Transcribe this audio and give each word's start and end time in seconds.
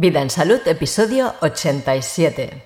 Vida 0.00 0.22
en 0.22 0.30
Salud, 0.30 0.60
episodio 0.64 1.34
87. 1.42 2.62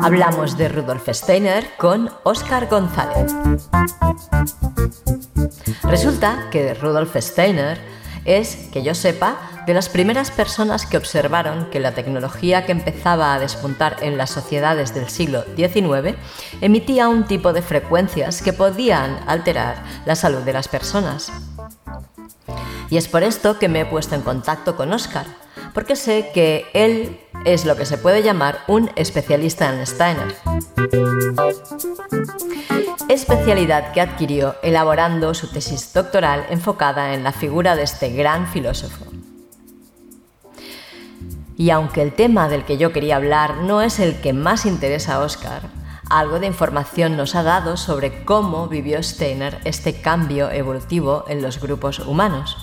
Hablamos 0.00 0.56
de 0.56 0.68
Rudolf 0.68 1.08
Steiner 1.08 1.66
con 1.76 2.08
Oscar 2.22 2.68
González. 2.68 3.32
Resulta 5.82 6.48
que 6.52 6.74
Rudolf 6.74 7.16
Steiner 7.16 7.80
es, 8.24 8.68
que 8.72 8.84
yo 8.84 8.94
sepa, 8.94 9.53
de 9.66 9.74
las 9.74 9.88
primeras 9.88 10.30
personas 10.30 10.86
que 10.86 10.96
observaron 10.96 11.70
que 11.70 11.80
la 11.80 11.92
tecnología 11.92 12.66
que 12.66 12.72
empezaba 12.72 13.34
a 13.34 13.38
despuntar 13.38 13.96
en 14.02 14.18
las 14.18 14.30
sociedades 14.30 14.94
del 14.94 15.08
siglo 15.08 15.44
XIX 15.56 16.16
emitía 16.60 17.08
un 17.08 17.24
tipo 17.24 17.52
de 17.52 17.62
frecuencias 17.62 18.42
que 18.42 18.52
podían 18.52 19.18
alterar 19.26 19.82
la 20.04 20.16
salud 20.16 20.42
de 20.42 20.52
las 20.52 20.68
personas. 20.68 21.32
Y 22.90 22.96
es 22.98 23.08
por 23.08 23.22
esto 23.22 23.58
que 23.58 23.68
me 23.68 23.80
he 23.80 23.86
puesto 23.86 24.14
en 24.14 24.20
contacto 24.20 24.76
con 24.76 24.92
Oscar, 24.92 25.26
porque 25.72 25.96
sé 25.96 26.30
que 26.34 26.66
él 26.74 27.18
es 27.44 27.64
lo 27.64 27.76
que 27.76 27.86
se 27.86 27.98
puede 27.98 28.22
llamar 28.22 28.60
un 28.68 28.90
especialista 28.96 29.72
en 29.72 29.86
Steiner. 29.86 30.34
Especialidad 33.08 33.92
que 33.92 34.00
adquirió 34.00 34.56
elaborando 34.62 35.34
su 35.34 35.50
tesis 35.50 35.92
doctoral 35.92 36.46
enfocada 36.50 37.14
en 37.14 37.24
la 37.24 37.32
figura 37.32 37.76
de 37.76 37.82
este 37.82 38.10
gran 38.10 38.46
filósofo. 38.46 39.04
Y 41.56 41.70
aunque 41.70 42.02
el 42.02 42.12
tema 42.12 42.48
del 42.48 42.64
que 42.64 42.78
yo 42.78 42.92
quería 42.92 43.16
hablar 43.16 43.58
no 43.58 43.80
es 43.82 44.00
el 44.00 44.20
que 44.20 44.32
más 44.32 44.66
interesa 44.66 45.14
a 45.14 45.20
Oscar, 45.20 45.62
algo 46.10 46.38
de 46.38 46.46
información 46.46 47.16
nos 47.16 47.34
ha 47.34 47.42
dado 47.42 47.76
sobre 47.76 48.24
cómo 48.24 48.68
vivió 48.68 49.02
Steiner 49.02 49.58
este 49.64 50.00
cambio 50.00 50.50
evolutivo 50.50 51.24
en 51.28 51.42
los 51.42 51.60
grupos 51.60 52.00
humanos. 52.00 52.56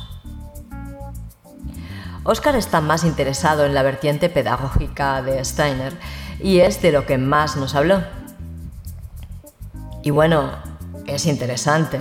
Oscar 2.24 2.56
está 2.56 2.82
más 2.82 3.04
interesado 3.04 3.66
en 3.66 3.74
la 3.74 3.82
vertiente 3.82 4.30
pedagógica 4.30 5.22
de 5.24 5.44
Steiner 5.44 5.94
y 6.40 6.60
es 6.60 6.82
de 6.82 6.92
lo 6.92 7.06
que 7.08 7.18
más 7.18 7.58
nos 7.58 7.74
habló. 7.74 8.04
Y 10.04 10.12
bueno, 10.12 10.52
es 11.08 11.26
interesante. 11.26 12.00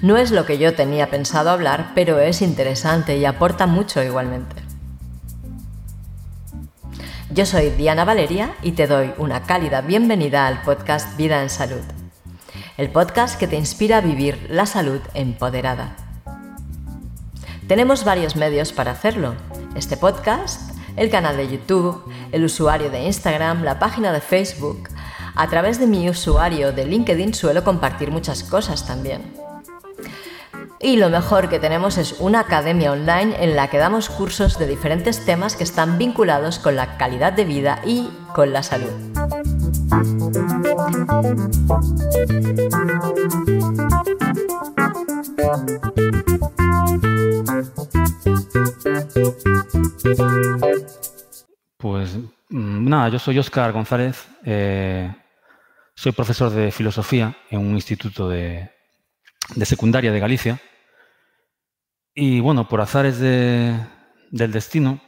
No 0.00 0.16
es 0.16 0.30
lo 0.30 0.46
que 0.46 0.58
yo 0.58 0.74
tenía 0.74 1.10
pensado 1.10 1.50
hablar, 1.50 1.92
pero 1.94 2.18
es 2.20 2.40
interesante 2.40 3.18
y 3.18 3.24
aporta 3.26 3.66
mucho 3.66 4.02
igualmente. 4.02 4.61
Yo 7.34 7.46
soy 7.46 7.70
Diana 7.70 8.04
Valeria 8.04 8.54
y 8.62 8.72
te 8.72 8.86
doy 8.86 9.10
una 9.16 9.44
cálida 9.44 9.80
bienvenida 9.80 10.46
al 10.46 10.60
podcast 10.60 11.16
Vida 11.16 11.40
en 11.40 11.48
Salud, 11.48 11.80
el 12.76 12.90
podcast 12.90 13.38
que 13.38 13.46
te 13.46 13.56
inspira 13.56 13.96
a 13.96 14.00
vivir 14.02 14.48
la 14.50 14.66
salud 14.66 15.00
empoderada. 15.14 15.96
Tenemos 17.66 18.04
varios 18.04 18.36
medios 18.36 18.74
para 18.74 18.90
hacerlo. 18.90 19.34
Este 19.74 19.96
podcast, 19.96 20.76
el 20.96 21.08
canal 21.08 21.38
de 21.38 21.48
YouTube, 21.48 22.04
el 22.32 22.44
usuario 22.44 22.90
de 22.90 23.04
Instagram, 23.04 23.62
la 23.62 23.78
página 23.78 24.12
de 24.12 24.20
Facebook. 24.20 24.90
A 25.34 25.48
través 25.48 25.80
de 25.80 25.86
mi 25.86 26.10
usuario 26.10 26.72
de 26.72 26.84
LinkedIn 26.84 27.32
suelo 27.32 27.64
compartir 27.64 28.10
muchas 28.10 28.44
cosas 28.44 28.86
también. 28.86 29.22
Y 30.82 30.96
lo 30.96 31.10
mejor 31.10 31.48
que 31.48 31.60
tenemos 31.60 31.96
es 31.96 32.16
una 32.18 32.40
academia 32.40 32.90
online 32.90 33.36
en 33.38 33.54
la 33.54 33.68
que 33.68 33.78
damos 33.78 34.08
cursos 34.08 34.58
de 34.58 34.66
diferentes 34.66 35.24
temas 35.24 35.54
que 35.54 35.62
están 35.62 35.96
vinculados 35.96 36.58
con 36.58 36.74
la 36.74 36.98
calidad 36.98 37.32
de 37.32 37.44
vida 37.44 37.80
y 37.86 38.10
con 38.34 38.52
la 38.52 38.64
salud. 38.64 38.90
Pues 51.76 52.16
mm, 52.48 52.88
nada, 52.88 53.08
yo 53.08 53.20
soy 53.20 53.38
Óscar 53.38 53.70
González, 53.70 54.26
eh, 54.44 55.14
soy 55.94 56.10
profesor 56.10 56.50
de 56.50 56.72
filosofía 56.72 57.36
en 57.50 57.60
un 57.60 57.74
instituto 57.74 58.28
de, 58.28 58.70
secundaria 59.64 60.10
de 60.10 60.18
Galicia. 60.18 60.60
Y 62.14 62.40
bueno, 62.40 62.68
por 62.68 62.80
azares 62.80 63.18
del 63.20 64.52
destino, 64.52 65.00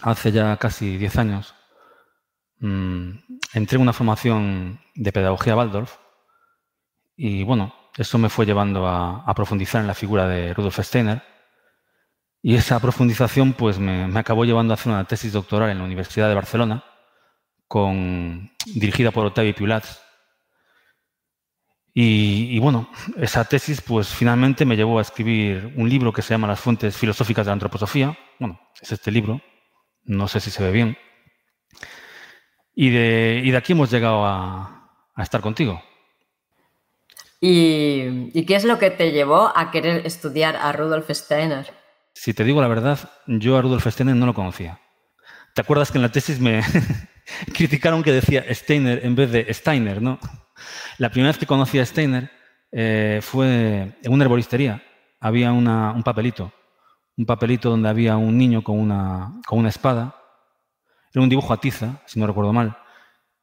hace 0.00 0.32
ya 0.32 0.56
casi 0.56 0.96
10 0.96 1.18
años, 1.18 1.54
mm, 2.58 3.10
entré 3.54 3.76
en 3.76 3.82
una 3.82 3.92
formación 3.92 4.80
de 4.94 5.12
pedagogía 5.12 5.56
Waldorf 5.56 5.96
y 7.16 7.42
bueno, 7.44 7.74
eso 7.96 8.18
me 8.18 8.28
fue 8.28 8.46
llevando 8.46 8.86
a, 8.86 9.32
profundizar 9.34 9.80
en 9.80 9.86
la 9.86 9.94
figura 9.94 10.28
de 10.28 10.54
Rudolf 10.54 10.78
Steiner 10.80 11.22
y 12.42 12.54
esa 12.54 12.80
profundización 12.80 13.52
pues, 13.52 13.78
me, 13.78 14.04
acabó 14.18 14.44
llevando 14.44 14.72
a 14.72 14.74
hacer 14.74 14.92
una 14.92 15.04
tesis 15.04 15.32
doctoral 15.32 15.70
en 15.70 15.78
la 15.78 15.84
Universidad 15.84 16.28
de 16.28 16.34
Barcelona, 16.34 16.84
con, 17.66 18.50
dirigida 18.66 19.10
por 19.10 19.26
Octavio 19.26 19.54
Piulats. 19.54 20.00
Y, 21.92 22.58
bueno, 22.60 22.88
esa 23.16 23.44
tesis 23.44 23.80
pues, 23.80 24.08
finalmente 24.08 24.64
me 24.64 24.76
llevó 24.76 24.98
a 24.98 25.02
escribir 25.02 25.72
un 25.76 25.88
libro 25.88 26.12
que 26.12 26.22
se 26.22 26.34
llama 26.34 26.46
Las 26.46 26.60
fuentes 26.60 26.96
filosóficas 26.96 27.44
de 27.44 27.50
la 27.50 27.54
antroposofía. 27.54 28.16
Bueno, 28.38 28.60
es 28.80 28.92
este 28.92 29.10
libro, 29.10 29.40
no 30.04 30.28
sé 30.28 30.40
si 30.40 30.50
se 30.50 30.62
ve 30.62 30.70
bien. 30.70 30.96
Y 32.74 32.90
de, 32.90 33.42
y 33.44 33.50
de 33.50 33.56
aquí 33.56 33.72
hemos 33.72 33.90
llegado 33.90 34.24
a, 34.24 34.92
a 35.14 35.22
estar 35.22 35.40
contigo. 35.40 35.82
¿Y, 37.40 38.30
¿Y 38.32 38.44
qué 38.46 38.54
es 38.54 38.64
lo 38.64 38.78
que 38.78 38.90
te 38.90 39.12
llevó 39.12 39.52
a 39.56 39.70
querer 39.70 40.06
estudiar 40.06 40.56
a 40.56 40.72
Rudolf 40.72 41.10
Steiner? 41.10 41.72
Si 42.14 42.34
te 42.34 42.44
digo 42.44 42.60
la 42.60 42.68
verdad, 42.68 42.98
yo 43.26 43.56
a 43.56 43.62
Rudolf 43.62 43.86
Steiner 43.86 44.14
no 44.14 44.26
lo 44.26 44.34
conocía. 44.34 44.80
¿Te 45.54 45.62
acuerdas 45.62 45.90
que 45.90 45.98
en 45.98 46.02
la 46.02 46.12
tesis 46.12 46.38
me 46.38 46.62
criticaron 47.54 48.02
que 48.02 48.12
decía 48.12 48.44
Steiner 48.54 49.04
en 49.04 49.16
vez 49.16 49.32
de 49.32 49.52
Steiner, 49.52 50.00
no? 50.00 50.18
La 50.98 51.10
primera 51.10 51.30
vez 51.30 51.38
que 51.38 51.46
conocí 51.46 51.78
a 51.78 51.86
Steiner 51.86 52.30
eh, 52.72 53.20
fue 53.22 53.96
en 54.02 54.12
una 54.12 54.24
herboristería. 54.24 54.82
Había 55.20 55.52
un 55.52 56.02
papelito, 56.02 56.52
un 57.16 57.26
papelito 57.26 57.70
donde 57.70 57.88
había 57.88 58.16
un 58.16 58.38
niño 58.38 58.62
con 58.62 58.78
una, 58.78 59.40
espada. 59.68 60.16
Era 61.12 61.22
un 61.22 61.28
dibujo 61.28 61.52
a 61.52 61.60
tiza, 61.60 62.00
si 62.06 62.18
no 62.18 62.26
recuerdo 62.26 62.52
mal. 62.52 62.78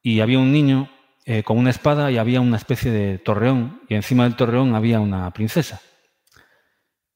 Y 0.01 0.21
había 0.21 0.39
un 0.39 0.51
niño 0.51 0.89
eh, 1.25 1.43
con 1.43 1.57
una 1.57 1.69
espada 1.69 2.09
y 2.09 2.17
había 2.17 2.41
una 2.41 2.57
especie 2.57 2.91
de 2.91 3.19
torreón. 3.19 3.81
Y 3.87 3.95
encima 3.95 4.23
del 4.23 4.35
torreón 4.35 4.73
había 4.75 4.99
una 4.99 5.29
princesa. 5.31 5.81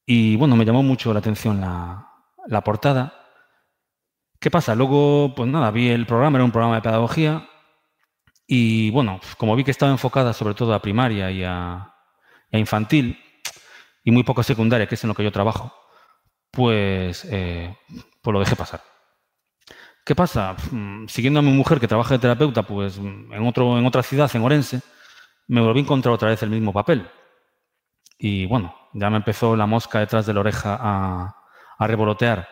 Y 0.06 0.36
bueno, 0.36 0.56
me 0.56 0.64
llamó 0.64 0.82
mucho 0.82 1.12
la 1.12 1.20
atención 1.20 1.60
la, 1.60 2.60
portada. 2.64 3.14
¿Qué 4.38 4.50
pasa? 4.50 4.74
Luego, 4.74 5.32
pues 5.34 5.48
nada, 5.48 5.70
vi 5.70 5.88
el 5.88 6.06
programa, 6.06 6.38
era 6.38 6.44
un 6.44 6.50
programa 6.50 6.76
de 6.76 6.82
pedagogía. 6.82 7.48
Y 8.54 8.90
bueno, 8.90 9.18
como 9.38 9.56
vi 9.56 9.64
que 9.64 9.70
estaba 9.70 9.90
enfocada 9.90 10.34
sobre 10.34 10.52
todo 10.52 10.74
a 10.74 10.82
primaria 10.82 11.30
y 11.30 11.42
a, 11.42 11.90
infantil, 12.50 13.18
y 14.04 14.10
muy 14.10 14.24
poco 14.24 14.42
secundaria, 14.42 14.86
que 14.86 14.94
es 14.94 15.04
en 15.04 15.08
lo 15.08 15.14
que 15.14 15.24
yo 15.24 15.32
trabajo, 15.32 15.72
pues, 16.50 17.26
eh, 17.30 17.74
pues 18.20 18.32
lo 18.34 18.40
dejé 18.40 18.54
pasar. 18.54 18.82
¿Qué 20.04 20.14
pasa? 20.14 20.54
Mm, 20.70 21.06
siguiendo 21.08 21.40
a 21.40 21.42
mi 21.42 21.50
mujer 21.50 21.80
que 21.80 21.88
trabaja 21.88 22.12
de 22.12 22.18
terapeuta, 22.18 22.62
pues 22.62 22.98
en, 22.98 23.46
otro, 23.46 23.78
en 23.78 23.86
otra 23.86 24.02
ciudad, 24.02 24.30
en 24.34 24.42
Orense, 24.42 24.82
me 25.48 25.62
volví 25.62 25.80
a 25.80 25.84
encontrar 25.84 26.12
otra 26.14 26.28
vez 26.28 26.42
el 26.42 26.50
mismo 26.50 26.74
papel. 26.74 27.08
Y 28.18 28.44
bueno, 28.44 28.76
ya 28.92 29.08
me 29.08 29.16
empezó 29.16 29.56
la 29.56 29.64
mosca 29.64 30.00
detrás 30.00 30.26
de 30.26 30.34
la 30.34 30.40
oreja 30.40 30.78
a, 30.78 31.86
revolotear. 31.86 32.46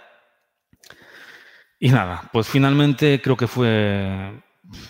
Y 1.78 1.90
nada, 1.90 2.22
pues 2.32 2.48
finalmente 2.48 3.20
creo 3.20 3.36
que 3.36 3.46
fue, 3.46 4.42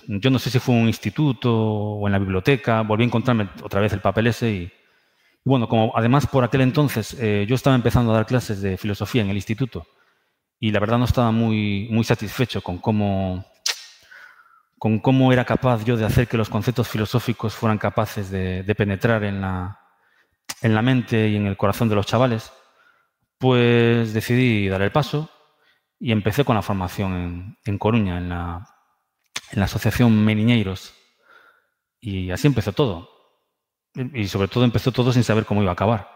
yo 0.07 0.31
no 0.31 0.39
sé 0.39 0.51
si 0.51 0.59
fue 0.59 0.75
un 0.75 0.87
instituto 0.87 1.55
o 1.55 2.07
en 2.07 2.13
la 2.13 2.19
biblioteca, 2.19 2.83
volví 2.83 3.05
a 3.05 3.07
encontrarme 3.07 3.51
otra 3.63 3.81
vez 3.81 3.93
el 3.93 4.01
papel 4.01 4.29
ese 4.29 4.51
y, 4.51 4.73
bueno, 5.45 5.69
como 5.69 5.93
además 5.97 6.27
por 6.27 6.45
aquel 6.45 6.61
entonces 6.61 7.17
eh, 7.19 7.47
yo 7.49 7.55
estaba 7.55 7.77
empezando 7.77 8.13
a 8.13 8.17
dar 8.17 8.27
clases 8.27 8.61
de 8.61 8.77
filosofía 8.77 9.23
en 9.23 9.31
el 9.31 9.37
instituto 9.37 9.87
y 10.59 10.71
la 10.71 10.81
verdad 10.81 10.99
no 10.99 11.05
estaba 11.05 11.31
muy, 11.31 11.89
muy 11.91 12.05
satisfecho 12.05 12.61
con 12.61 12.79
cómo, 12.79 13.47
con 14.79 14.99
cómo 14.99 15.33
era 15.33 15.45
capaz 15.45 15.85
yo 15.85 15.97
de 15.97 16.05
hacer 16.05 16.29
que 16.29 16.37
los 16.37 16.51
conceptos 16.51 16.89
filosóficos 16.89 17.55
fueran 17.55 17.79
capaces 17.79 18.31
de 18.31 18.75
penetrar 18.77 19.25
en 19.25 19.41
la, 19.41 19.81
en 20.63 20.75
la 20.75 20.83
mente 20.83 21.29
y 21.29 21.37
en 21.37 21.47
el 21.47 21.57
corazón 21.57 21.89
de 21.89 21.95
los 21.95 22.07
chavales, 22.07 22.53
pues 23.39 24.13
decidí 24.13 24.69
dar 24.69 24.83
el 24.83 24.93
paso 24.93 25.31
y 25.99 26.13
empecé 26.13 26.45
con 26.45 26.57
la 26.57 26.63
formación 26.63 27.57
en, 27.65 27.79
Coruña, 27.79 28.19
en 28.19 28.29
la, 28.29 28.67
en 29.51 29.59
la 29.59 29.67
Asociación 29.67 30.25
Meniñeiros. 30.25 30.95
Y 32.01 32.31
así 32.31 32.47
empezó 32.47 32.73
todo. 32.73 33.11
Y 33.95 34.29
sobre 34.29 34.49
todo 34.49 34.65
empezó 34.65 34.93
todo 34.93 35.13
sin 35.13 35.25
saber 35.25 35.45
cómo 35.45 35.63
iba 35.63 35.71
a 35.71 35.75
acabar. 35.75 36.11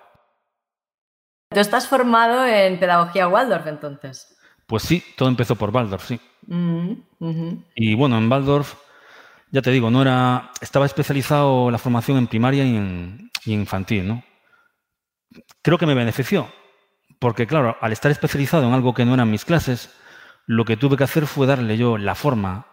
¿Tú 1.51 1.61
estás 1.61 1.89
formado 1.89 2.47
en 2.47 2.79
pedagogía 2.79 3.29
Waldorf 3.29 3.67
entonces? 3.67 4.37
Pues 4.67 4.83
sí, 4.83 5.05
todo 5.17 5.29
empezó 5.29 5.57
por 5.57 5.71
Waldorf, 5.71 6.07
sí. 6.07 6.21
Mm, 6.47 6.93
y 7.75 7.95
bueno, 7.95 8.19
en 8.19 8.31
Waldorf 8.31 8.75
ya 9.51 9.63
te 9.63 9.71
digo, 9.71 9.91
no 9.91 10.03
era, 10.03 10.51
estaba 10.61 10.85
especializado 10.85 11.71
la 11.71 11.79
formación 11.79 12.19
en 12.19 12.27
primaria 12.27 12.65
y 12.65 12.77
en, 12.77 13.31
infantil, 13.47 14.09
¿no? 14.09 14.25
Creo 15.63 15.79
que 15.79 15.87
me 15.87 15.95
benefició, 15.95 16.53
porque 17.21 17.47
claro, 17.47 17.77
al 17.81 17.93
estar 17.93 18.11
especializado 18.11 18.67
en 18.67 18.73
algo 18.73 18.95
que 18.95 19.05
no 19.05 19.15
eran 19.15 19.31
mis 19.31 19.45
clases, 19.45 19.95
lo 20.47 20.65
que 20.65 20.77
tuve 20.77 20.97
que 20.97 21.05
hacer 21.05 21.27
fue 21.27 21.47
darle 21.47 21.77
yo 21.77 21.99
la 21.99 22.17
forma, 22.17 22.67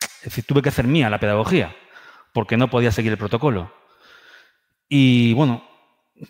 es 0.00 0.24
decir, 0.24 0.44
tuve 0.44 0.62
que 0.62 0.68
hacer 0.68 0.86
mía 0.86 1.10
la 1.10 1.20
pedagogía, 1.20 1.74
porque 2.32 2.56
no 2.56 2.70
podía 2.70 2.92
seguir 2.92 3.12
el 3.12 3.18
protocolo. 3.18 3.72
Y 4.88 5.32
bueno, 5.34 5.62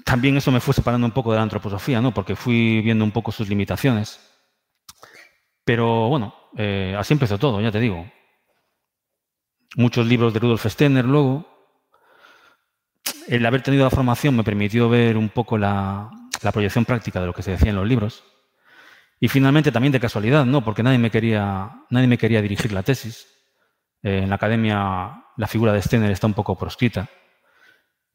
también 0.05 0.37
eso 0.37 0.51
me 0.51 0.61
fue 0.61 0.75
separando 0.75 1.07
un 1.07 1.13
poco 1.13 1.33
de 1.33 1.39
la 1.39 1.43
antroposofía, 1.43 2.01
¿no? 2.01 2.13
Porque 2.13 2.37
fui 2.37 2.81
viendo 2.83 3.05
un 3.05 3.13
poco 3.13 3.33
sus 3.33 3.49
limitaciones. 3.49 4.21
Pero 5.65 6.09
bueno, 6.09 6.35
eh, 6.57 6.95
así 6.99 7.15
empezó 7.15 7.39
todo, 7.39 7.61
ya 7.61 7.71
te 7.71 7.81
digo. 7.81 8.11
Muchos 9.77 10.07
libros 10.07 10.33
de 10.33 10.41
Rudolf 10.41 10.67
Steiner 10.67 11.05
luego. 11.05 11.47
El 13.29 13.45
haber 13.45 13.63
tenido 13.63 13.85
la 13.85 13.91
formación 13.91 14.35
me 14.35 14.45
permitió 14.45 14.89
ver 14.89 15.17
un 15.17 15.29
poco 15.29 15.59
la, 15.59 16.11
proyección 16.53 16.85
práctica 16.85 17.21
de 17.21 17.27
lo 17.27 17.35
que 17.35 17.43
se 17.43 17.51
decía 17.53 17.71
en 17.71 17.77
los 17.77 17.87
libros. 17.87 18.25
Y 19.21 19.29
finalmente 19.29 19.73
también 19.73 19.93
de 19.93 20.01
casualidad, 20.01 20.47
¿no? 20.47 20.65
Porque 20.65 20.83
nadie 20.83 20.99
me 20.99 21.11
quería, 21.11 21.85
nadie 21.91 22.07
me 22.07 22.19
quería 22.19 22.41
dirigir 22.41 22.73
la 22.73 22.83
tesis. 22.83 23.27
Eh, 24.03 24.21
en 24.23 24.29
la 24.29 24.37
academia 24.37 25.25
la 25.37 25.47
figura 25.47 25.73
de 25.73 25.83
Steiner 25.83 26.11
está 26.11 26.27
un 26.27 26.35
poco 26.35 26.57
proscrita. 26.57 27.09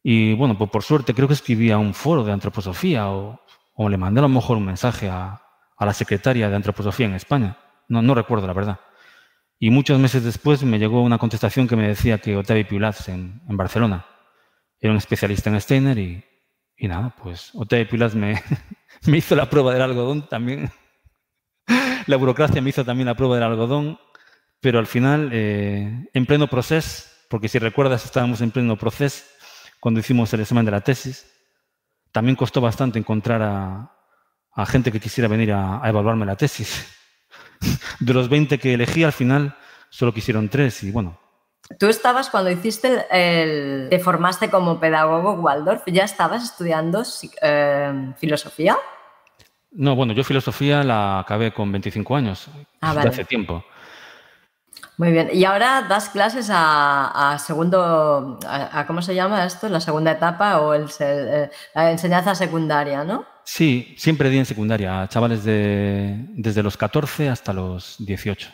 Y 0.03 0.33
bueno, 0.33 0.57
pues 0.57 0.69
por 0.69 0.83
suerte 0.83 1.13
creo 1.13 1.27
que 1.27 1.33
escribí 1.33 1.71
a 1.71 1.77
un 1.77 1.93
foro 1.93 2.23
de 2.23 2.33
antroposofía 2.33 3.09
o, 3.09 3.39
le 3.89 3.97
mandé 3.97 4.19
a 4.19 4.23
lo 4.23 4.29
mejor 4.29 4.57
un 4.57 4.65
mensaje 4.65 5.09
a, 5.09 5.39
la 5.79 5.93
secretaria 5.93 6.49
de 6.49 6.55
antroposofía 6.55 7.05
en 7.05 7.13
España. 7.15 7.57
No, 7.89 8.01
no, 8.01 8.15
recuerdo 8.15 8.47
la 8.47 8.53
verdad. 8.53 8.79
Y 9.59 9.69
muchos 9.69 9.99
meses 9.99 10.23
después 10.23 10.63
me 10.63 10.79
llegó 10.79 11.01
una 11.01 11.17
contestación 11.17 11.67
que 11.67 11.75
me 11.75 11.87
decía 11.87 12.19
que 12.19 12.37
Otavi 12.37 12.63
Piulaz 12.63 13.09
en, 13.09 13.41
Barcelona 13.47 14.05
era 14.79 14.91
un 14.91 14.97
especialista 14.97 15.49
en 15.49 15.59
Steiner 15.59 15.97
y, 15.97 16.23
nada, 16.79 17.15
pues 17.21 17.51
Otavi 17.53 17.85
Piulaz 17.85 18.15
me, 18.15 18.41
me 19.07 19.17
hizo 19.17 19.35
la 19.35 19.49
prueba 19.49 19.73
del 19.73 19.81
algodón 19.81 20.27
también. 20.27 20.71
la 22.07 22.17
burocracia 22.17 22.61
me 22.61 22.69
hizo 22.69 22.83
también 22.85 23.07
la 23.07 23.15
prueba 23.15 23.35
del 23.35 23.43
algodón, 23.43 23.99
pero 24.63 24.79
al 24.79 24.87
final, 24.87 25.29
eh, 25.33 26.07
en 26.13 26.25
pleno 26.25 26.47
proceso, 26.47 27.03
porque 27.29 27.49
si 27.49 27.59
recuerdas 27.59 28.05
estábamos 28.05 28.39
en 28.39 28.49
pleno 28.49 28.77
proceso, 28.77 29.25
cuando 29.83 29.99
hicimos 29.99 30.33
el 30.33 30.39
examen 30.39 30.63
de 30.63 30.71
la 30.71 30.79
tesis. 30.79 31.29
También 32.13 32.37
costó 32.37 32.61
bastante 32.61 32.97
encontrar 32.97 33.41
a, 33.41 34.65
gente 34.65 34.93
que 34.93 35.01
quisiera 35.01 35.27
venir 35.27 35.51
a, 35.51 35.81
evaluarme 35.83 36.25
la 36.25 36.37
tesis. 36.37 36.87
De 37.99 38.13
los 38.13 38.29
20 38.29 38.57
que 38.59 38.75
elegí, 38.75 39.03
al 39.03 39.11
final 39.11 39.57
solo 39.89 40.13
quisieron 40.13 40.47
tres 40.47 40.83
y 40.83 40.91
bueno. 40.91 41.19
Tú 41.77 41.87
estabas 41.87 42.29
cuando 42.29 42.49
hiciste 42.49 43.05
el, 43.11 43.89
te 43.89 43.99
formaste 43.99 44.49
como 44.49 44.79
pedagogo 44.79 45.33
Waldorf, 45.33 45.83
¿ya 45.87 46.05
estabas 46.05 46.43
estudiando 46.43 47.03
eh, 47.41 48.13
filosofía? 48.17 48.77
No, 49.71 49.95
bueno, 49.97 50.13
yo 50.13 50.23
filosofía 50.23 50.81
la 50.83 51.19
acabé 51.19 51.53
con 51.53 51.69
25 51.73 52.15
años, 52.15 52.47
ah, 52.79 52.91
hace 52.91 53.25
tiempo. 53.25 53.65
Muy 54.97 55.11
bien. 55.11 55.29
Y 55.33 55.43
ahora 55.45 55.85
das 55.89 56.09
clases 56.09 56.49
a, 56.51 57.37
segundo, 57.43 58.39
a, 58.47 58.85
¿cómo 58.85 59.01
se 59.01 59.15
llama 59.15 59.45
esto? 59.45 59.67
La 59.69 59.79
segunda 59.79 60.11
etapa 60.11 60.59
o 60.59 60.73
el, 60.73 60.85
eh, 60.99 61.49
la 61.73 61.91
enseñanza 61.91 62.35
secundaria, 62.35 63.03
¿no? 63.03 63.25
Sí, 63.43 63.93
siempre 63.97 64.29
di 64.29 64.37
en 64.37 64.45
secundaria, 64.45 65.01
a 65.01 65.09
chavales 65.09 65.43
de, 65.43 66.25
desde 66.29 66.63
los 66.63 66.77
14 66.77 67.29
hasta 67.29 67.53
los 67.53 67.95
18. 67.99 68.49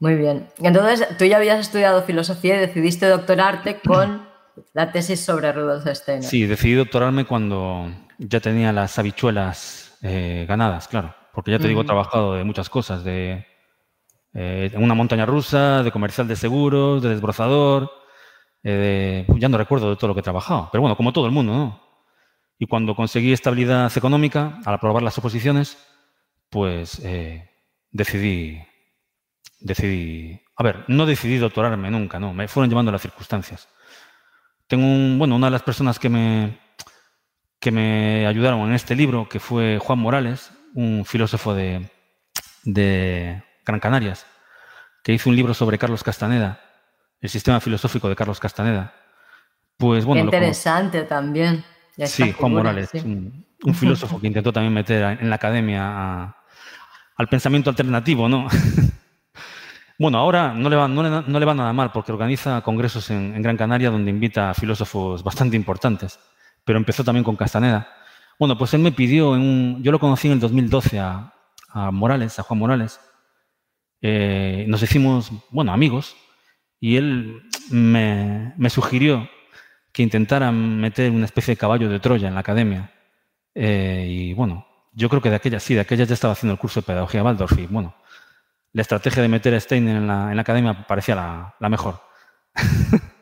Muy 0.00 0.14
bien. 0.14 0.48
Entonces, 0.58 1.06
tú 1.18 1.26
ya 1.26 1.36
habías 1.36 1.60
estudiado 1.60 2.02
filosofía 2.02 2.56
y 2.56 2.60
decidiste 2.60 3.06
doctorarte 3.06 3.80
con 3.80 4.26
la 4.72 4.90
tesis 4.92 5.20
sobre 5.20 5.52
Rudolf 5.52 5.86
Steiner. 5.86 6.24
Sí, 6.24 6.46
decidí 6.46 6.74
doctorarme 6.74 7.26
cuando 7.26 7.90
ya 8.18 8.40
tenía 8.40 8.72
las 8.72 8.98
habichuelas 8.98 9.98
eh, 10.02 10.46
ganadas, 10.48 10.88
claro. 10.88 11.14
Porque 11.32 11.52
ya 11.52 11.58
te 11.58 11.68
digo, 11.68 11.82
he 11.82 11.84
trabajado 11.84 12.34
de 12.34 12.44
muchas 12.44 12.68
cosas, 12.68 13.04
de 13.04 13.46
eh, 14.32 14.72
una 14.76 14.94
montaña 14.94 15.26
rusa, 15.26 15.82
de 15.82 15.90
comercial 15.90 16.28
de 16.28 16.36
seguros, 16.36 17.02
de 17.02 17.08
desbrozador, 17.08 17.90
eh, 18.62 19.26
ya 19.38 19.48
no 19.48 19.58
recuerdo 19.58 19.90
de 19.90 19.96
todo 19.96 20.08
lo 20.08 20.14
que 20.14 20.20
he 20.20 20.24
trabajado, 20.24 20.68
pero 20.70 20.82
bueno, 20.82 20.96
como 20.96 21.12
todo 21.12 21.26
el 21.26 21.32
mundo, 21.32 21.52
¿no? 21.52 21.80
Y 22.58 22.66
cuando 22.66 22.94
conseguí 22.94 23.32
estabilidad 23.32 23.90
económica, 23.96 24.60
al 24.64 24.74
aprobar 24.74 25.02
las 25.02 25.16
oposiciones, 25.18 25.78
pues 26.50 27.00
eh, 27.04 27.50
decidí, 27.90 28.62
decidí, 29.60 30.40
a 30.56 30.62
ver, 30.62 30.84
no 30.88 31.06
decidí 31.06 31.38
doctorarme 31.38 31.90
nunca, 31.90 32.20
no, 32.20 32.34
me 32.34 32.48
fueron 32.48 32.68
llevando 32.68 32.92
las 32.92 33.02
circunstancias. 33.02 33.68
Tengo 34.66 34.84
un, 34.84 35.18
bueno, 35.18 35.36
una 35.36 35.48
de 35.48 35.52
las 35.52 35.62
personas 35.62 35.98
que 35.98 36.08
me, 36.08 36.58
que 37.58 37.72
me 37.72 38.26
ayudaron 38.26 38.60
en 38.68 38.74
este 38.74 38.94
libro, 38.94 39.28
que 39.28 39.40
fue 39.40 39.78
Juan 39.78 39.98
Morales, 39.98 40.52
un 40.74 41.04
filósofo 41.04 41.54
de 41.54 41.90
Gran 43.70 43.80
Canarias, 43.80 44.26
que 45.02 45.12
hizo 45.12 45.30
un 45.30 45.36
libro 45.36 45.54
sobre 45.54 45.78
Carlos 45.78 46.02
Castaneda, 46.02 46.60
el 47.20 47.28
sistema 47.28 47.60
filosófico 47.60 48.08
de 48.08 48.16
Carlos 48.16 48.40
Castaneda. 48.40 48.92
Pues 49.76 50.04
bueno. 50.04 50.24
interesante 50.24 51.04
también. 51.04 51.64
Sí, 52.04 52.32
Juan 52.32 52.52
Morales, 52.52 52.90
Un, 52.94 53.74
filósofo 53.74 54.20
que 54.20 54.26
intentó 54.26 54.52
también 54.52 54.72
meter 54.72 55.18
en 55.20 55.28
la 55.28 55.36
academia 55.36 56.34
al 57.16 57.28
pensamiento 57.28 57.70
alternativo, 57.70 58.28
¿no? 58.28 58.48
bueno, 59.98 60.18
ahora 60.18 60.54
no 60.54 60.68
le, 60.70 60.76
va, 60.76 60.88
no, 60.88 61.02
le, 61.02 61.44
va 61.44 61.54
nada 61.54 61.72
mal 61.72 61.92
porque 61.92 62.12
organiza 62.12 62.62
congresos 62.62 63.10
en, 63.10 63.40
Gran 63.42 63.56
Canaria 63.56 63.90
donde 63.90 64.10
invita 64.10 64.50
a 64.50 64.54
filósofos 64.54 65.22
bastante 65.22 65.56
importantes, 65.56 66.18
pero 66.64 66.78
empezó 66.78 67.04
también 67.04 67.24
con 67.24 67.36
Castaneda. 67.36 67.88
Bueno, 68.38 68.56
pues 68.56 68.72
él 68.72 68.80
me 68.80 68.92
pidió, 68.92 69.36
en 69.36 69.42
un, 69.42 69.82
yo 69.82 69.92
lo 69.92 69.98
conocí 69.98 70.28
en 70.28 70.34
el 70.34 70.40
2012 70.40 70.98
a, 70.98 71.34
a 71.68 71.90
Morales, 71.90 72.38
a 72.38 72.42
Juan 72.42 72.58
Morales, 72.58 73.00
eh, 74.02 74.64
nos 74.68 74.82
hicimos, 74.82 75.30
bueno, 75.50 75.72
amigos, 75.72 76.16
y 76.78 76.96
él 76.96 77.42
me, 77.70 78.54
sugirió 78.70 79.28
que 79.92 80.02
intentara 80.02 80.50
meter 80.52 81.10
una 81.10 81.26
especie 81.26 81.52
de 81.54 81.58
caballo 81.58 81.88
de 81.88 82.00
Troya 82.00 82.28
en 82.28 82.34
la 82.34 82.40
academia. 82.40 82.92
Eh, 83.54 84.06
y 84.08 84.34
bueno, 84.34 84.66
yo 84.92 85.08
creo 85.08 85.20
que 85.20 85.30
de 85.30 85.36
aquella 85.36 85.60
sí, 85.60 85.74
de 85.74 85.80
aquella 85.80 86.04
ya 86.04 86.14
estaba 86.14 86.32
haciendo 86.32 86.52
el 86.52 86.58
curso 86.58 86.80
de 86.80 86.86
pedagogía 86.86 87.22
Waldorf 87.22 87.58
y 87.58 87.66
bueno, 87.66 87.94
la 88.72 88.82
estrategia 88.82 89.22
de 89.22 89.28
meter 89.28 89.54
a 89.54 89.60
Steiner 89.60 89.96
en 89.96 90.06
la, 90.06 90.30
academia 90.40 90.86
parecía 90.86 91.14
la, 91.14 91.54
la 91.58 91.68
mejor. 91.68 92.00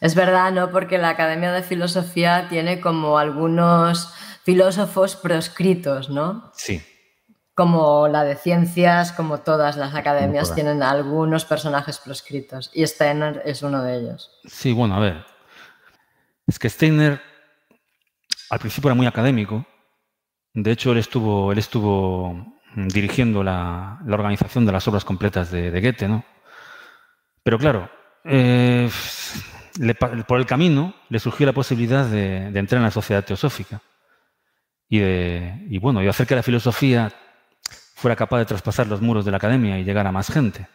Es 0.00 0.16
verdad, 0.16 0.50
¿no? 0.50 0.72
Porque 0.72 0.98
la 0.98 1.10
Academia 1.10 1.52
de 1.52 1.62
Filosofía 1.62 2.48
tiene 2.48 2.80
como 2.80 3.18
algunos 3.18 4.12
filósofos 4.42 5.14
proscritos, 5.14 6.10
¿no? 6.10 6.50
Sí, 6.54 6.82
como 7.54 8.08
la 8.08 8.24
de 8.24 8.36
ciencias, 8.36 9.12
como 9.12 9.40
todas 9.40 9.76
las 9.76 9.94
academias, 9.94 10.54
tienen 10.54 10.82
algunos 10.82 11.44
personajes 11.44 11.98
proscritos 11.98 12.70
y 12.72 12.86
Steiner 12.86 13.42
es 13.44 13.62
uno 13.62 13.82
de 13.82 13.98
ellos. 13.98 14.40
Sí, 14.44 14.72
bueno, 14.72 14.96
a 14.96 15.00
ver. 15.00 15.24
Es 16.46 16.58
que 16.58 16.70
Steiner 16.70 17.20
al 18.50 18.58
principio 18.58 18.88
era 18.88 18.94
muy 18.94 19.06
académico. 19.06 19.66
De 20.54 20.70
hecho, 20.70 20.92
él 20.92 20.98
estuvo, 20.98 21.52
él 21.52 21.58
estuvo 21.58 22.60
dirigiendo 22.74 23.42
la, 23.42 23.98
organización 24.06 24.66
de 24.66 24.72
las 24.72 24.86
obras 24.88 25.04
completas 25.04 25.50
de, 25.50 25.70
Goethe, 25.80 26.08
¿no? 26.08 26.24
Pero 27.42 27.58
claro, 27.58 27.90
eh, 28.24 28.90
por 30.26 30.38
el 30.38 30.46
camino 30.46 30.94
le 31.08 31.18
surgió 31.18 31.46
la 31.46 31.52
posibilidad 31.52 32.06
de, 32.06 32.46
entrar 32.46 32.78
en 32.78 32.84
la 32.84 32.90
sociedad 32.90 33.24
teosófica 33.24 33.80
y, 34.88 34.98
de, 34.98 35.66
y 35.70 35.78
bueno, 35.78 36.02
y 36.02 36.08
hacer 36.08 36.26
que 36.26 36.36
la 36.36 36.42
filosofía 36.42 37.10
fuera 38.02 38.16
capaz 38.16 38.38
de 38.38 38.46
traspasar 38.46 38.88
los 38.88 39.00
muros 39.00 39.24
de 39.24 39.30
la 39.30 39.36
academia 39.36 39.78
y 39.78 39.84
llegar 39.84 40.08
a 40.08 40.12
más 40.12 40.28
gente. 40.28 40.66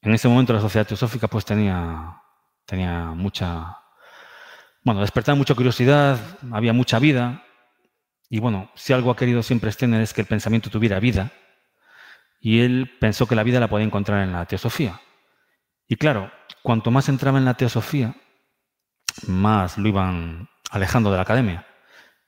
En 0.00 0.14
ese 0.14 0.26
momento 0.26 0.54
la 0.54 0.60
sociedad 0.62 0.86
teosófica 0.86 1.28
pues 1.28 1.44
tenía, 1.44 2.22
tenía 2.64 3.12
mucha, 3.12 3.76
bueno, 4.82 5.02
despertaba 5.02 5.36
mucha 5.36 5.54
curiosidad, 5.54 6.18
había 6.50 6.72
mucha 6.72 6.98
vida, 6.98 7.44
y 8.30 8.40
bueno, 8.40 8.70
si 8.74 8.94
algo 8.94 9.10
ha 9.10 9.16
querido 9.16 9.42
siempre 9.42 9.70
Steiner 9.70 10.00
es 10.00 10.14
que 10.14 10.22
el 10.22 10.26
pensamiento 10.26 10.70
tuviera 10.70 10.98
vida, 10.98 11.30
y 12.40 12.60
él 12.60 12.96
pensó 12.98 13.26
que 13.26 13.34
la 13.34 13.42
vida 13.42 13.60
la 13.60 13.68
podía 13.68 13.84
encontrar 13.84 14.22
en 14.22 14.32
la 14.32 14.46
teosofía. 14.46 15.00
Y 15.88 15.96
claro, 15.96 16.32
cuanto 16.62 16.90
más 16.90 17.10
entraba 17.10 17.36
en 17.36 17.44
la 17.44 17.54
teosofía, 17.54 18.14
más 19.26 19.76
lo 19.76 19.88
iban 19.88 20.48
alejando 20.70 21.10
de 21.10 21.16
la 21.16 21.22
academia. 21.22 21.66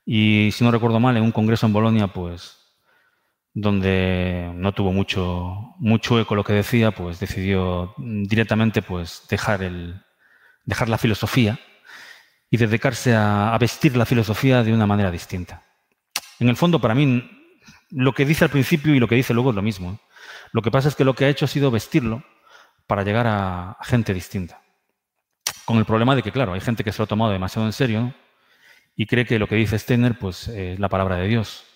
Y 0.04 0.50
si 0.52 0.64
no 0.64 0.70
recuerdo 0.70 1.00
mal, 1.00 1.16
en 1.16 1.22
un 1.22 1.32
congreso 1.32 1.64
en 1.64 1.72
Bolonia, 1.72 2.08
pues 2.08 2.57
donde 3.54 4.52
no 4.54 4.72
tuvo 4.72 4.92
mucho, 4.92 5.74
mucho 5.78 6.20
eco 6.20 6.34
lo 6.34 6.44
que 6.44 6.52
decía, 6.52 6.90
pues 6.90 7.18
decidió 7.18 7.94
directamente 7.96 8.82
pues, 8.82 9.24
dejar, 9.28 9.62
el, 9.62 10.02
dejar 10.64 10.88
la 10.88 10.98
filosofía 10.98 11.58
y 12.50 12.56
dedicarse 12.56 13.14
a, 13.14 13.56
vestir 13.58 13.96
la 13.96 14.06
filosofía 14.06 14.62
de 14.62 14.72
una 14.72 14.86
manera 14.86 15.10
distinta. 15.10 15.62
En 16.38 16.48
el 16.48 16.56
fondo, 16.56 16.80
para 16.80 16.94
mí, 16.94 17.28
lo 17.90 18.12
que 18.14 18.24
dice 18.24 18.44
al 18.44 18.50
principio 18.50 18.94
y 18.94 19.00
lo 19.00 19.08
que 19.08 19.16
dice 19.16 19.34
luego 19.34 19.50
es 19.50 19.56
lo 19.56 19.62
mismo. 19.62 19.92
¿eh? 19.92 19.98
Lo 20.52 20.62
que 20.62 20.70
pasa 20.70 20.88
es 20.88 20.94
que 20.94 21.04
lo 21.04 21.14
que 21.14 21.24
ha 21.24 21.28
hecho 21.28 21.44
ha 21.44 21.48
sido 21.48 21.70
vestirlo 21.70 22.22
para 22.86 23.02
llegar 23.02 23.26
a 23.26 23.76
gente 23.82 24.14
distinta. 24.14 24.62
Con 25.64 25.76
el 25.76 25.84
problema 25.84 26.16
de 26.16 26.22
que, 26.22 26.32
claro, 26.32 26.54
hay 26.54 26.60
gente 26.60 26.84
que 26.84 26.92
se 26.92 26.98
lo 26.98 27.04
ha 27.04 27.08
tomado 27.08 27.32
demasiado 27.32 27.66
en 27.66 27.72
serio 27.72 28.14
y 28.96 29.06
cree 29.06 29.26
que 29.26 29.38
lo 29.38 29.46
que 29.46 29.56
dice 29.56 29.78
Steiner 29.78 30.18
pues, 30.18 30.48
es 30.48 30.78
la 30.78 30.88
palabra 30.88 31.16
de 31.16 31.28
Dios. 31.28 31.67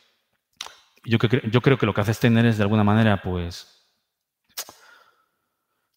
Yo, 1.05 1.19
creo 1.19 1.79
que 1.79 1.87
lo 1.87 1.95
que 1.95 2.01
hace 2.01 2.15
Steiner 2.15 2.47
es, 2.47 2.59
de 2.59 2.63
alguna 2.63 2.85
manera, 2.85 3.23
pues, 3.23 3.89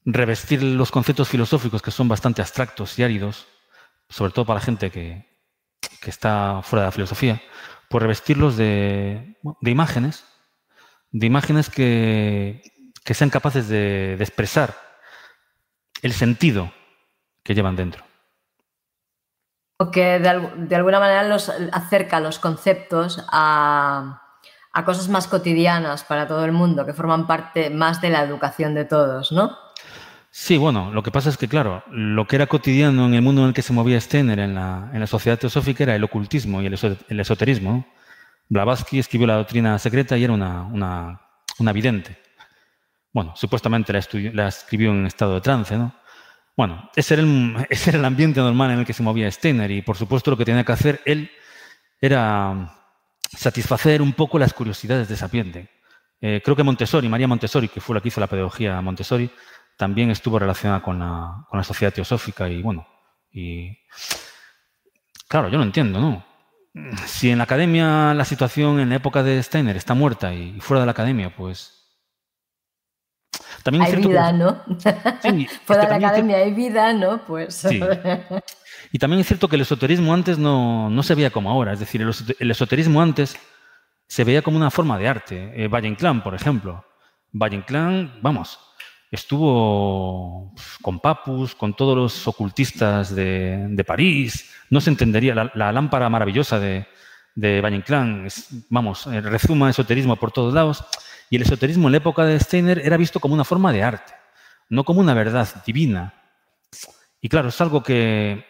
revestir 0.04 0.64
los 0.64 0.92
conceptos 0.92 1.30
filosóficos 1.30 1.82
que 1.82 1.92
son 1.92 2.08
bastante 2.08 2.42
abstractos 2.42 2.98
y 2.98 3.04
áridos, 3.04 3.48
sobre 4.10 4.32
todo 4.32 4.46
para 4.46 4.60
la 4.60 4.66
gente 4.66 4.92
que, 4.92 5.34
está 6.06 6.62
fuera 6.62 6.84
de 6.84 6.88
la 6.88 6.92
filosofía, 6.92 7.42
por 7.90 8.04
revestirlos 8.04 8.58
de, 8.58 9.38
imágenes, 9.62 10.24
de 11.12 11.26
imágenes 11.26 11.70
que, 11.70 12.62
sean 13.06 13.30
capaces 13.30 13.68
de, 13.68 14.16
de 14.18 14.24
expresar 14.24 14.76
el 16.02 16.14
sentido 16.14 16.72
que 17.44 17.56
llevan 17.56 17.76
dentro. 17.76 18.04
O 19.78 19.92
que 19.92 20.20
de, 20.20 20.30
alguna 20.30 21.00
manera 21.00 21.24
los 21.24 21.50
acerca 21.50 22.22
los 22.22 22.40
conceptos 22.40 23.26
a, 23.30 24.25
cosas 24.84 25.08
más 25.08 25.28
cotidianas 25.28 26.04
para 26.04 26.28
todo 26.28 26.44
el 26.44 26.52
mundo, 26.52 26.86
que 26.86 26.94
forman 26.94 27.28
parte 27.28 27.70
más 27.70 28.02
de 28.02 28.10
la 28.10 28.24
educación 28.24 28.74
de 28.74 28.84
todos, 28.84 29.32
¿no? 29.32 29.58
Sí, 30.32 30.58
bueno, 30.58 30.92
lo 30.92 31.02
que 31.02 31.12
pasa 31.12 31.30
es 31.30 31.38
que, 31.38 31.48
claro, 31.48 31.82
lo 31.90 32.28
que 32.28 32.36
era 32.36 32.48
cotidiano 32.48 33.06
en 33.06 33.14
el 33.14 33.22
mundo 33.22 33.42
en 33.44 33.48
el 33.48 33.54
que 33.54 33.62
se 33.62 33.72
movía 33.72 34.02
Steiner 34.02 34.40
en 34.40 34.54
la, 34.54 34.90
en 34.92 35.00
la 35.00 35.08
sociedad 35.08 35.40
teosófica 35.40 35.84
era 35.84 35.96
el 35.96 36.04
ocultismo 36.04 36.62
y 36.62 36.66
el, 36.66 36.74
esoterismo. 36.74 37.88
Blavatsky 38.50 39.00
escribió 39.00 39.28
la 39.28 39.38
doctrina 39.38 39.80
secreta 39.80 40.18
y 40.18 40.26
era 40.26 40.34
una, 40.34 40.64
una, 40.64 41.22
una 41.58 41.72
vidente. 41.72 42.18
Bueno, 43.14 43.34
supuestamente 43.38 43.94
la, 43.94 44.02
la 44.34 44.50
escribió 44.50 44.92
en 44.92 45.06
estado 45.06 45.36
de 45.36 45.42
trance, 45.42 45.78
¿no? 45.78 45.96
Bueno, 46.58 46.90
ese 46.98 47.14
era, 47.14 47.24
el, 47.24 48.06
ambiente 48.06 48.42
normal 48.42 48.72
en 48.72 48.80
el 48.80 48.86
que 48.86 48.92
se 48.92 49.04
movía 49.04 49.32
Steiner 49.32 49.72
y 49.72 49.82
por 49.82 49.96
supuesto 49.96 50.32
lo 50.32 50.38
que 50.38 50.46
tenía 50.46 50.66
que 50.66 50.72
hacer 50.72 51.02
él 51.06 51.32
era 52.02 52.75
satisfacer 53.36 54.02
un 54.02 54.14
poco 54.14 54.40
las 54.40 54.54
curiosidades 54.54 55.08
de 55.08 55.16
ese 55.16 55.26
ambiente. 55.26 55.70
Eh, 56.22 56.42
creo 56.44 56.56
que 56.56 56.64
Montessori, 56.64 57.10
María 57.10 57.28
Montessori, 57.28 57.68
que 57.68 57.82
fue 57.82 57.96
la 57.96 58.02
que 58.02 58.08
hizo 58.08 58.22
la 58.22 58.28
pedagogía 58.28 58.82
Montessori, 58.82 59.30
también 59.78 60.10
estuvo 60.10 60.40
relacionada 60.40 60.82
con 60.82 61.00
la, 61.00 61.46
con 61.50 61.58
la 61.58 61.64
sociedad 61.64 61.94
teosófica 61.94 62.48
y 62.50 62.62
bueno, 62.62 62.88
y 63.32 63.78
claro, 65.28 65.50
yo 65.50 65.58
no 65.58 65.64
entiendo, 65.64 66.00
¿no? 66.00 66.26
Si 67.06 67.30
en 67.30 67.38
la 67.38 67.46
academia 67.46 68.14
la 68.14 68.26
situación 68.26 68.80
en 68.80 68.90
la 68.90 68.96
época 68.96 69.24
de 69.24 69.42
Steiner 69.42 69.78
está 69.78 69.94
muerta 69.94 70.34
y 70.34 70.60
fuera 70.60 70.82
de 70.82 70.86
la 70.86 70.92
academia, 70.92 71.34
pues 71.36 71.85
hay 73.82 73.96
vida, 73.96 74.32
¿no? 74.32 74.62
Fuera 75.66 75.84
de 75.84 75.90
la 75.90 75.96
academia 75.96 76.38
hay 76.38 76.54
vida, 76.54 76.94
¿no? 76.94 77.24
Pues. 77.26 77.68
Y 78.92 79.00
también 79.00 79.20
es 79.20 79.28
cierto 79.28 79.50
que 79.50 79.58
el 79.58 79.64
esoterismo 79.64 80.14
antes 80.14 80.38
no, 80.38 80.90
se 81.04 81.16
veía 81.16 81.30
como 81.30 81.50
ahora. 81.50 81.74
Es 81.74 81.80
decir, 81.80 82.02
el, 82.02 82.52
esoterismo 82.52 83.02
antes 83.02 83.38
se 84.08 84.24
veía 84.24 84.42
como 84.42 84.56
una 84.56 84.72
forma 84.72 84.98
de 84.98 85.08
arte. 85.08 85.52
Eh, 85.54 85.68
Valle 85.68 85.90
Inclán, 85.90 86.24
por 86.24 86.34
ejemplo. 86.34 86.86
Valle 87.34 87.58
Inclán, 87.58 88.14
vamos, 88.22 88.58
estuvo 89.12 90.54
con 90.82 91.02
Papus, 91.02 91.56
con 91.56 91.74
todos 91.74 91.98
los 91.98 92.28
ocultistas 92.28 93.14
de, 93.14 93.84
París. 93.86 94.50
No 94.70 94.80
se 94.80 94.92
entendería 94.92 95.52
la, 95.54 95.72
lámpara 95.74 96.10
maravillosa 96.10 96.58
de, 96.60 96.88
de 97.36 97.60
Valle 97.60 97.76
Inclán. 97.76 98.28
vamos, 98.70 99.08
eh, 99.08 99.20
rezuma 99.20 99.70
esoterismo 99.70 100.16
por 100.16 100.32
todos 100.32 100.54
lados. 100.54 100.86
Y 101.30 101.38
el 101.38 101.42
esoterismo 101.42 101.88
en 101.88 101.94
la 101.94 101.98
época 101.98 102.24
de 102.24 102.40
Steiner 102.40 102.80
era 102.80 102.98
visto 102.98 103.20
como 103.20 103.34
una 103.34 103.44
forma 103.44 103.72
de 103.72 103.84
arte, 103.84 104.14
no 104.70 104.84
como 104.84 105.00
una 105.00 105.14
verdad 105.14 105.48
divina. 105.66 106.14
Y 107.22 107.30
claro, 107.30 107.50
es 107.50 107.60
algo 107.62 107.82
que, 107.82 108.46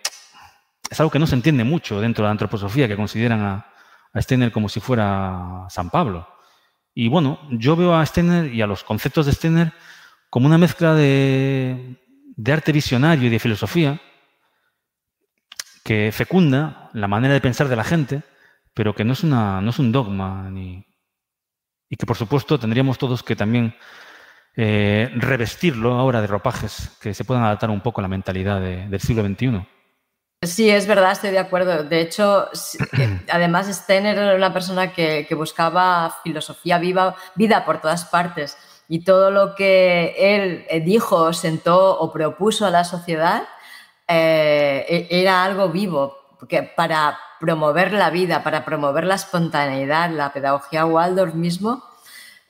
es 0.90 1.00
algo 1.00 1.12
que 1.12 1.20
no 1.20 1.28
se 1.28 1.36
entiende 1.36 1.64
mucho 1.64 2.02
dentro 2.02 2.24
de 2.24 2.28
la 2.28 2.32
antroposofía, 2.32 2.88
que 2.88 2.96
consideran 2.96 3.42
a, 3.42 3.72
Steiner 4.18 4.54
como 4.54 4.70
si 4.70 4.80
fuera 4.80 5.66
San 5.70 5.90
Pablo. 5.90 6.26
Y 6.94 7.10
bueno, 7.10 7.40
yo 7.52 7.76
veo 7.76 7.94
a 7.94 8.06
Steiner 8.06 8.54
y 8.54 8.62
a 8.62 8.68
los 8.68 8.86
conceptos 8.86 9.26
de 9.26 9.34
Steiner 9.34 9.74
como 10.30 10.46
una 10.46 10.58
mezcla 10.58 10.94
de, 10.94 11.98
de 12.38 12.54
arte 12.54 12.72
visionario 12.72 13.28
y 13.28 13.30
de 13.30 13.40
filosofía 13.40 14.00
que 15.84 16.12
fecunda 16.14 16.90
la 16.94 17.08
manera 17.08 17.34
de 17.34 17.42
pensar 17.42 17.68
de 17.68 17.76
la 17.76 17.84
gente, 17.84 18.24
pero 18.74 18.96
que 18.96 19.04
no 19.04 19.14
es, 19.14 19.24
una, 19.24 19.62
no 19.62 19.70
es 19.70 19.80
un 19.80 19.92
dogma 19.92 20.50
ni, 20.50 20.86
y 21.96 21.98
que 21.98 22.06
por 22.06 22.18
supuesto 22.18 22.60
tendríamos 22.60 22.98
todos 22.98 23.24
que 23.24 23.38
también 23.38 23.74
eh, 24.58 25.10
revestirlo 25.16 25.94
ahora 25.94 26.20
de 26.20 26.28
ropajes 26.28 26.92
que 27.00 27.14
se 27.14 27.24
puedan 27.24 27.44
adaptar 27.46 27.70
un 27.70 27.80
poco 27.80 28.02
a 28.02 28.04
la 28.04 28.10
mentalidad 28.10 28.60
del 28.60 29.00
siglo 29.00 29.26
XXI. 29.26 29.66
Sí, 30.42 30.70
es 30.70 30.88
verdad, 30.88 31.14
estoy 31.14 31.32
de 31.32 31.40
acuerdo. 31.40 31.86
De 31.86 32.02
hecho, 32.02 32.50
además 33.32 33.68
Steiner 33.68 34.18
era 34.18 34.36
una 34.36 34.52
persona 34.52 34.92
que, 34.92 35.26
buscaba 35.38 36.14
filosofía 36.22 36.80
viva, 36.80 37.16
vida 37.36 37.64
por 37.64 37.80
todas 37.80 38.04
partes 38.04 38.58
y 38.90 39.06
todo 39.06 39.32
lo 39.32 39.56
que 39.56 40.16
él 40.18 40.66
eh, 40.70 40.82
dijo, 40.82 41.32
sentó 41.32 41.98
o 41.98 42.12
propuso 42.12 42.66
a 42.66 42.72
la 42.72 42.84
sociedad 42.84 43.44
eh, 44.06 44.86
e-, 44.90 45.22
era 45.22 45.46
algo 45.46 45.70
vivo, 45.70 46.36
porque 46.40 46.62
para 46.62 47.18
promover 47.46 47.94
la 47.94 48.10
vida, 48.10 48.42
para 48.44 48.66
promover 48.66 49.06
la 49.06 49.14
espontaneidad, 49.14 50.10
la 50.10 50.34
pedagogía 50.34 50.84
Waldorf 50.84 51.36
mismo, 51.36 51.84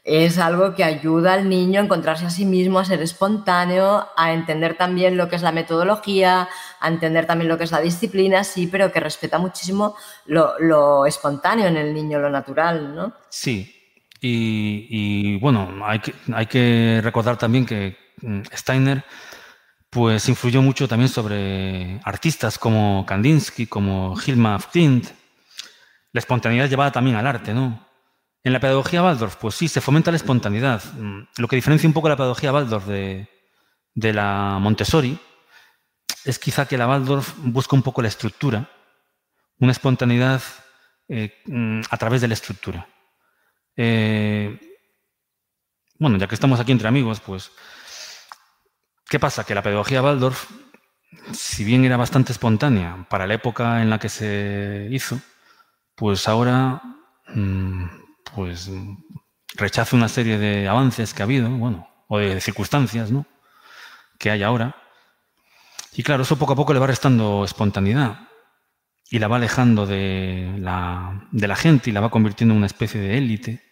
es 0.06 0.38
algo 0.38 0.74
que 0.74 0.86
ayuda 0.86 1.34
al 1.34 1.50
niño 1.50 1.82
a 1.82 1.84
encontrarse 1.84 2.26
a 2.26 2.30
sí 2.30 2.46
mismo, 2.46 2.80
a 2.80 2.86
ser 2.86 3.02
espontáneo, 3.02 4.08
a 4.16 4.32
entender 4.32 4.78
también 4.78 5.18
lo 5.18 5.28
que 5.28 5.36
es 5.36 5.42
la 5.42 5.52
metodología, 5.52 6.48
a 6.80 6.88
entender 6.88 7.26
también 7.26 7.50
lo 7.50 7.58
que 7.58 7.66
es 7.66 7.72
la 7.72 7.82
disciplina, 7.82 8.46
sí, 8.46 8.68
pero 8.68 8.90
que 8.90 9.02
respeta 9.02 9.38
muchísimo 9.38 9.98
lo, 10.28 11.06
espontáneo 11.06 11.68
en 11.68 11.76
el 11.76 11.94
niño, 11.94 12.20
lo 12.20 12.30
natural, 12.30 12.96
¿no? 12.96 13.14
Sí, 13.30 13.76
y, 14.22 15.38
bueno, 15.40 15.84
hay 15.84 16.00
que, 16.00 16.14
hay 16.34 16.46
que 16.46 17.02
recordar 17.04 17.38
también 17.38 17.66
que 17.66 17.98
mm, 18.22 18.44
Steiner 18.54 19.04
pues 19.96 20.28
influyó 20.28 20.62
mucho 20.62 20.90
también 20.90 21.08
sobre 21.08 22.02
artistas 22.04 22.60
como 22.60 23.06
Kandinsky, 23.06 23.66
como 23.66 24.14
Hilma 24.20 24.60
Ftint. 24.60 25.08
La 26.12 26.20
espontaneidad 26.20 26.68
llevada 26.68 26.92
también 26.92 27.16
al 27.16 27.26
arte, 27.26 27.54
¿no? 27.54 27.88
En 28.44 28.52
la 28.52 28.60
pedagogía 28.60 29.02
Waldorf, 29.02 29.38
pues 29.38 29.56
sí, 29.56 29.70
se 29.70 29.80
fomenta 29.80 30.12
la 30.12 30.18
espontaneidad. 30.18 30.84
Mm, 30.96 31.22
lo 31.38 31.48
que 31.48 31.56
diferencia 31.56 31.88
un 31.88 31.94
poco 31.94 32.10
la 32.10 32.18
pedagogía 32.18 32.52
Waldorf 32.52 32.86
de, 32.88 33.30
la 33.94 34.58
Montessori 34.60 35.18
es 36.26 36.40
quizá 36.40 36.68
que 36.68 36.78
la 36.78 36.90
Waldorf 36.90 37.34
busca 37.38 37.78
un 37.78 37.82
poco 37.82 38.02
la 38.02 38.10
estructura, 38.10 38.70
una 39.60 39.72
espontaneidad 39.72 40.42
eh, 41.08 41.42
mm, 41.46 41.84
a 41.90 41.98
través 41.98 42.20
de 42.20 42.28
la 42.28 42.34
estructura. 42.34 42.86
Eh, 43.78 44.60
bueno, 45.98 46.18
ya 46.18 46.28
que 46.28 46.36
estamos 46.36 46.60
aquí 46.60 46.74
entre 46.74 46.90
amigos, 46.90 47.22
pues 47.22 47.50
¿Qué 49.08 49.20
pasa? 49.20 49.44
Que 49.44 49.56
la 49.56 49.62
pedagogía 49.62 50.02
Waldorf, 50.02 50.50
si 51.32 51.64
bien 51.64 51.86
era 51.86 51.98
bastante 51.98 52.32
espontánea 52.32 53.06
para 53.10 53.28
la 53.28 53.36
época 53.36 53.82
en 53.82 53.90
la 53.90 54.00
que 54.00 54.10
se 54.10 54.88
hizo, 54.92 55.20
pues 55.96 56.28
ahora 56.28 56.82
mm, 57.28 57.86
pues 58.34 58.72
rechaza 59.56 59.96
una 59.96 60.10
serie 60.10 60.38
de 60.38 60.68
avances 60.68 61.14
que 61.14 61.22
ha 61.22 61.26
habido, 61.26 61.50
bueno, 61.50 61.88
o 62.08 62.18
de 62.18 62.42
circunstancias, 62.42 63.12
¿no? 63.12 63.26
Que 64.18 64.32
hay 64.32 64.44
ahora. 64.44 64.76
Y 65.94 66.04
claro, 66.04 66.24
eso 66.24 66.38
poco 66.38 66.54
a 66.54 66.56
poco 66.56 66.74
le 66.74 66.80
va 66.80 66.88
restando 66.88 67.46
espontaneidad 67.46 68.28
y 69.10 69.20
la 69.20 69.28
va 69.28 69.38
alejando 69.38 69.86
de 69.86 70.56
la, 70.60 71.28
de 71.32 71.48
la 71.48 71.56
gente 71.56 71.90
y 71.90 71.94
la 71.94 72.02
va 72.02 72.10
convirtiendo 72.10 72.54
en 72.54 72.58
una 72.58 72.66
especie 72.66 73.00
de 73.00 73.18
élite 73.18 73.64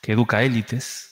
que 0.00 0.12
educa 0.12 0.42
élites 0.42 1.07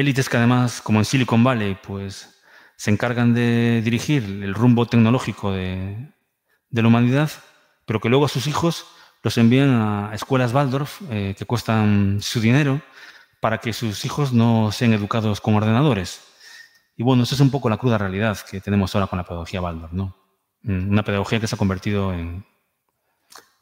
Élites 0.00 0.28
que 0.28 0.36
además, 0.36 0.80
como 0.80 0.98
en 0.98 1.04
Silicon 1.04 1.44
Valley, 1.44 1.76
pues 1.82 2.40
se 2.76 2.90
encargan 2.90 3.34
de 3.34 3.82
dirigir 3.84 4.24
el 4.24 4.54
rumbo 4.54 4.86
tecnológico 4.86 5.52
de, 5.52 6.12
la 6.70 6.88
humanidad, 6.88 7.30
pero 7.86 8.00
que 8.00 8.08
luego 8.08 8.24
a 8.24 8.28
sus 8.28 8.46
hijos 8.46 8.86
los 9.22 9.36
envían 9.38 9.70
a 9.70 10.14
escuelas 10.14 10.54
Waldorf 10.54 11.02
eh, 11.10 11.34
que 11.36 11.44
cuestan 11.44 12.20
su 12.22 12.40
dinero 12.40 12.80
para 13.40 13.58
que 13.58 13.72
sus 13.72 14.04
hijos 14.04 14.32
no 14.32 14.72
sean 14.72 14.92
educados 14.92 15.40
con 15.40 15.54
ordenadores. 15.54 16.22
Y 16.96 17.02
bueno, 17.02 17.22
esa 17.22 17.34
es 17.34 17.40
un 17.40 17.50
poco 17.50 17.70
la 17.70 17.78
cruda 17.78 17.98
realidad 17.98 18.38
que 18.50 18.60
tenemos 18.60 18.94
ahora 18.94 19.06
con 19.06 19.16
la 19.16 19.24
pedagogía 19.24 19.60
Waldorf, 19.60 19.92
¿no? 19.92 20.16
Mm, 20.62 20.90
una 20.90 21.02
pedagogía 21.02 21.40
que 21.40 21.46
se 21.46 21.54
ha 21.54 21.58
convertido 21.58 22.12
en, 22.12 22.44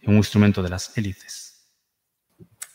un 0.02 0.16
instrumento 0.16 0.62
de 0.62 0.68
las 0.70 0.96
élites. 0.96 1.47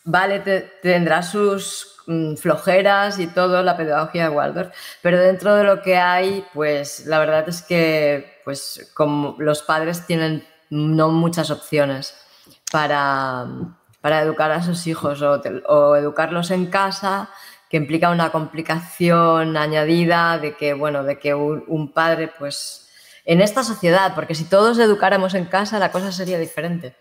Vale, 0.04 0.40
tendrá 0.82 1.22
sus 1.22 1.94
Mm, 2.06 2.34
flojeras 2.36 3.18
y 3.18 3.26
todo, 3.28 3.62
la 3.62 3.78
pedagogía 3.78 4.24
de 4.24 4.36
Waldorf, 4.36 4.74
pero 5.00 5.18
dentro 5.18 5.54
de 5.54 5.64
lo 5.64 5.80
que 5.80 5.96
hay, 5.96 6.44
pues 6.52 7.06
la 7.06 7.18
verdad 7.18 7.48
es 7.48 7.62
que 7.62 8.40
pues 8.44 8.90
como 8.92 9.36
los 9.38 9.62
padres 9.62 10.06
tienen 10.06 10.46
no 10.68 11.08
muchas 11.08 11.50
opciones 11.50 12.14
para, 12.70 13.46
para 14.02 14.20
educar 14.20 14.50
a 14.50 14.62
sus 14.62 14.86
hijos 14.86 15.22
o, 15.22 15.96
educarlos 15.96 16.50
en 16.50 16.66
casa, 16.66 17.30
que 17.70 17.78
implica 17.78 18.10
una 18.10 18.30
complicación 18.30 19.56
añadida 19.56 20.38
de 20.38 20.56
que, 20.56 20.74
bueno, 20.74 21.04
de 21.04 21.18
que 21.18 21.34
un, 21.34 21.92
padre, 21.92 22.30
pues, 22.38 22.90
en 23.24 23.40
esta 23.40 23.64
sociedad, 23.64 24.14
porque 24.14 24.34
si 24.34 24.44
todos 24.44 24.78
educáramos 24.78 25.34
en 25.34 25.46
casa, 25.46 25.78
la 25.78 25.90
cosa 25.90 26.12
sería 26.12 26.38
diferente. 26.38 26.94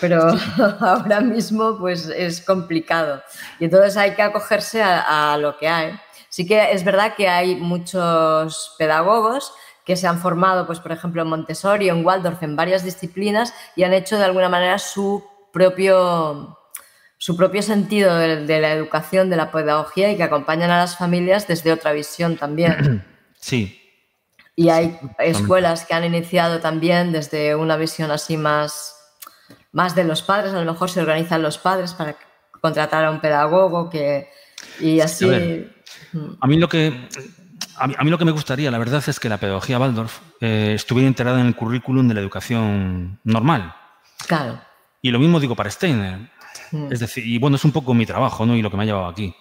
Pero 0.00 0.36
ahora 0.80 1.20
mismo, 1.20 1.78
pues, 1.78 2.06
es 2.06 2.40
complicado. 2.40 3.22
Y 3.58 3.64
entonces 3.64 3.96
hay 3.96 4.14
que 4.14 4.22
acogerse 4.22 4.82
a, 4.82 5.36
lo 5.38 5.56
que 5.56 5.68
hay. 5.68 5.98
Sí 6.28 6.46
que 6.46 6.72
es 6.72 6.84
verdad 6.84 7.14
que 7.16 7.28
hay 7.28 7.56
muchos 7.56 8.74
pedagogos 8.78 9.52
que 9.84 9.96
se 9.96 10.06
han 10.06 10.18
formado, 10.18 10.66
pues, 10.66 10.80
por 10.80 10.92
ejemplo, 10.92 11.22
en 11.22 11.28
Montessori 11.28 11.90
o 11.90 11.94
en 11.94 12.04
Waldorf 12.04 12.42
en 12.42 12.56
varias 12.56 12.82
disciplinas 12.82 13.54
y 13.76 13.84
han 13.84 13.92
hecho 13.92 14.16
de 14.18 14.24
alguna 14.24 14.48
manera 14.48 14.78
su 14.78 15.24
propio 15.52 16.58
su 17.24 17.38
propio 17.38 17.62
sentido 17.62 18.14
de, 18.16 18.60
la 18.60 18.72
educación, 18.72 19.30
de 19.30 19.36
la 19.36 19.50
pedagogía 19.50 20.12
y 20.12 20.16
que 20.18 20.24
acompañan 20.24 20.70
a 20.70 20.76
las 20.76 20.98
familias 20.98 21.48
desde 21.48 21.72
otra 21.72 21.92
visión 21.92 22.36
también. 22.36 23.04
Sí. 23.40 23.78
Y 24.56 24.70
hay 24.70 24.98
escuelas 25.18 25.84
que 25.84 25.92
han 25.92 26.04
iniciado 26.04 26.60
también 26.60 27.12
desde 27.12 27.54
una 27.56 27.76
visión 27.76 28.10
así 28.10 28.38
más, 28.38 29.03
más 29.74 29.94
de 29.94 30.04
los 30.04 30.22
padres, 30.22 30.54
a 30.54 30.62
lo 30.62 30.72
mejor 30.72 30.88
se 30.88 31.00
organizan 31.00 31.42
los 31.42 31.58
padres 31.58 31.92
para 31.92 32.16
contratar 32.60 33.04
a 33.04 33.10
un 33.10 33.20
pedagogo 33.20 33.90
que, 33.90 34.28
y 34.80 35.00
así... 35.00 35.26
a, 36.40 36.46
mí 36.46 36.56
lo 36.56 36.68
que... 36.68 37.08
A 37.76 38.04
mí, 38.04 38.10
lo 38.10 38.18
que 38.18 38.24
me 38.24 38.30
gustaría, 38.30 38.70
la 38.70 38.78
verdad, 38.78 39.02
es 39.04 39.18
que 39.18 39.28
la 39.28 39.38
pedagogía 39.38 39.80
Waldorf 39.80 40.20
eh, 40.40 40.74
estuviera 40.76 41.08
integrada 41.08 41.40
en 41.40 41.48
el 41.48 41.56
currículum 41.56 42.06
de 42.06 42.14
la 42.14 42.20
educación 42.20 43.18
normal. 43.24 43.74
Claro. 44.28 44.60
Y 45.02 45.10
lo 45.10 45.18
mismo 45.18 45.40
digo 45.40 45.56
para 45.56 45.70
Steiner. 45.70 46.20
Mm. 46.70 46.92
Es 46.92 47.00
decir, 47.00 47.26
y 47.26 47.38
bueno, 47.38 47.56
es 47.56 47.64
un 47.64 47.72
poco 47.72 47.92
mi 47.92 48.06
trabajo, 48.06 48.46
¿no? 48.46 48.54
Y 48.54 48.62
lo 48.62 48.70
que 48.70 48.76
me 48.76 48.84
ha 48.84 48.86
llevado 48.86 49.08
aquí. 49.08 49.34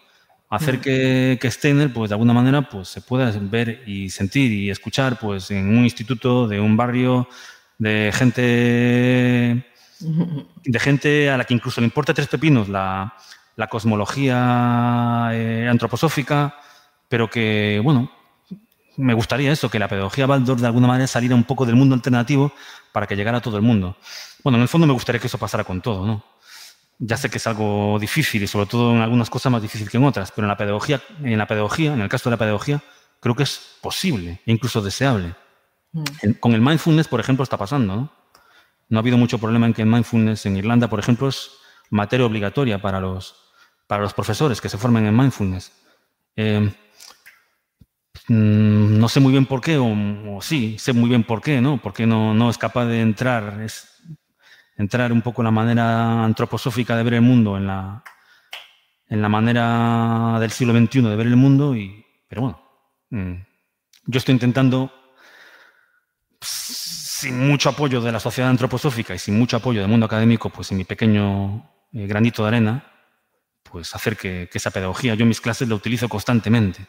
Hacer 0.50 0.80
mm. 0.80 0.82
que, 0.82 1.38
que 1.40 1.52
Steiner, 1.52 1.94
pues 1.94 2.10
de 2.10 2.16
alguna 2.16 2.34
manera, 2.34 2.68
pues 2.68 2.88
se 2.88 3.02
pueda 3.02 3.32
ver 3.40 3.84
y 3.86 4.10
sentir 4.10 4.52
y 4.52 4.72
escuchar, 4.72 5.20
pues 5.20 5.52
en 5.52 5.70
un 5.70 5.84
instituto, 5.84 6.48
de 6.48 6.60
un 6.60 6.76
barrio, 6.76 7.30
de 7.78 8.12
gente, 8.16 9.64
de 10.64 10.80
gente 10.80 11.30
a 11.30 11.38
la 11.38 11.46
que 11.46 11.54
incluso 11.54 11.82
le 11.82 11.86
importa 11.86 12.14
tres 12.14 12.28
pepinos 12.28 12.70
la, 12.70 13.14
la 13.56 13.68
cosmología 13.68 15.30
eh, 15.34 15.68
antroposófica, 15.70 16.56
pero 17.08 17.30
que, 17.30 17.80
bueno, 17.84 18.12
me 18.98 19.14
gustaría 19.14 19.52
eso, 19.52 19.70
que 19.70 19.80
la 19.80 19.88
pedagogía 19.88 20.26
Baldor 20.26 20.60
de 20.60 20.68
alguna 20.68 20.88
manera 20.88 21.08
saliera 21.08 21.36
un 21.36 21.44
poco 21.44 21.66
del 21.66 21.76
mundo 21.76 21.96
alternativo 21.96 22.54
para 22.92 23.08
que 23.08 23.16
llegara 23.16 23.40
a 23.40 23.42
todo 23.42 23.58
el 23.58 23.64
mundo. 23.64 23.98
Bueno, 24.44 24.58
en 24.58 24.64
el 24.64 24.68
fondo 24.68 24.88
me 24.88 24.94
gustaría 24.94 25.20
que 25.20 25.28
eso 25.28 25.38
pasara 25.38 25.64
con 25.64 25.82
todo, 25.82 26.06
¿no? 26.06 26.24
Ya 27.00 27.18
sé 27.18 27.30
que 27.30 27.38
es 27.38 27.48
algo 27.48 27.98
difícil 28.00 28.44
y 28.44 28.48
sobre 28.48 28.68
todo 28.68 28.92
en 28.92 29.02
algunas 29.02 29.30
cosas 29.30 29.52
más 29.52 29.62
difícil 29.62 29.90
que 29.90 29.98
en 29.98 30.04
otras, 30.04 30.32
pero 30.32 30.46
en 30.46 30.50
la 30.50 30.58
pedagogía, 30.58 31.02
en 31.24 31.38
la 31.38 31.48
pedagogía, 31.48 31.94
en 31.94 32.02
el 32.02 32.10
caso 32.10 32.30
de 32.30 32.36
la 32.36 32.38
pedagogía, 32.38 32.82
creo 33.20 33.36
que 33.36 33.44
es 33.44 33.60
posible 33.82 34.42
e 34.46 34.52
incluso 34.52 34.82
deseable. 34.82 35.36
Mm. 35.92 36.32
con 36.40 36.54
el 36.54 36.62
mindfulness, 36.62 37.08
por 37.08 37.20
ejemplo, 37.20 37.44
está 37.44 37.58
pasando. 37.58 37.96
¿no? 37.96 38.12
No 38.94 39.00
ha 39.00 39.02
habido 39.02 39.18
mucho 39.18 39.40
problema 39.40 39.66
en 39.66 39.74
que 39.74 39.86
mindfulness 39.86 40.46
en 40.46 40.56
Irlanda, 40.56 40.88
por 40.88 41.00
ejemplo, 41.00 41.28
es 41.28 41.50
materia 41.90 42.28
obligatoria 42.28 42.80
para 42.80 43.00
los, 43.00 43.36
para 43.88 44.04
los 44.04 44.14
profesores 44.14 44.62
que 44.62 44.70
se 44.70 44.78
formen 44.78 45.08
en 45.08 45.18
mindfulness. 45.18 45.72
Eh, 46.36 46.72
mm, 48.28 49.00
no 49.00 49.10
sé 49.10 49.20
muy 49.20 49.32
bien 49.32 49.48
por 49.48 49.62
qué, 49.62 49.80
o, 49.80 50.40
sí, 50.42 50.78
sé 50.78 50.94
muy 50.94 51.10
bien 51.10 51.24
por 51.24 51.42
qué, 51.42 51.60
¿no? 51.60 51.82
Porque 51.82 52.06
no, 52.06 52.36
no 52.36 52.52
es 52.52 52.60
capaz 52.60 52.86
de 52.86 53.02
entrar, 53.02 53.62
es 53.62 54.00
entrar 54.78 55.12
un 55.12 55.24
poco 55.24 55.42
en 55.42 55.46
la 55.46 55.52
manera 55.52 56.24
antroposófica 56.24 56.96
de 56.96 57.02
ver 57.02 57.16
el 57.16 57.22
mundo, 57.22 57.58
en 57.58 57.66
la, 57.66 58.04
en 59.08 59.24
la 59.24 59.28
manera 59.28 60.38
del 60.40 60.52
siglo 60.52 60.72
XXI 60.72 61.02
de 61.02 61.16
ver 61.16 61.26
el 61.26 61.36
mundo, 61.36 61.76
y, 61.76 62.06
pero 62.28 62.44
bueno, 62.44 62.62
mm, 63.10 63.34
yo 64.06 64.18
estoy 64.20 64.34
intentando, 64.34 64.94
sin 67.24 67.48
mucho 67.48 67.70
apoyo 67.70 68.02
de 68.02 68.12
la 68.12 68.20
sociedad 68.20 68.50
antroposófica 68.50 69.16
y 69.16 69.20
sin 69.20 69.40
mucho 69.40 69.56
apoyo 69.56 69.80
del 69.80 69.90
mundo 69.90 70.06
académico, 70.08 70.50
pues 70.50 70.72
en 70.72 70.78
mi 70.78 70.84
pequeño 70.84 71.72
eh, 71.94 72.06
granito 72.06 72.42
de 72.44 72.50
arena, 72.50 72.84
pues 73.64 73.96
hacer 73.96 74.18
que, 74.18 74.50
esa 74.54 74.72
pedagogía, 74.72 75.16
yo 75.16 75.24
en 75.24 75.30
mis 75.30 75.40
clases 75.40 75.70
la 75.70 75.76
utilizo 75.76 76.10
constantemente. 76.10 76.86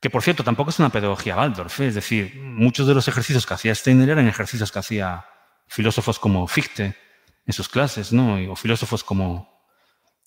Que 0.00 0.08
por 0.08 0.22
cierto, 0.22 0.42
tampoco 0.42 0.70
es 0.70 0.78
una 0.78 0.88
pedagogía 0.88 1.36
Waldorf, 1.36 1.80
¿eh? 1.80 1.88
es 1.88 1.94
decir, 1.94 2.34
muchos 2.40 2.86
de 2.86 2.94
los 2.94 3.08
ejercicios 3.08 3.44
que 3.44 3.52
hacía 3.52 3.74
Steiner 3.74 4.08
eran 4.08 4.26
ejercicios 4.26 4.72
que 4.72 4.78
hacía 4.78 5.26
filósofos 5.66 6.18
como 6.18 6.46
Fichte 6.46 6.96
en 7.44 7.52
sus 7.52 7.68
clases, 7.68 8.14
¿no? 8.14 8.36
o 8.50 8.56
filósofos 8.56 9.04
como, 9.04 9.60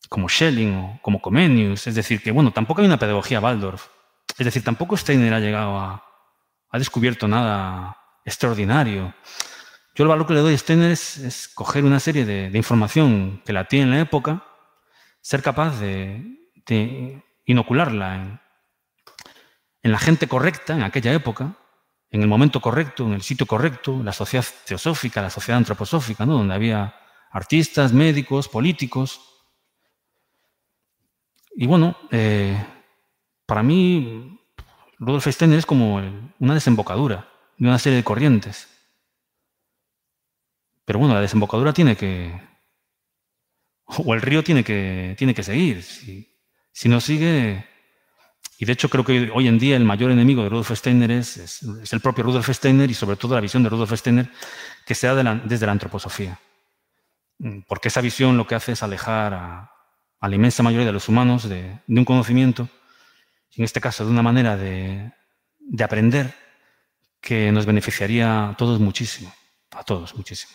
como 0.08 0.30
Schelling 0.30 0.76
o 0.76 1.00
como 1.02 1.20
Comenius. 1.20 1.88
Es 1.88 1.96
decir, 1.96 2.22
que 2.22 2.30
bueno, 2.32 2.52
tampoco 2.52 2.82
hay 2.82 2.88
una 2.88 3.00
pedagogía 3.00 3.40
Waldorf. 3.40 3.88
Es 4.38 4.46
decir, 4.46 4.64
tampoco 4.64 4.96
Steiner 4.96 5.34
ha 5.34 5.40
llegado 5.40 5.80
a, 5.80 6.04
ha 6.70 6.78
descubierto 6.78 7.28
nada 7.28 7.99
extraordinario. 8.30 9.14
Yo 9.96 10.04
el 10.04 10.10
valor 10.10 10.26
que 10.26 10.34
le 10.34 10.40
doy 10.40 10.54
a 10.54 10.58
Steiner 10.58 10.92
es, 10.92 11.52
coger 11.54 11.84
una 11.84 12.00
serie 12.00 12.26
de, 12.26 12.58
información 12.58 13.42
que 13.46 13.54
la 13.54 13.66
tiene 13.66 13.86
en 13.86 13.92
la 13.92 14.00
época, 14.00 14.46
ser 15.22 15.42
capaz 15.42 15.80
de, 15.80 16.38
inocularla 17.46 18.40
en, 19.82 19.92
la 19.92 20.00
gente 20.00 20.28
correcta 20.28 20.76
en 20.76 20.84
aquella 20.84 21.14
época, 21.14 21.58
en 22.12 22.22
el 22.22 22.28
momento 22.28 22.62
correcto, 22.62 23.06
en 23.06 23.14
el 23.14 23.22
sitio 23.22 23.46
correcto, 23.46 24.02
la 24.04 24.14
sociedad 24.14 24.46
teosófica, 24.66 25.22
la 25.22 25.30
sociedad 25.30 25.58
antroposófica, 25.58 26.26
donde 26.26 26.54
había 26.54 26.96
artistas, 27.32 27.92
médicos, 27.92 28.48
políticos. 28.48 29.20
Y 31.56 31.68
bueno, 31.68 31.98
eh, 32.12 32.58
para 33.46 33.64
mí, 33.64 34.40
Rudolf 34.98 35.28
Steiner 35.28 35.60
es 35.60 35.66
como 35.66 36.02
una 36.40 36.54
desembocadura 36.54 37.29
de 37.60 37.68
una 37.68 37.78
serie 37.78 37.98
de 37.98 38.04
corrientes. 38.04 38.68
Pero 40.86 41.00
bueno, 41.00 41.14
la 41.14 41.22
desembocadura 41.22 41.74
tiene 41.74 41.96
que. 41.96 42.34
O 43.86 44.14
el 44.14 44.22
río 44.22 44.44
tiene 44.44 44.64
que, 44.64 45.16
tiene 45.18 45.34
que 45.36 45.44
seguir. 45.44 45.84
si 45.84 46.90
no 46.90 47.00
sigue, 47.02 47.70
y 48.62 48.66
de 48.66 48.74
hecho 48.74 48.90
creo 48.90 49.06
que 49.06 49.32
hoy 49.34 49.48
en 49.48 49.58
día 49.58 49.78
el 49.78 49.86
mayor 49.86 50.12
enemigo 50.12 50.44
de 50.44 50.50
Rudolf 50.50 50.72
Steiner 50.72 51.10
es, 51.12 51.64
el 51.94 52.02
propio 52.02 52.26
Rudolf 52.26 52.50
Steiner 52.50 52.92
y 52.92 52.94
sobre 52.94 53.16
todo 53.16 53.34
la 53.36 53.42
visión 53.42 53.64
de 53.64 53.70
Rudolf 53.70 53.94
Steiner 53.94 54.30
que 54.86 54.96
se 54.96 55.08
da 55.08 55.36
desde 55.46 55.66
la 55.66 55.72
antroposofía. 55.72 56.38
Mm, 57.38 57.62
porque 57.70 57.88
esa 57.88 58.02
visión 58.02 58.36
lo 58.36 58.46
que 58.46 58.56
hace 58.56 58.74
es 58.74 58.84
alejar 58.84 59.34
a, 59.34 59.72
la 60.22 60.36
inmensa 60.36 60.62
mayoría 60.62 60.88
de 60.88 60.92
los 60.92 61.08
humanos 61.08 61.48
de, 61.48 61.80
un 61.88 62.04
conocimiento, 62.04 62.68
en 63.56 63.64
este 63.64 63.80
caso 63.80 64.04
de 64.04 64.12
una 64.12 64.22
manera 64.22 64.58
de, 64.58 65.14
de 65.60 65.84
aprender 65.86 66.36
que 67.22 67.52
nos 67.52 67.66
beneficiaría 67.66 68.50
a 68.50 68.58
todos 68.58 68.80
muchísimo, 68.80 69.34
a 69.72 69.84
todos 69.84 70.16
muchísimo. 70.16 70.54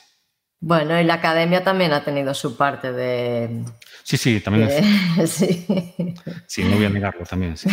Bueno, 0.60 0.98
y 0.98 1.04
la 1.04 1.14
academia 1.14 1.62
también 1.62 1.92
ha 1.92 2.02
tenido 2.02 2.32
su 2.32 2.56
parte 2.56 2.90
de... 2.90 3.64
Sí, 4.02 4.16
sí, 4.16 4.40
también 4.40 4.70
es... 5.18 5.30
sí. 5.30 5.66
sí, 6.46 6.64
no 6.64 6.76
voy 6.76 6.86
a 6.86 6.88
negarlo 6.88 7.26
también, 7.26 7.56
sí. 7.56 7.68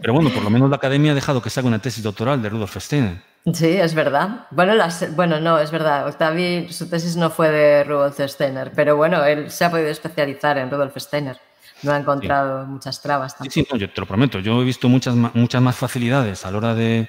Pero 0.00 0.14
bueno, 0.14 0.30
por 0.30 0.44
lo 0.44 0.50
menos 0.50 0.70
la 0.70 0.76
academia 0.76 1.10
ha 1.10 1.14
dejado 1.16 1.42
que 1.42 1.50
se 1.50 1.58
haga 1.58 1.68
una 1.68 1.80
tesis 1.80 2.04
doctoral 2.04 2.40
de 2.40 2.48
Rudolf 2.48 2.76
Steiner. 2.76 3.20
Sí, 3.52 3.66
es 3.66 3.94
verdad. 3.94 4.46
Bueno, 4.50 4.74
bueno, 5.16 5.40
no, 5.40 5.58
es 5.58 5.70
verdad. 5.72 6.06
Octavi, 6.06 6.68
su 6.72 6.88
tesis 6.88 7.16
no 7.16 7.30
fue 7.30 7.50
de 7.50 7.84
Rudolf 7.84 8.20
Steiner, 8.20 8.72
pero 8.74 8.96
bueno, 8.96 9.24
él 9.24 9.50
se 9.50 9.64
ha 9.64 9.70
podido 9.70 9.88
especializar 9.88 10.58
en 10.58 10.70
Rudolf 10.70 10.96
Steiner. 10.96 11.38
No 11.82 11.92
ha 11.92 11.96
encontrado 11.96 12.66
muchas 12.66 13.00
trabas 13.02 13.34
tampoco. 13.34 13.52
Sí, 13.52 13.62
sí, 13.62 13.68
no, 13.70 13.78
yo 13.78 13.90
te 13.90 14.00
lo 14.00 14.06
prometo. 14.06 14.38
Yo 14.40 14.62
he 14.62 14.64
visto 14.64 14.88
muchas, 14.88 15.14
muchas 15.14 15.62
más 15.62 15.76
facilidades 15.76 16.44
a 16.46 16.50
la 16.50 16.56
hora 16.56 16.74
de... 16.74 17.08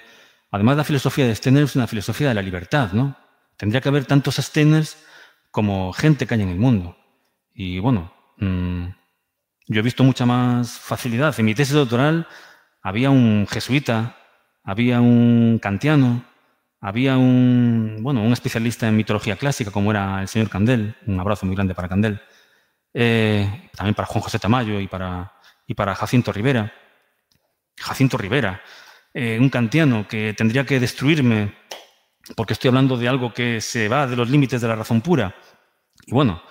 Además, 0.51 0.77
la 0.77 0.83
filosofía 0.83 1.27
de 1.27 1.35
Steiner 1.35 1.63
es 1.63 1.75
una 1.75 1.87
filosofía 1.87 2.29
de 2.29 2.33
la 2.33 2.41
libertad, 2.41 2.91
¿no? 2.93 3.17
Tendría 3.57 3.81
que 3.81 3.89
haber 3.89 4.05
tantos 4.05 4.35
Steiners 4.35 4.97
como 5.51 5.91
gente 5.93 6.25
que 6.27 6.35
hay 6.35 6.41
en 6.41 6.49
el 6.49 6.59
mundo. 6.59 6.95
Y 7.53 7.79
bueno, 7.79 8.13
mm, 8.37 8.85
yo 9.67 9.79
he 9.79 9.83
visto 9.83 10.03
mucha 10.03 10.25
más 10.25 10.79
facilidad. 10.79 11.37
En 11.39 11.45
mi 11.45 11.55
tesis 11.55 11.73
doctoral 11.73 12.27
había 12.81 13.09
un 13.09 13.47
jesuita, 13.49 14.15
había 14.63 15.01
un 15.01 15.59
kantiano, 15.61 16.23
había 16.79 17.17
un, 17.17 17.97
bueno, 18.01 18.21
un 18.21 18.31
especialista 18.31 18.87
en 18.87 18.95
mitología 18.95 19.35
clásica, 19.35 19.71
como 19.71 19.91
era 19.91 20.21
el 20.21 20.27
señor 20.27 20.49
Candel. 20.49 20.95
Un 21.05 21.19
abrazo 21.19 21.45
muy 21.45 21.55
grande 21.55 21.73
para 21.73 21.89
Candel. 21.89 22.21
Eh, 22.93 23.69
también 23.75 23.95
para 23.95 24.07
Juan 24.07 24.21
José 24.21 24.39
Tamayo 24.39 24.79
y 24.79 24.87
para, 24.87 25.33
y 25.65 25.73
para 25.73 25.95
Jacinto 25.95 26.31
Rivera. 26.31 26.71
Jacinto 27.77 28.17
Rivera, 28.17 28.61
eh, 29.19 29.39
un 29.39 29.49
kantiano 29.49 30.07
que 30.07 30.35
tendría 30.37 30.63
que 30.63 30.79
destruirme 30.79 31.51
porque 32.35 32.53
estoy 32.53 32.67
hablando 32.67 32.97
de 32.97 33.07
algo 33.07 33.33
que 33.33 33.61
se 33.61 33.87
va 33.87 34.05
de 34.05 34.15
los 34.15 34.29
límites 34.29 34.61
de 34.61 34.67
la 34.67 34.75
razón 34.75 35.01
pura. 35.01 35.35
Y 36.05 36.11
bueno, 36.11 36.43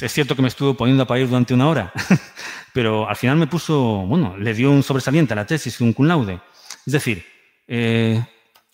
es 0.00 0.12
cierto 0.12 0.34
que 0.34 0.42
me 0.42 0.48
estuvo 0.48 0.74
poniendo 0.74 1.04
a 1.04 1.06
parir 1.06 1.28
durante 1.28 1.54
una 1.54 1.68
hora, 1.68 1.92
pero 2.74 3.08
al 3.08 3.14
final 3.14 3.36
me 3.36 3.46
puso, 3.46 4.04
bueno, 4.04 4.36
le 4.36 4.52
dio 4.52 4.72
un 4.72 4.82
sobresaliente 4.82 5.32
a 5.32 5.36
la 5.36 5.46
tesis, 5.46 5.80
un 5.80 5.92
cum 5.92 6.06
laude. 6.06 6.40
Es 6.84 6.92
decir, 6.92 7.24
eh, 7.68 8.20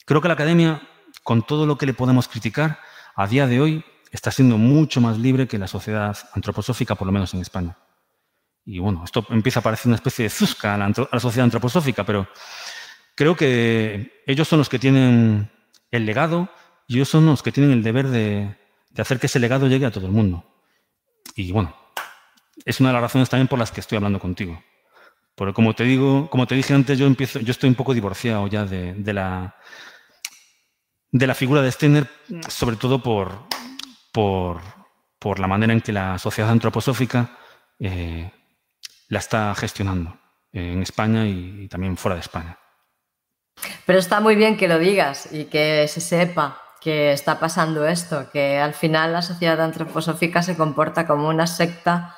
creo 0.06 0.22
que 0.22 0.28
la 0.28 0.34
academia, 0.34 0.80
con 1.22 1.42
todo 1.42 1.66
lo 1.66 1.76
que 1.76 1.84
le 1.84 1.92
podemos 1.92 2.28
criticar, 2.28 2.80
a 3.14 3.26
día 3.26 3.46
de 3.46 3.60
hoy 3.60 3.84
está 4.10 4.30
siendo 4.30 4.56
mucho 4.56 5.02
más 5.02 5.18
libre 5.18 5.46
que 5.46 5.58
la 5.58 5.66
sociedad 5.66 6.16
antroposófica, 6.32 6.94
por 6.94 7.06
lo 7.06 7.12
menos 7.12 7.34
en 7.34 7.42
España. 7.42 7.76
Y 8.70 8.80
bueno, 8.80 9.02
esto 9.02 9.26
empieza 9.30 9.60
a 9.60 9.62
parecer 9.62 9.86
una 9.86 9.96
especie 9.96 10.24
de 10.24 10.28
zusca 10.28 10.74
a 10.74 10.76
la, 10.76 11.20
sociedad 11.20 11.44
antroposófica, 11.44 12.04
pero 12.04 12.28
creo 13.18 13.34
que 13.34 14.22
ellos 14.26 14.46
son 14.46 14.60
los 14.60 14.68
que 14.68 14.78
tienen 14.78 15.50
el 15.90 16.06
legado 16.06 16.48
y 16.86 16.94
ellos 16.94 17.08
son 17.08 17.26
los 17.26 17.42
que 17.42 17.50
tienen 17.50 17.72
el 17.72 17.82
deber 17.82 18.06
de, 18.06 18.56
hacer 18.96 19.18
que 19.18 19.26
ese 19.26 19.40
legado 19.40 19.66
llegue 19.66 19.86
a 19.86 19.90
todo 19.90 20.06
el 20.06 20.12
mundo. 20.12 20.44
Y 21.34 21.50
bueno, 21.50 21.74
es 22.64 22.78
una 22.78 22.90
de 22.90 22.92
las 22.92 23.02
razones 23.02 23.28
también 23.28 23.48
por 23.48 23.58
las 23.58 23.72
que 23.72 23.80
estoy 23.80 23.96
hablando 23.96 24.20
contigo. 24.20 24.62
Porque 25.34 25.52
como 25.52 25.74
te 25.74 25.82
digo, 25.82 26.30
como 26.30 26.46
te 26.46 26.54
dije 26.54 26.74
antes, 26.74 26.96
yo 26.96 27.08
estoy 27.08 27.68
un 27.68 27.74
poco 27.74 27.92
divorciado 27.92 28.46
ya 28.46 28.64
de, 28.64 28.94
la 29.12 29.52
figura 31.34 31.60
de 31.60 31.72
Steiner, 31.72 32.08
sobre 32.48 32.76
todo 32.76 33.02
por, 33.02 34.60
la 35.40 35.46
manera 35.48 35.72
en 35.72 35.80
que 35.80 35.92
la 35.92 36.18
sociedad 36.18 36.52
antroposófica 36.52 37.36
eh, 37.80 38.30
la 39.08 39.18
está 39.18 39.52
gestionando 39.56 40.16
en 40.52 40.82
España 40.82 41.26
y, 41.26 41.66
también 41.66 41.96
fuera 41.96 42.14
de 42.14 42.20
España. 42.20 42.56
Pero 43.86 43.98
está 43.98 44.20
muy 44.20 44.36
bien 44.36 44.56
que 44.56 44.68
lo 44.68 44.78
digas 44.78 45.28
y 45.32 45.44
que 45.44 45.86
se 45.88 46.00
sepa 46.00 46.62
que 46.80 47.12
está 47.12 47.40
pasando 47.40 47.86
esto, 47.86 48.30
que 48.32 48.58
al 48.58 48.72
final 48.72 49.12
la 49.12 49.22
sociedad 49.22 49.60
antroposófica 49.60 50.42
se 50.42 50.56
comporta 50.56 51.06
como 51.06 51.28
una 51.28 51.46
secta 51.46 52.14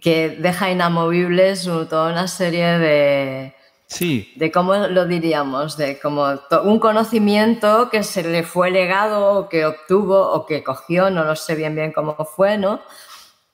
que 0.00 0.30
deja 0.30 0.70
inamovibles 0.70 1.64
toda 1.64 2.12
una 2.12 2.28
serie 2.28 2.78
de, 2.78 3.54
Sí. 3.92 4.32
De 4.36 4.50
cómo 4.50 4.74
lo 4.74 5.04
diríamos, 5.04 5.76
de 5.76 6.00
como 6.00 6.24
un 6.64 6.78
conocimiento 6.78 7.90
que 7.90 8.02
se 8.02 8.22
le 8.22 8.42
fue 8.42 8.70
legado 8.70 9.34
o 9.34 9.48
que 9.50 9.66
obtuvo 9.66 10.18
o 10.18 10.46
que 10.46 10.62
cogió, 10.62 11.10
no 11.10 11.24
lo 11.24 11.36
sé 11.36 11.54
bien 11.54 11.74
bien 11.74 11.92
cómo 11.92 12.14
fue, 12.24 12.56
¿no? 12.56 12.80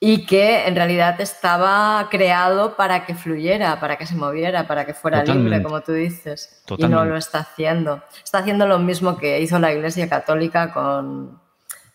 Y 0.01 0.25
que 0.25 0.65
en 0.65 0.75
realidad 0.75 1.19
estaba 1.19 2.07
creado 2.09 2.77
para 2.77 3.05
que 3.05 3.15
fluyera, 3.15 3.79
para 3.81 3.97
que 3.97 4.05
se 4.05 4.15
moviera, 4.15 4.65
para 4.65 4.85
que 4.85 4.93
fuera 4.93 5.23
libre, 5.25 5.61
como 5.61 5.81
tú 5.81 5.91
dices. 5.91 6.63
Y 6.77 6.87
no 6.87 7.03
lo 7.03 7.17
está 7.17 7.39
haciendo. 7.39 8.01
Está 8.23 8.39
haciendo 8.39 8.65
lo 8.65 8.79
mismo 8.79 9.17
que 9.17 9.41
hizo 9.41 9.59
la 9.59 9.73
Iglesia 9.73 10.07
Católica 10.07 10.71
con 10.71 11.39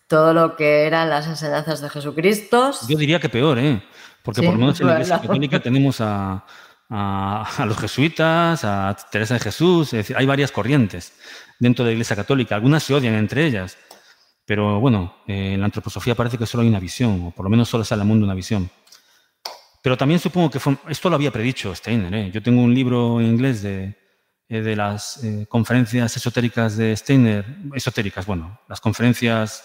todo 0.07 0.35
lo 0.35 0.55
que 0.55 0.87
eran 0.87 1.09
las 1.09 1.27
enseñanzas 1.27 1.81
de 1.81 1.89
Jesucristo. 1.89 2.73
Yo 2.87 2.99
diría 2.99 3.19
que 3.19 3.31
peor, 3.31 3.59
¿eh? 3.59 3.83
Porque 4.23 4.43
por 4.43 4.53
lo 4.53 4.61
menos 4.61 4.81
en 4.81 4.87
la 4.87 4.93
Iglesia 4.95 5.21
Católica 5.21 5.61
tenemos 5.61 6.01
a, 6.03 6.45
a, 6.91 7.65
los 7.67 7.79
jesuitas, 7.79 8.65
a 8.65 8.95
Teresa 9.11 9.35
de 9.35 9.41
Jesús, 9.41 9.89
es 9.95 9.99
decir, 9.99 10.17
hay 10.17 10.27
varias 10.27 10.53
corrientes 10.53 11.15
dentro 11.59 11.85
de 11.85 11.91
la 11.91 11.95
Iglesia 11.95 12.17
Católica. 12.17 12.55
Algunas 12.55 12.83
se 12.83 12.93
odian 12.93 13.15
entre 13.15 13.47
ellas. 13.47 13.79
Pero 14.47 14.79
bueno, 14.79 15.15
eh, 15.27 15.55
en 15.55 15.61
la 15.61 15.67
antroposofía 15.67 16.15
parece 16.15 16.37
que 16.37 16.47
solo 16.47 16.63
hay 16.63 16.69
una 16.69 16.81
visión, 16.81 17.27
o 17.27 17.31
por 17.31 17.45
lo 17.45 17.51
menos 17.51 17.69
solo 17.69 17.85
sale 17.85 18.03
al 18.03 18.09
mundo 18.09 18.25
una 18.25 18.35
visión. 18.35 18.71
Pero 19.83 19.97
también 19.97 20.21
supongo 20.21 20.51
que 20.51 20.61
esto 20.89 21.11
lo 21.11 21.17
había 21.17 21.31
predicho 21.31 21.75
Steiner. 21.75 22.15
¿eh? 22.15 22.31
Yo 22.31 22.43
tengo 22.43 22.63
un 22.63 22.75
libro 22.75 23.21
en 23.21 23.27
inglés 23.27 23.63
de, 23.63 23.99
eh, 24.49 24.61
de 24.61 24.77
las 24.77 25.21
conferencias 25.49 26.17
esotéricas 26.17 26.77
de 26.77 26.97
Steiner, 26.97 27.45
esotéricas, 27.75 28.27
bueno, 28.27 28.61
las 28.69 28.81
conferencias 28.81 29.65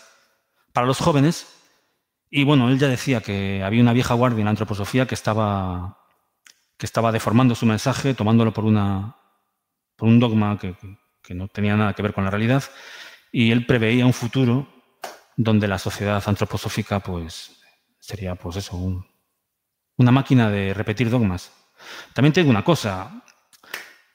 para 0.73 0.87
los 0.87 0.99
jóvenes. 0.99 1.47
Y 2.29 2.43
bueno, 2.43 2.69
él 2.69 2.77
ya 2.79 2.87
decía 2.87 3.21
que 3.21 3.63
había 3.63 3.81
una 3.81 3.93
vieja 3.93 4.13
guardia 4.13 4.39
en 4.39 4.45
la 4.45 4.51
antroposofía 4.51 5.07
que 5.07 5.15
estaba, 5.15 5.97
que 6.77 6.85
estaba 6.85 7.11
deformando 7.11 7.55
su 7.55 7.65
mensaje, 7.65 8.13
tomándolo 8.13 8.53
por, 8.53 8.65
una, 8.65 9.15
por 9.95 10.07
un 10.07 10.19
dogma 10.19 10.57
que, 10.59 10.75
que 11.23 11.33
no 11.33 11.47
tenía 11.47 11.75
nada 11.75 11.93
que 11.93 12.03
ver 12.03 12.13
con 12.13 12.23
la 12.23 12.29
realidad 12.29 12.63
y 13.31 13.51
él 13.51 13.65
preveía 13.65 14.05
un 14.05 14.13
futuro 14.13 14.67
donde 15.35 15.67
la 15.67 15.79
sociedad 15.79 16.21
antroposófica 16.25 16.99
pues, 16.99 17.61
sería 17.99 18.35
pues 18.35 18.57
eso, 18.57 19.05
una 19.97 20.11
máquina 20.11 20.49
de 20.49 20.73
repetir 20.73 21.09
dogmas. 21.09 21.51
También 22.13 22.33
tengo 22.33 22.49
una 22.49 22.63
cosa, 22.63 23.23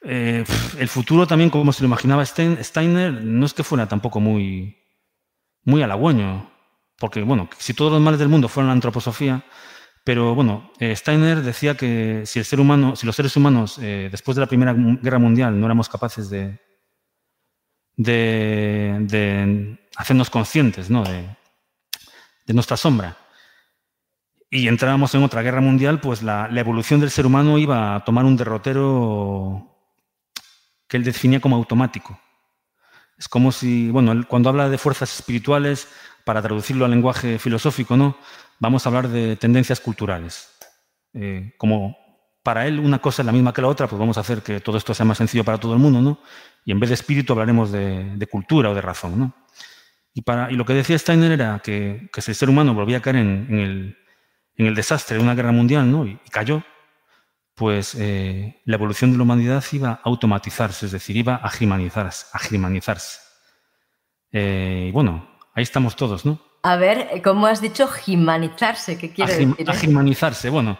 eh, 0.07 0.45
el 0.77 0.87
futuro 0.87 1.25
también, 1.25 1.49
como 1.49 1.73
se 1.73 1.81
lo 1.81 1.87
imaginaba 1.87 2.25
Steiner, 2.25 3.11
no 3.23 3.45
es 3.45 3.53
que 3.53 3.63
fuera 3.63 3.87
tampoco 3.87 4.19
muy, 4.19 4.77
muy 5.63 5.81
halagüeño, 5.81 6.51
porque 6.99 7.23
bueno, 7.23 7.49
si 7.57 7.73
todos 7.73 7.91
los 7.91 8.01
males 8.01 8.19
del 8.19 8.29
mundo 8.29 8.47
fueran 8.47 8.67
la 8.67 8.73
antroposofía, 8.73 9.43
pero 10.03 10.35
bueno, 10.35 10.71
eh, 10.79 10.95
Steiner 10.95 11.41
decía 11.41 11.75
que 11.75 12.21
si 12.27 12.37
el 12.37 12.45
ser 12.45 12.59
humano, 12.59 12.95
si 12.95 13.07
los 13.07 13.15
seres 13.15 13.35
humanos 13.35 13.79
eh, 13.81 14.09
después 14.11 14.35
de 14.35 14.41
la 14.41 14.47
Primera 14.47 14.73
Guerra 14.73 15.17
Mundial 15.17 15.59
no 15.59 15.65
éramos 15.65 15.89
capaces 15.89 16.29
de, 16.29 16.59
de, 17.97 19.77
hacernos 19.95 20.29
conscientes 20.29 20.89
¿no? 20.89 21.03
de, 21.03 22.53
nuestra 22.53 22.77
sombra 22.77 23.17
y 24.49 24.67
entrábamos 24.67 25.13
en 25.15 25.23
otra 25.23 25.41
guerra 25.41 25.61
mundial, 25.61 25.99
pues 25.99 26.21
la, 26.23 26.49
evolución 26.55 26.99
del 26.99 27.11
ser 27.11 27.25
humano 27.25 27.57
iba 27.57 27.95
a 27.95 28.03
tomar 28.05 28.25
un 28.25 28.37
derrotero 28.37 29.75
que 30.87 30.97
él 30.97 31.03
definía 31.03 31.39
como 31.39 31.55
automático. 31.55 32.19
Es 33.17 33.27
como 33.27 33.51
si, 33.51 33.89
bueno, 33.89 34.25
cuando 34.27 34.49
habla 34.49 34.69
de 34.69 34.77
fuerzas 34.77 35.13
espirituales, 35.15 35.87
para 36.25 36.41
traducirlo 36.41 36.83
al 36.83 36.91
lenguaje 36.91 37.39
filosófico, 37.39 37.95
¿no? 37.95 38.17
Vamos 38.59 38.85
a 38.85 38.89
hablar 38.89 39.07
de 39.07 39.37
tendencias 39.37 39.79
culturales. 39.79 40.49
Eh, 41.13 41.53
como 41.57 41.95
para 42.45 42.67
él 42.67 42.79
una 42.79 42.99
cosa 42.99 43.23
es 43.23 43.25
la 43.25 43.31
misma 43.31 43.51
que 43.51 43.63
la 43.63 43.67
otra, 43.67 43.87
pues 43.87 43.99
vamos 43.99 44.17
a 44.17 44.19
hacer 44.19 44.43
que 44.43 44.59
todo 44.59 44.77
esto 44.77 44.93
sea 44.93 45.03
más 45.03 45.17
sencillo 45.17 45.43
para 45.43 45.57
todo 45.57 45.73
el 45.73 45.79
mundo, 45.79 45.99
¿no? 45.99 46.19
Y 46.63 46.71
en 46.71 46.79
vez 46.79 46.91
de 46.91 46.93
espíritu 46.93 47.33
hablaremos 47.33 47.71
de, 47.71 48.27
cultura 48.29 48.69
o 48.69 48.75
de 48.75 48.81
razón, 48.81 49.17
¿no? 49.17 49.33
Y, 50.13 50.21
para, 50.21 50.51
lo 50.51 50.63
que 50.63 50.75
decía 50.75 50.97
Steiner 50.99 51.31
era 51.31 51.59
que, 51.63 52.07
si 52.15 52.31
el 52.31 52.35
ser 52.35 52.47
humano 52.47 52.75
volvía 52.75 52.97
a 52.97 53.01
caer 53.01 53.15
en, 53.15 53.97
el, 54.57 54.75
desastre 54.75 55.17
de 55.17 55.23
una 55.23 55.33
guerra 55.33 55.51
mundial, 55.51 55.91
¿no? 55.91 56.05
Y, 56.05 56.19
cayó, 56.29 56.61
pues 57.55 57.95
eh, 57.95 58.61
la 58.65 58.75
evolución 58.75 59.11
de 59.11 59.17
la 59.17 59.23
humanidad 59.23 59.63
iba 59.71 59.89
a 59.89 60.01
automatizarse, 60.03 60.85
es 60.85 60.91
decir, 60.91 61.17
iba 61.17 61.37
a 61.37 61.49
germanizarse. 61.49 62.27
A 62.31 62.39
eh, 64.31 64.85
y 64.89 64.91
bueno, 64.91 65.27
ahí 65.55 65.63
estamos 65.63 65.95
todos, 65.95 66.27
¿no? 66.27 66.39
A 66.65 66.77
ver, 66.77 67.21
¿cómo 67.23 67.45
has 67.45 67.61
dicho 67.61 67.87
gimanizarse? 67.87 68.97
¿Qué 68.97 69.11
quiere 69.11 69.31
decir? 69.31 69.69
A 69.69 69.73
Bueno, 70.49 70.79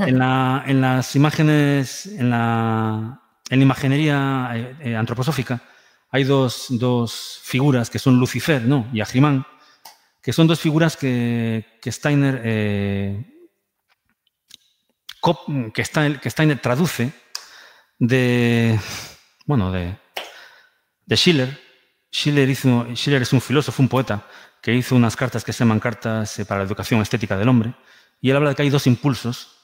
en, 0.00 0.18
las 0.80 1.14
imágenes, 1.14 2.06
en 2.06 2.30
la, 2.30 3.20
imaginería 3.48 4.50
eh, 4.54 4.76
eh, 4.80 4.96
antroposófica, 4.96 5.62
hay 6.10 6.24
dos, 6.24 7.40
figuras 7.44 7.88
que 7.90 8.00
son 8.00 8.18
Lucifer 8.18 8.62
¿no? 8.62 8.88
y 8.92 9.00
Ahimán, 9.00 9.46
que 10.20 10.32
son 10.32 10.48
dos 10.48 10.58
figuras 10.58 10.96
que, 10.96 11.78
Steiner, 11.86 12.42
eh, 12.44 13.24
que, 15.72 15.84
Steiner, 15.84 16.60
traduce 16.60 17.12
de, 18.00 18.80
bueno, 19.46 19.70
de, 19.70 19.96
de 21.06 21.16
Schiller. 21.16 21.70
Schiller, 22.12 22.48
hizo, 22.48 22.88
Schiller 22.96 23.22
es 23.22 23.32
un 23.32 23.40
filósofo, 23.40 23.80
un 23.80 23.88
poeta, 23.88 24.26
que 24.62 24.74
hizo 24.74 24.96
unas 24.96 25.16
cartas 25.16 25.44
que 25.44 25.52
se 25.52 25.60
llaman 25.60 25.80
cartas 25.80 26.38
eh, 26.38 26.44
para 26.44 26.60
la 26.60 26.66
educación 26.66 27.00
estética 27.00 27.36
del 27.36 27.48
hombre, 27.48 27.74
y 28.20 28.30
él 28.30 28.36
habla 28.36 28.50
de 28.50 28.56
que 28.56 28.62
hay 28.62 28.70
dos 28.70 28.86
impulsos, 28.86 29.56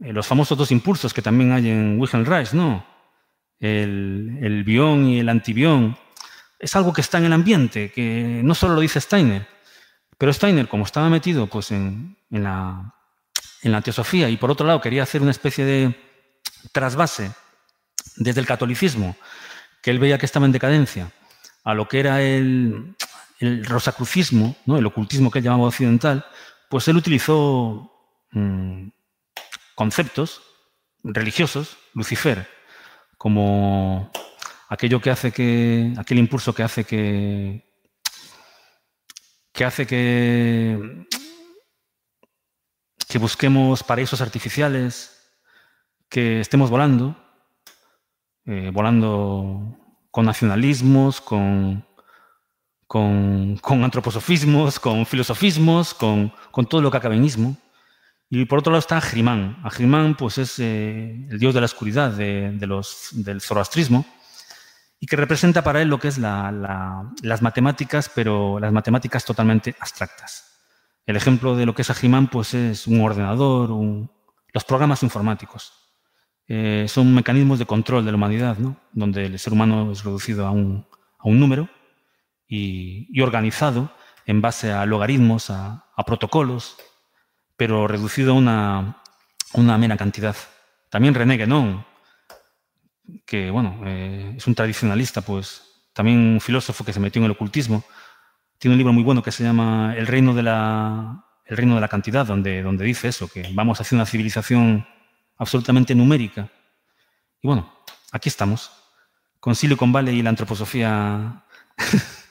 eh, 0.00 0.12
los 0.12 0.26
famosos 0.26 0.58
dos 0.58 0.70
impulsos 0.70 1.14
que 1.14 1.22
también 1.22 1.52
hay 1.52 1.70
en 1.70 1.98
Wilhelm 1.98 2.24
Reich, 2.24 2.52
¿no? 2.52 2.84
El, 3.58 4.38
el 4.42 4.64
bión 4.64 5.06
y 5.06 5.20
el 5.20 5.28
antibión. 5.28 5.96
Es 6.58 6.76
algo 6.76 6.92
que 6.92 7.00
está 7.00 7.18
en 7.18 7.24
el 7.24 7.32
ambiente, 7.32 7.90
que 7.90 8.40
no 8.44 8.54
solo 8.54 8.74
lo 8.74 8.80
dice 8.80 9.00
Steiner, 9.00 9.46
pero 10.22 10.32
Steiner, 10.32 10.68
como 10.68 10.84
estaba 10.84 11.08
metido 11.08 11.48
pues, 11.48 11.72
en, 11.72 12.16
la, 12.30 12.94
en 13.62 13.72
la 13.72 13.80
teosofía 13.80 14.28
y 14.28 14.36
por 14.36 14.52
otro 14.52 14.64
lado 14.64 14.80
quería 14.80 15.02
hacer 15.02 15.20
una 15.20 15.32
especie 15.32 15.64
de 15.64 16.00
trasvase 16.70 17.32
desde 18.14 18.40
el 18.40 18.46
catolicismo, 18.46 19.16
que 19.82 19.90
él 19.90 19.98
veía 19.98 20.18
que 20.18 20.26
estaba 20.26 20.46
en 20.46 20.52
decadencia, 20.52 21.10
a 21.64 21.74
lo 21.74 21.88
que 21.88 21.98
era 21.98 22.22
el, 22.22 22.94
el 23.42 23.64
rosacrucismo, 23.64 24.56
¿no? 24.66 24.78
el 24.78 24.86
ocultismo 24.86 25.30
que 25.30 25.40
él 25.40 25.44
llamaba 25.44 25.68
occidental, 25.68 26.24
pues 26.70 26.86
él 26.86 26.96
utilizó 26.96 27.90
mm, 28.30 28.88
conceptos 29.74 30.42
religiosos, 31.02 31.76
Lucifer, 31.94 32.48
como 33.18 34.10
aquello 34.68 35.00
que 35.00 35.10
hace 35.10 35.32
que, 35.32 35.92
aquel 35.98 36.18
impulso 36.18 36.54
que 36.54 36.62
hace 36.62 36.84
que, 36.84 37.68
que 39.52 39.64
hace 39.64 39.86
que, 39.86 41.08
que 43.08 43.18
busquemos 43.18 43.82
paraísos 43.82 44.20
artificiales, 44.20 45.18
que 46.08 46.40
estemos 46.40 46.70
volando, 46.70 47.16
eh, 48.46 48.70
volando 48.72 49.76
con 50.12 50.26
nacionalismos, 50.26 51.20
con 51.20 51.84
con, 52.92 53.84
antroposofismos, 53.84 54.78
con 54.78 55.06
filosofismos, 55.06 55.94
con, 55.94 56.30
todo 56.68 56.82
lo 56.82 56.90
que 56.90 56.98
acabenismo. 56.98 57.56
Y 58.28 58.44
por 58.44 58.58
otro 58.58 58.70
lado 58.70 58.80
está 58.80 58.98
Ahriman. 58.98 59.56
Ahriman 59.62 60.14
pues, 60.14 60.36
es 60.36 60.58
eh, 60.58 61.26
el 61.30 61.38
dios 61.38 61.54
de 61.54 61.60
la 61.60 61.64
oscuridad 61.64 62.10
de, 62.10 62.54
los, 62.66 63.08
del 63.12 63.40
zoroastrismo 63.40 64.04
y 65.00 65.06
que 65.06 65.16
representa 65.16 65.64
para 65.64 65.80
él 65.80 65.88
lo 65.88 65.98
que 65.98 66.08
es 66.08 66.18
las 66.18 67.40
matemáticas, 67.40 68.10
pero 68.14 68.60
las 68.60 68.72
matemáticas 68.74 69.24
totalmente 69.24 69.74
abstractas. 69.80 70.58
El 71.06 71.16
ejemplo 71.16 71.56
de 71.56 71.64
lo 71.64 71.74
que 71.74 71.80
es 71.82 71.88
Ahriman 71.88 72.28
pues, 72.28 72.52
es 72.52 72.86
un 72.86 73.00
ordenador, 73.00 73.70
los 73.70 74.64
programas 74.64 75.02
informáticos. 75.02 75.72
Eh, 76.46 76.84
son 76.88 77.14
mecanismos 77.14 77.58
de 77.58 77.64
control 77.64 78.04
de 78.04 78.12
la 78.12 78.18
humanidad, 78.18 78.58
¿no? 78.58 78.76
donde 78.92 79.24
el 79.24 79.38
ser 79.38 79.54
humano 79.54 79.90
es 79.92 80.04
reducido 80.04 80.46
a 80.46 80.50
un, 80.50 80.86
número 81.24 81.70
y, 82.54 83.20
organizado 83.22 83.90
en 84.26 84.42
base 84.42 84.72
a 84.72 84.84
logaritmos, 84.84 85.48
a, 85.48 85.88
protocolos, 86.04 86.76
pero 87.56 87.86
reducido 87.86 88.32
a 88.32 88.34
una, 88.34 89.02
una 89.54 89.78
mera 89.78 89.96
cantidad. 89.96 90.36
También 90.90 91.14
René 91.14 91.36
Guénon, 91.36 91.86
que 93.24 93.50
bueno, 93.50 93.80
eh, 93.86 94.34
es 94.36 94.46
un 94.46 94.54
tradicionalista, 94.54 95.22
pues 95.22 95.62
también 95.94 96.18
un 96.18 96.40
filósofo 96.40 96.84
que 96.84 96.92
se 96.92 97.00
metió 97.00 97.20
en 97.20 97.26
el 97.26 97.30
ocultismo, 97.30 97.84
tiene 98.58 98.74
un 98.74 98.78
libro 98.78 98.92
muy 98.92 99.02
bueno 99.02 99.22
que 99.22 99.32
se 99.32 99.44
llama 99.44 99.94
El 99.96 100.06
reino 100.06 100.34
de 100.34 100.42
la, 100.42 101.24
el 101.46 101.56
reino 101.56 101.76
de 101.76 101.80
la 101.80 101.88
cantidad, 101.88 102.26
donde, 102.26 102.62
donde 102.62 102.84
dice 102.84 103.08
eso, 103.08 103.28
que 103.28 103.48
vamos 103.54 103.80
hacia 103.80 103.96
una 103.96 104.06
civilización 104.06 104.86
absolutamente 105.38 105.94
numérica. 105.94 106.50
Y 107.40 107.46
bueno, 107.46 107.72
aquí 108.10 108.28
estamos, 108.28 108.72
con 109.40 109.54
Silicon 109.54 109.92
Valley 109.92 110.18
y 110.18 110.22
la 110.22 110.30
antroposofía 110.30 111.44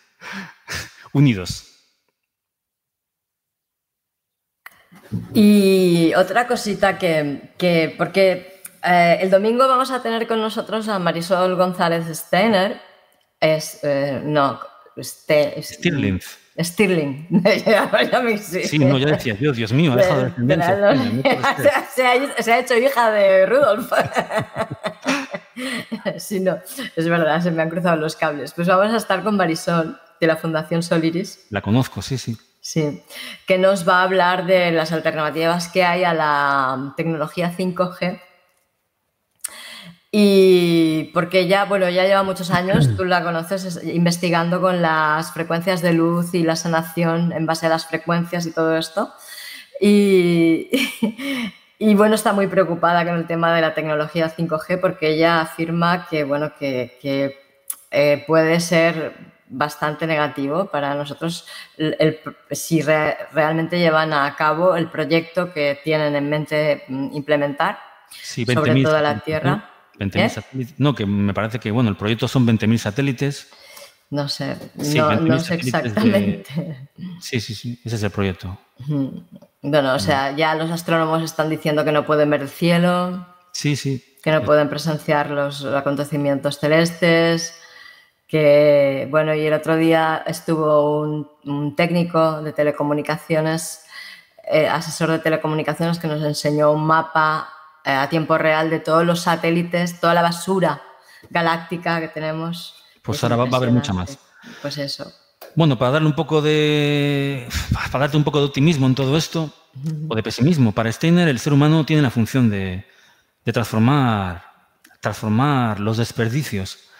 unidos. 1.13 1.67
Y 5.33 6.13
otra 6.15 6.47
cosita 6.47 6.97
que, 6.97 7.53
que 7.57 7.93
porque 7.97 8.61
eh, 8.83 9.17
el 9.21 9.29
domingo 9.29 9.67
vamos 9.67 9.91
a 9.91 10.01
tener 10.01 10.27
con 10.27 10.39
nosotros 10.41 10.87
a 10.87 10.99
Marisol 10.99 11.55
González 11.55 12.05
Steiner, 12.17 12.79
es, 13.39 13.79
eh, 13.83 14.21
no, 14.23 14.59
este, 14.95 15.61
Stirling. 15.61 16.21
Stirling. 16.59 17.29
sí, 18.41 18.79
no, 18.79 18.97
ya 18.97 19.07
decía, 19.07 19.33
Dios, 19.35 19.55
Dios 19.57 19.73
mío, 19.73 19.93
ha 19.93 19.95
dejado 19.95 20.23
de 20.37 20.55
se, 21.95 22.05
ha, 22.05 22.43
se 22.43 22.51
ha 22.51 22.59
hecho 22.59 22.77
hija 22.77 23.11
de 23.11 23.45
Rudolf. 23.45 23.91
sí, 26.17 26.39
no, 26.39 26.59
es 26.95 27.07
verdad, 27.07 27.41
se 27.41 27.51
me 27.51 27.61
han 27.61 27.69
cruzado 27.69 27.97
los 27.97 28.15
cables. 28.15 28.53
Pues 28.53 28.67
vamos 28.67 28.93
a 28.93 28.97
estar 28.97 29.23
con 29.23 29.37
Marisol, 29.37 29.99
de 30.21 30.27
la 30.27 30.37
Fundación 30.37 30.83
Soliris. 30.83 31.47
La 31.49 31.61
conozco, 31.61 32.01
sí, 32.01 32.17
sí. 32.17 32.37
Sí, 32.61 33.03
que 33.47 33.57
nos 33.57 33.89
va 33.89 34.01
a 34.01 34.03
hablar 34.03 34.45
de 34.45 34.71
las 34.71 34.91
alternativas 34.91 35.67
que 35.67 35.83
hay 35.83 36.03
a 36.03 36.13
la 36.13 36.93
tecnología 36.95 37.51
5G 37.57 38.21
y 40.11 41.05
porque 41.13 41.47
ya, 41.47 41.65
bueno, 41.65 41.89
ya 41.89 42.05
lleva 42.05 42.21
muchos 42.21 42.51
años, 42.51 42.95
tú 42.95 43.05
la 43.05 43.23
conoces, 43.23 43.81
investigando 43.83 44.61
con 44.61 44.79
las 44.79 45.33
frecuencias 45.33 45.81
de 45.81 45.93
luz 45.93 46.35
y 46.35 46.43
la 46.43 46.55
sanación 46.55 47.31
en 47.31 47.47
base 47.47 47.65
a 47.65 47.69
las 47.69 47.87
frecuencias 47.87 48.45
y 48.45 48.51
todo 48.51 48.77
esto. 48.77 49.11
Y, 49.79 50.69
y 51.79 51.95
bueno, 51.95 52.13
está 52.13 52.31
muy 52.31 52.45
preocupada 52.45 53.03
con 53.05 53.15
el 53.15 53.25
tema 53.25 53.55
de 53.55 53.61
la 53.61 53.73
tecnología 53.73 54.31
5G 54.35 54.79
porque 54.79 55.15
ella 55.15 55.41
afirma 55.41 56.07
que, 56.07 56.25
bueno, 56.25 56.53
que, 56.59 56.99
que 57.01 57.39
eh, 57.89 58.23
puede 58.27 58.59
ser 58.59 59.30
bastante 59.51 60.07
negativo 60.07 60.65
para 60.71 60.95
nosotros 60.95 61.45
el, 61.77 62.19
si 62.49 62.81
realmente 62.81 63.77
llevan 63.77 64.13
a 64.13 64.35
cabo 64.35 64.75
el 64.75 64.89
proyecto 64.89 65.53
que 65.53 65.79
tienen 65.83 66.15
en 66.15 66.29
mente 66.29 66.83
mm, 66.87 67.09
implementar 67.13 67.77
sobre 68.09 68.81
toda 68.81 69.01
la 69.01 69.19
Tierra. 69.19 69.69
¿Eh? 69.99 70.31
No, 70.77 70.95
que 70.95 71.05
me 71.05 71.33
parece 71.33 71.59
que 71.59 71.69
bueno, 71.69 71.89
el 71.89 71.95
proyecto 71.95 72.27
son 72.27 72.47
20.000 72.47 72.77
satélites. 72.77 73.49
No 74.09 74.27
sé, 74.27 74.57
no, 74.75 75.39
sé 75.39 75.53
exactamente. 75.55 76.89
Sí, 77.21 77.39
sí, 77.39 77.53
sí, 77.55 77.79
ese 77.85 77.95
es 77.95 78.03
el 78.03 78.09
proyecto. 78.09 78.57
Bueno, 79.61 79.93
o 79.93 79.99
sea, 79.99 80.35
ya 80.35 80.55
los 80.55 80.71
astrónomos 80.71 81.21
están 81.23 81.49
diciendo 81.49 81.85
que 81.85 81.91
no 81.91 82.05
pueden 82.05 82.29
ver 82.29 82.41
el 82.41 82.49
cielo. 82.49 83.25
Sí, 83.53 83.75
sí. 83.75 84.03
Que 84.23 84.31
no 84.31 84.43
pueden 84.43 84.69
presenciar 84.69 85.29
los 85.29 85.63
acontecimientos 85.65 86.59
celestes. 86.59 87.53
Que, 88.31 89.09
bueno, 89.11 89.35
y 89.35 89.45
el 89.45 89.51
otro 89.51 89.75
día 89.75 90.23
estuvo 90.25 91.01
un, 91.01 91.75
técnico 91.75 92.41
de 92.41 92.53
telecomunicaciones, 92.53 93.83
eh, 94.49 94.69
asesor 94.69 95.11
de 95.11 95.19
telecomunicaciones, 95.19 95.99
que 95.99 96.07
nos 96.07 96.23
enseñó 96.23 96.71
un 96.71 96.85
mapa 96.87 97.49
eh, 97.83 97.91
a 97.91 98.07
tiempo 98.07 98.37
real 98.37 98.69
de 98.69 98.79
todos 98.79 99.05
los 99.05 99.19
satélites, 99.19 99.99
toda 99.99 100.13
la 100.13 100.21
basura 100.21 100.81
galáctica 101.29 101.99
que 101.99 102.07
tenemos. 102.07 102.75
Pues 103.01 103.21
ahora 103.21 103.35
va, 103.35 103.43
a 103.51 103.55
haber 103.57 103.71
mucha 103.71 103.91
más. 103.91 104.17
Pues 104.61 104.77
eso. 104.77 105.11
Bueno, 105.53 105.77
para 105.77 105.91
darle 105.91 106.07
un 106.07 106.15
poco 106.15 106.41
de. 106.41 107.49
para 107.91 108.05
darte 108.05 108.15
un 108.15 108.23
poco 108.23 108.39
de 108.39 108.45
optimismo 108.45 108.87
en 108.87 108.95
todo 108.95 109.17
esto, 109.17 109.51
o 110.07 110.15
de 110.15 110.23
pesimismo, 110.23 110.71
para 110.71 110.89
Steiner 110.89 111.27
el 111.27 111.39
ser 111.39 111.51
humano 111.51 111.85
tiene 111.85 112.01
la 112.01 112.09
función 112.09 112.49
de, 112.49 112.85
transformar, 113.43 114.45
transformar 115.01 115.81
los 115.81 115.97
desperdicios 115.97 116.90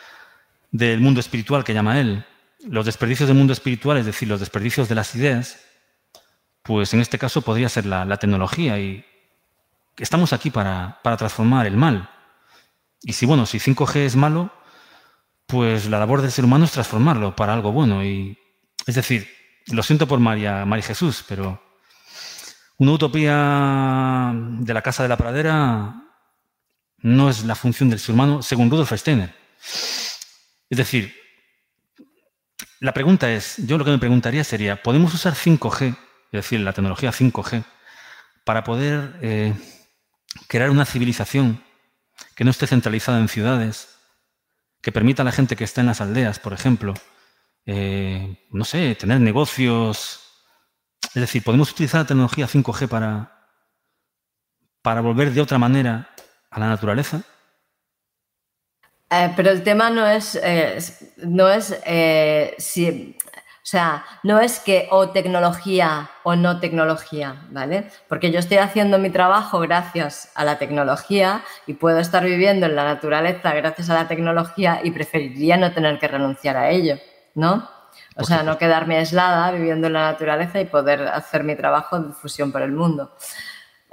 del 0.72 1.02
mundo 1.02 1.20
espiritual 1.20 1.64
que 1.64 1.74
llama 1.74 2.00
él. 2.00 2.26
Los 2.64 2.86
desperdicios 2.86 3.28
del 3.28 3.38
mundo 3.38 3.54
espiritual, 3.54 3.98
es 3.98 4.06
decir, 4.06 4.28
los 4.28 4.40
desperdicios 4.40 4.88
de 4.88 4.96
las 4.96 5.14
ideas, 5.16 5.60
pues 6.64 6.94
en 6.94 7.02
este 7.02 7.18
caso 7.18 7.42
podría 7.42 7.70
ser 7.70 7.86
la, 7.86 8.18
tecnología 8.18 8.80
y, 8.80 9.06
estamos 9.98 10.34
aquí 10.34 10.50
para, 10.50 11.00
transformar 11.04 11.68
el 11.68 11.78
mal. 11.78 12.10
Y 13.02 13.14
si, 13.14 13.26
bueno, 13.26 13.46
si 13.46 13.60
5G 13.60 13.98
es 13.98 14.16
malo, 14.16 14.52
pues 15.48 15.90
la 15.90 16.00
labor 16.00 16.22
del 16.22 16.32
ser 16.32 16.46
humano 16.46 16.66
es 16.66 16.72
transformarlo 16.72 17.36
para 17.36 17.54
algo 17.54 17.72
bueno. 17.72 18.04
Y, 18.06 18.38
es 18.86 18.96
decir, 18.96 19.28
lo 19.68 19.84
siento 19.84 20.08
por 20.08 20.20
María, 20.20 20.66
María 20.66 20.86
Jesús, 20.86 21.26
pero 21.28 21.62
una 22.78 22.94
utopía 22.94 24.32
de 24.34 24.74
la 24.74 24.82
casa 24.82 25.04
de 25.04 25.10
la 25.10 25.18
pradera 25.18 26.04
no 27.00 27.30
es 27.30 27.44
la 27.44 27.56
función 27.56 27.90
del 27.90 28.00
ser 28.00 28.14
humano, 28.14 28.42
según 28.42 28.70
Rudolf 28.70 28.94
Steiner. 28.94 29.34
Es 30.72 30.78
decir, 30.78 31.14
la 32.80 32.94
pregunta 32.94 33.30
es, 33.30 33.58
yo 33.58 33.78
lo 33.78 33.84
que 33.84 33.92
me 33.92 34.00
preguntaría 34.00 34.46
sería, 34.46 34.82
¿podemos 34.82 35.14
usar 35.14 35.34
5G, 35.34 35.90
es 35.90 36.32
decir, 36.32 36.62
la 36.62 36.72
tecnología 36.72 37.12
5G, 37.12 37.66
para 38.46 38.64
poder 38.64 39.20
eh, 39.22 39.54
crear 40.48 40.70
una 40.70 40.86
civilización 40.86 41.62
que 42.36 42.46
no 42.46 42.52
esté 42.52 42.68
centralizada 42.68 43.20
en 43.20 43.28
ciudades, 43.28 43.98
que 44.82 44.94
permita 44.94 45.24
a 45.24 45.26
la 45.26 45.34
gente 45.34 45.58
que 45.58 45.66
está 45.66 45.82
en 45.82 45.88
las 45.88 46.00
aldeas, 46.00 46.40
por 46.40 46.54
ejemplo, 46.54 46.94
eh, 47.66 48.48
no 48.50 48.64
sé, 48.64 48.96
tener 48.96 49.20
negocios. 49.20 50.22
Es 51.04 51.22
decir, 51.22 51.44
podemos 51.44 51.70
utilizar 51.72 52.02
la 52.02 52.08
tecnología 52.08 52.48
5G 52.48 52.88
para, 52.88 53.46
para 54.82 55.02
volver 55.02 55.32
de 55.34 55.42
otra 55.42 55.58
manera 55.58 56.16
a 56.50 56.62
la 56.62 56.70
naturaleza. 56.70 57.24
Eh, 59.12 59.34
pero 59.36 59.52
el 59.52 59.64
tema 59.64 59.90
no 59.90 60.08
es, 60.08 60.40
eh, 60.42 60.80
no 61.18 61.50
es 61.50 61.76
si 62.58 63.18
o 63.64 63.66
sea, 63.72 64.04
no 64.24 64.40
es 64.40 64.60
que 64.60 64.88
o 64.90 65.12
tecnología 65.12 66.10
o 66.24 66.36
no 66.36 66.60
tecnología, 66.60 67.46
¿vale? 67.52 67.92
Porque 68.10 68.32
yo 68.32 68.40
estoy 68.40 68.58
haciendo 68.58 68.98
mi 68.98 69.12
trabajo 69.12 69.60
gracias 69.60 70.32
a 70.34 70.44
la 70.44 70.58
tecnología 70.58 71.44
y 71.68 71.76
puedo 71.76 72.00
estar 72.00 72.26
viviendo 72.26 72.66
en 72.66 72.76
la 72.76 72.86
naturaleza 72.86 73.54
gracias 73.54 73.92
a 73.92 73.94
la 73.94 74.08
tecnología 74.08 74.82
y 74.84 74.90
preferiría 74.90 75.58
no 75.58 75.72
tener 75.74 76.00
que 76.00 76.08
renunciar 76.08 76.58
a 76.58 76.72
ello, 76.72 76.98
¿no? 77.36 77.70
O 78.16 78.24
sea, 78.24 78.42
no 78.42 78.58
quedarme 78.58 78.98
aislada 78.98 79.52
viviendo 79.52 79.88
en 79.88 79.94
la 79.94 80.12
naturaleza 80.12 80.60
y 80.60 80.66
poder 80.66 81.08
hacer 81.08 81.44
mi 81.44 81.56
trabajo 81.56 82.00
de 82.00 82.08
difusión 82.08 82.52
por 82.52 82.64
el 82.64 82.72
mundo. 82.72 83.16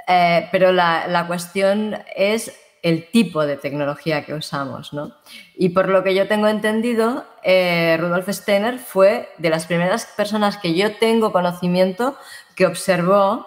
Eh, 0.06 0.48
pero 0.50 0.72
la, 0.72 1.06
la 1.08 1.26
cuestión 1.26 2.02
es 2.16 2.52
el 2.82 3.10
tipo 3.10 3.44
de 3.46 3.56
tecnología 3.56 4.24
que 4.24 4.34
usamos. 4.34 4.92
¿no? 4.92 5.14
Y 5.56 5.70
por 5.70 5.88
lo 5.88 6.02
que 6.02 6.14
yo 6.14 6.28
tengo 6.28 6.48
entendido, 6.48 7.24
eh, 7.42 7.96
Rudolf 8.00 8.28
Steiner 8.28 8.78
fue 8.78 9.28
de 9.38 9.50
las 9.50 9.66
primeras 9.66 10.06
personas 10.06 10.56
que 10.56 10.74
yo 10.74 10.96
tengo 10.96 11.32
conocimiento 11.32 12.16
que 12.54 12.66
observó 12.66 13.46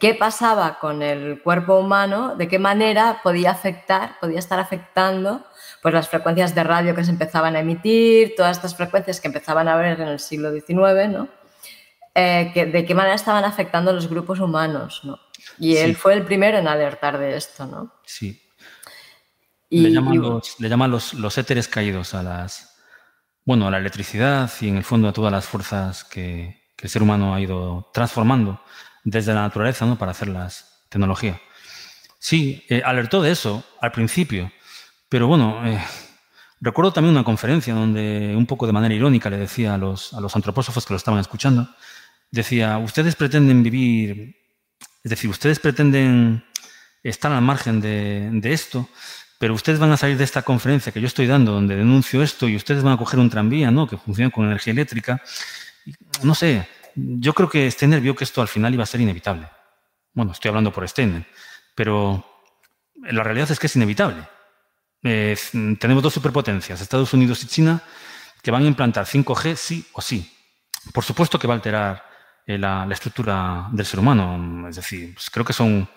qué 0.00 0.14
pasaba 0.14 0.78
con 0.78 1.02
el 1.02 1.42
cuerpo 1.42 1.78
humano, 1.78 2.36
de 2.36 2.48
qué 2.48 2.58
manera 2.58 3.20
podía 3.22 3.52
afectar, 3.52 4.18
podía 4.20 4.38
estar 4.38 4.58
afectando 4.58 5.44
pues 5.80 5.94
las 5.94 6.08
frecuencias 6.08 6.54
de 6.54 6.64
radio 6.64 6.94
que 6.94 7.04
se 7.04 7.10
empezaban 7.10 7.56
a 7.56 7.60
emitir, 7.60 8.34
todas 8.36 8.56
estas 8.56 8.76
frecuencias 8.76 9.20
que 9.20 9.28
empezaban 9.28 9.68
a 9.68 9.76
ver 9.76 10.00
en 10.00 10.08
el 10.08 10.18
siglo 10.18 10.50
XIX, 10.52 11.08
¿no? 11.08 11.28
Eh, 12.20 12.50
que, 12.52 12.66
de 12.66 12.84
qué 12.84 12.96
manera 12.96 13.14
estaban 13.14 13.44
afectando 13.44 13.92
a 13.92 13.94
los 13.94 14.08
grupos 14.08 14.40
humanos. 14.40 15.02
¿no? 15.04 15.20
Y 15.58 15.76
él 15.76 15.94
fue 15.94 16.14
el 16.14 16.24
primero 16.24 16.58
en 16.58 16.66
alertar 16.66 17.16
de 17.16 17.36
esto. 17.36 17.64
¿no? 17.64 17.92
Sí, 18.04 18.42
le 19.70 19.90
llaman, 19.90 20.90
los, 20.90 21.14
los, 21.14 21.38
éteres 21.38 21.68
caídos 21.68 22.14
a 22.14 22.22
las, 22.22 22.76
bueno, 23.44 23.66
a 23.66 23.70
la 23.70 23.78
electricidad 23.78 24.50
y 24.60 24.68
en 24.68 24.76
el 24.76 24.84
fondo 24.84 25.08
a 25.08 25.12
todas 25.12 25.32
las 25.32 25.46
fuerzas 25.46 26.04
que, 26.04 26.66
el 26.80 26.88
ser 26.88 27.02
humano 27.02 27.34
ha 27.34 27.40
ido 27.40 27.90
transformando 27.92 28.62
desde 29.02 29.34
la 29.34 29.42
naturaleza 29.42 29.84
¿no? 29.84 29.98
para 29.98 30.12
hacerlas 30.12 30.84
tecnología. 30.88 31.40
Sí, 32.20 32.64
eh, 32.68 32.82
alertó 32.84 33.20
de 33.20 33.32
eso 33.32 33.64
al 33.80 33.90
principio, 33.90 34.52
pero 35.08 35.26
bueno, 35.26 35.66
eh, 35.66 35.84
recuerdo 36.60 36.92
también 36.92 37.16
una 37.16 37.24
conferencia 37.24 37.74
donde 37.74 38.32
un 38.36 38.46
poco 38.46 38.66
de 38.68 38.72
manera 38.72 38.94
irónica 38.94 39.28
le 39.28 39.38
decía 39.38 39.74
a 39.74 39.78
los, 39.78 40.14
a 40.14 40.20
los 40.20 40.36
antropósofos 40.36 40.86
que 40.86 40.92
lo 40.92 40.98
estaban 40.98 41.18
escuchando, 41.18 41.68
decía, 42.30 42.78
ustedes 42.78 43.16
pretenden 43.16 43.64
vivir, 43.64 44.36
es 45.02 45.10
decir, 45.10 45.28
ustedes 45.28 45.58
pretenden 45.58 46.44
están 47.02 47.32
al 47.32 47.42
margen 47.42 47.80
de, 47.80 48.28
de 48.32 48.52
esto, 48.52 48.88
pero 49.38 49.54
ustedes 49.54 49.78
van 49.78 49.92
a 49.92 49.96
salir 49.96 50.18
de 50.18 50.24
esta 50.24 50.42
conferencia 50.42 50.92
que 50.92 51.00
yo 51.00 51.06
estoy 51.06 51.26
dando, 51.26 51.52
donde 51.52 51.76
denuncio 51.76 52.22
esto, 52.22 52.48
y 52.48 52.56
ustedes 52.56 52.82
van 52.82 52.94
a 52.94 52.96
coger 52.96 53.20
un 53.20 53.30
tranvía, 53.30 53.70
¿no? 53.70 53.86
Que 53.86 53.96
funciona 53.96 54.30
con 54.30 54.46
energía 54.46 54.72
eléctrica. 54.72 55.22
No 56.22 56.34
sé, 56.34 56.68
yo 56.94 57.32
creo 57.32 57.48
que 57.48 57.70
Steiner 57.70 58.00
vio 58.00 58.16
que 58.16 58.24
esto 58.24 58.42
al 58.42 58.48
final 58.48 58.74
iba 58.74 58.82
a 58.82 58.86
ser 58.86 59.00
inevitable. 59.00 59.48
Bueno, 60.12 60.32
estoy 60.32 60.48
hablando 60.48 60.72
por 60.72 60.86
Steiner, 60.88 61.24
pero 61.74 62.24
la 62.96 63.22
realidad 63.22 63.50
es 63.50 63.58
que 63.60 63.68
es 63.68 63.76
inevitable. 63.76 64.24
tenemos 65.00 66.02
dos 66.02 66.14
superpotencias, 66.14 66.80
Estados 66.80 67.12
Unidos 67.12 67.42
y 67.44 67.46
China, 67.46 67.80
que 68.42 68.50
van 68.50 68.64
a 68.64 68.66
implantar 68.66 69.06
5G 69.06 69.54
sí 69.54 69.86
o 69.92 70.00
sí. 70.00 70.28
Por 70.92 71.04
supuesto 71.04 71.38
que 71.38 71.46
va 71.46 71.54
a 71.54 71.56
alterar 71.56 72.04
eh, 72.46 72.58
la, 72.58 72.88
estructura 72.90 73.68
del 73.70 73.86
ser 73.86 74.00
humano. 74.00 74.68
Es 74.68 74.76
decir, 74.76 75.14
pues 75.14 75.30
creo 75.30 75.44
que 75.44 75.52
son 75.52 75.88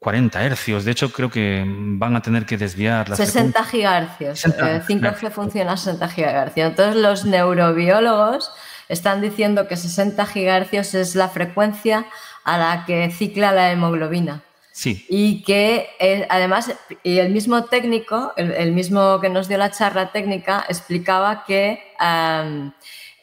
40 0.00 0.44
hercios. 0.44 0.84
De 0.86 0.92
hecho, 0.92 1.12
creo 1.12 1.30
que 1.30 1.62
van 1.66 2.16
a 2.16 2.22
tener 2.22 2.46
que 2.46 2.56
desviar 2.56 3.08
las 3.10 3.18
60 3.18 3.62
gigahercios. 3.64 4.42
5G 4.42 5.26
eh, 5.26 5.30
funciona 5.30 5.72
a 5.72 5.76
60 5.76 6.08
gigahercios. 6.08 6.70
Entonces, 6.70 6.96
los 6.96 7.26
neurobiólogos 7.26 8.50
están 8.88 9.20
diciendo 9.20 9.68
que 9.68 9.76
60 9.76 10.24
gigahercios 10.24 10.94
es 10.94 11.14
la 11.14 11.28
frecuencia 11.28 12.06
a 12.44 12.56
la 12.56 12.84
que 12.86 13.10
cicla 13.10 13.52
la 13.52 13.72
hemoglobina. 13.72 14.42
Sí. 14.72 15.04
Y 15.10 15.42
que 15.42 15.90
eh, 15.98 16.26
además, 16.30 16.72
y 17.02 17.18
el 17.18 17.30
mismo 17.30 17.64
técnico, 17.64 18.32
el, 18.36 18.72
mismo 18.72 19.20
que 19.20 19.28
nos 19.28 19.48
dio 19.48 19.58
la 19.58 19.70
charla 19.70 20.12
técnica, 20.12 20.64
explicaba 20.66 21.44
que 21.44 21.92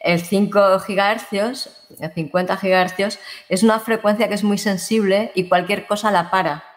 el 0.00 0.20
5 0.20 0.78
gigahercios, 0.78 1.70
el 1.98 2.12
50 2.12 2.56
gigahercios, 2.56 3.18
es 3.48 3.64
una 3.64 3.80
frecuencia 3.80 4.28
que 4.28 4.34
es 4.34 4.44
muy 4.44 4.58
sensible 4.58 5.32
y 5.34 5.48
cualquier 5.48 5.88
cosa 5.88 6.12
la 6.12 6.30
para. 6.30 6.67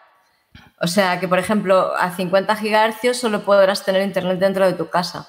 O 0.82 0.88
sea 0.88 1.20
que, 1.20 1.28
por 1.28 1.38
ejemplo, 1.38 1.94
a 1.96 2.10
50 2.10 2.56
gigahercios 2.56 3.16
solo 3.16 3.44
podrás 3.44 3.84
tener 3.84 4.02
internet 4.02 4.40
dentro 4.40 4.66
de 4.66 4.72
tu 4.72 4.90
casa, 4.90 5.28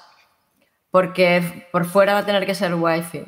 porque 0.90 1.68
por 1.70 1.84
fuera 1.84 2.12
va 2.12 2.18
a 2.20 2.26
tener 2.26 2.44
que 2.44 2.56
ser 2.56 2.74
wifi 2.74 3.24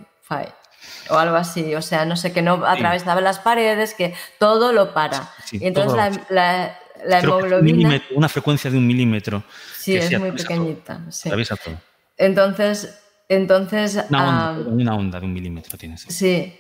o 1.09 1.17
algo 1.17 1.37
así. 1.37 1.77
O 1.77 1.83
sea, 1.83 2.05
no 2.05 2.17
sé, 2.17 2.33
que 2.33 2.43
no 2.43 2.67
atravesaba 2.67 3.21
las 3.21 3.39
paredes, 3.39 3.95
que 3.95 4.13
todo 4.41 4.73
lo 4.73 4.93
para. 4.93 5.31
y 5.53 5.69
entonces 5.69 6.21
la, 6.29 6.77
hemoglobina. 7.05 8.03
una 8.17 8.29
frecuencia 8.29 8.73
de 8.73 8.79
un 8.79 8.89
milímetro. 8.89 9.45
Sí, 9.79 9.97
es 9.97 10.19
muy 10.19 10.33
pequeñita. 10.33 11.03
Sí. 11.11 11.31
todo. 11.31 11.81
Entonces. 12.17 13.03
entonces 13.29 14.05
una, 14.09 14.51
onda, 14.51 14.71
una 14.71 14.97
onda 14.97 15.21
de 15.21 15.27
un 15.27 15.33
milímetro 15.33 15.79
tienes. 15.79 16.03
Sí. 16.09 16.59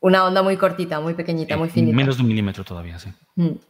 Una 0.00 0.24
onda 0.24 0.42
muy 0.42 0.56
cortita, 0.56 0.98
muy 0.98 1.14
pequeñita, 1.14 1.56
muy 1.56 1.68
finita. 1.68 1.96
Menos 1.96 2.16
de 2.16 2.22
un 2.22 2.28
milímetro 2.28 2.64
todavía, 2.64 2.98
sí. 2.98 3.12
Mm. 3.36 3.69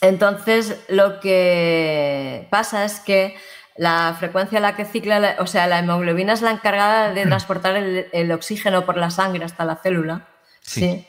Entonces, 0.00 0.78
lo 0.88 1.20
que 1.20 2.46
pasa 2.50 2.84
es 2.84 3.00
que 3.00 3.36
la 3.76 4.14
frecuencia 4.18 4.58
a 4.58 4.62
la 4.62 4.76
que 4.76 4.84
cicla, 4.84 5.36
o 5.38 5.46
sea, 5.46 5.66
la 5.66 5.78
hemoglobina 5.78 6.32
es 6.32 6.42
la 6.42 6.50
encargada 6.50 7.12
de 7.12 7.26
transportar 7.26 7.76
el, 7.76 8.32
oxígeno 8.32 8.84
por 8.84 8.96
la 8.96 9.10
sangre 9.10 9.44
hasta 9.44 9.64
la 9.64 9.76
célula. 9.76 10.28
Sí. 10.60 11.06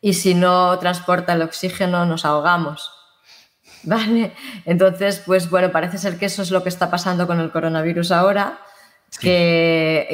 Y 0.00 0.14
si 0.14 0.34
no 0.34 0.78
transporta 0.78 1.32
el 1.32 1.42
oxígeno, 1.42 2.06
nos 2.06 2.24
ahogamos. 2.24 2.92
¿Vale? 3.82 4.32
Entonces, 4.64 5.22
pues 5.24 5.50
bueno, 5.50 5.70
parece 5.70 5.98
ser 5.98 6.18
que 6.18 6.26
eso 6.26 6.42
es 6.42 6.50
lo 6.50 6.62
que 6.62 6.68
está 6.68 6.90
pasando 6.90 7.26
con 7.26 7.40
el 7.40 7.50
coronavirus 7.50 8.12
ahora, 8.12 8.60
que 9.20 10.06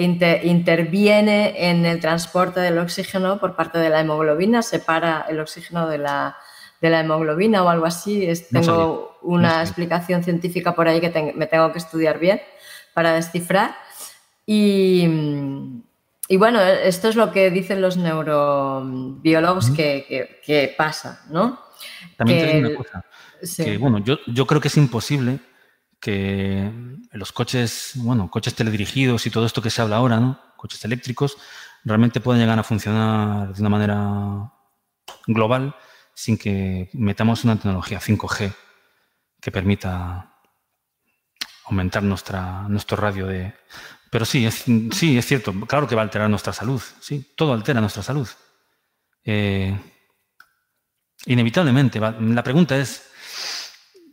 interviene 0.44 1.70
en 1.70 1.84
el 1.84 2.00
transporte 2.00 2.60
del 2.60 2.78
oxígeno 2.78 3.38
por 3.38 3.56
parte 3.56 3.78
de 3.78 3.90
la 3.90 4.00
hemoglobina, 4.00 4.62
separa 4.62 5.26
el 5.28 5.40
oxígeno 5.40 5.88
de 5.88 5.98
la, 5.98 6.37
de 6.85 6.90
la 6.90 7.01
hemoglobina 7.01 7.62
o 7.62 7.70
algo 7.70 7.87
así. 7.87 8.29
tengo 8.51 9.16
una 9.23 9.62
explicación 9.62 10.23
científica 10.23 10.75
por 10.75 10.87
ahí 10.87 11.01
que 11.01 11.33
me 11.35 11.47
tengo 11.47 11.73
que 11.73 11.79
estudiar 11.79 12.18
bien 12.18 12.42
para 12.92 13.14
descifrar. 13.14 13.75
Y, 14.44 15.07
bueno, 16.37 16.61
esto 16.61 17.09
es 17.09 17.16
lo 17.16 17.33
que 17.33 17.51
dicen 17.51 17.81
los 17.81 17.97
neurobiólogos 17.97 19.70
que, 19.70 20.75
pasa, 20.77 21.25
¿no? 21.31 21.59
También 22.18 22.40
te 22.40 22.47
digo 22.57 22.68
una 22.68 22.77
cosa. 22.77 23.05
bueno, 23.81 23.99
yo, 24.01 24.18
yo 24.27 24.47
creo 24.47 24.61
que 24.61 24.68
es 24.68 24.77
imposible 24.77 25.38
que 25.99 26.70
los 27.12 27.33
coches, 27.33 27.92
bueno, 27.94 28.31
coches 28.31 28.55
teledirigidos 28.55 29.25
y 29.25 29.31
todo 29.31 29.47
esto 29.47 29.62
que 29.62 29.70
se 29.70 29.81
habla 29.81 29.97
ahora, 29.97 30.20
¿no? 30.20 30.38
Coches 30.59 30.85
eléctricos, 30.85 31.38
realmente 31.83 32.20
puedan 32.20 32.42
llegar 32.42 32.59
a 32.59 32.62
funcionar 32.62 33.55
de 33.55 33.61
una 33.62 33.70
manera 33.70 34.53
global 35.27 35.75
sin 36.14 36.38
que 36.38 36.88
metamos 36.92 37.44
una 37.44 37.57
tecnología 37.57 38.00
5G 38.00 38.55
que 39.40 39.50
permita 39.50 40.35
aumentar 41.66 42.03
nuestra, 42.03 42.66
nuestro 42.68 42.96
radio 42.96 43.27
de... 43.27 43.55
Pero 44.11 44.24
sí 44.24 44.46
es, 44.46 44.64
sí, 44.92 45.18
es 45.18 45.27
cierto, 45.27 45.53
claro 45.66 45.88
que 45.88 45.94
va 45.94 46.03
a 46.03 46.05
alterar 46.05 46.31
nuestra 46.31 46.53
salud, 46.53 46.81
sí, 47.00 47.33
todo 47.37 47.53
altera 47.53 47.81
nuestra 47.81 48.03
salud. 48.03 48.29
Eh, 49.24 49.77
inevitablemente, 51.27 51.98
la 51.98 52.42
pregunta 52.44 52.77
es, 52.77 53.11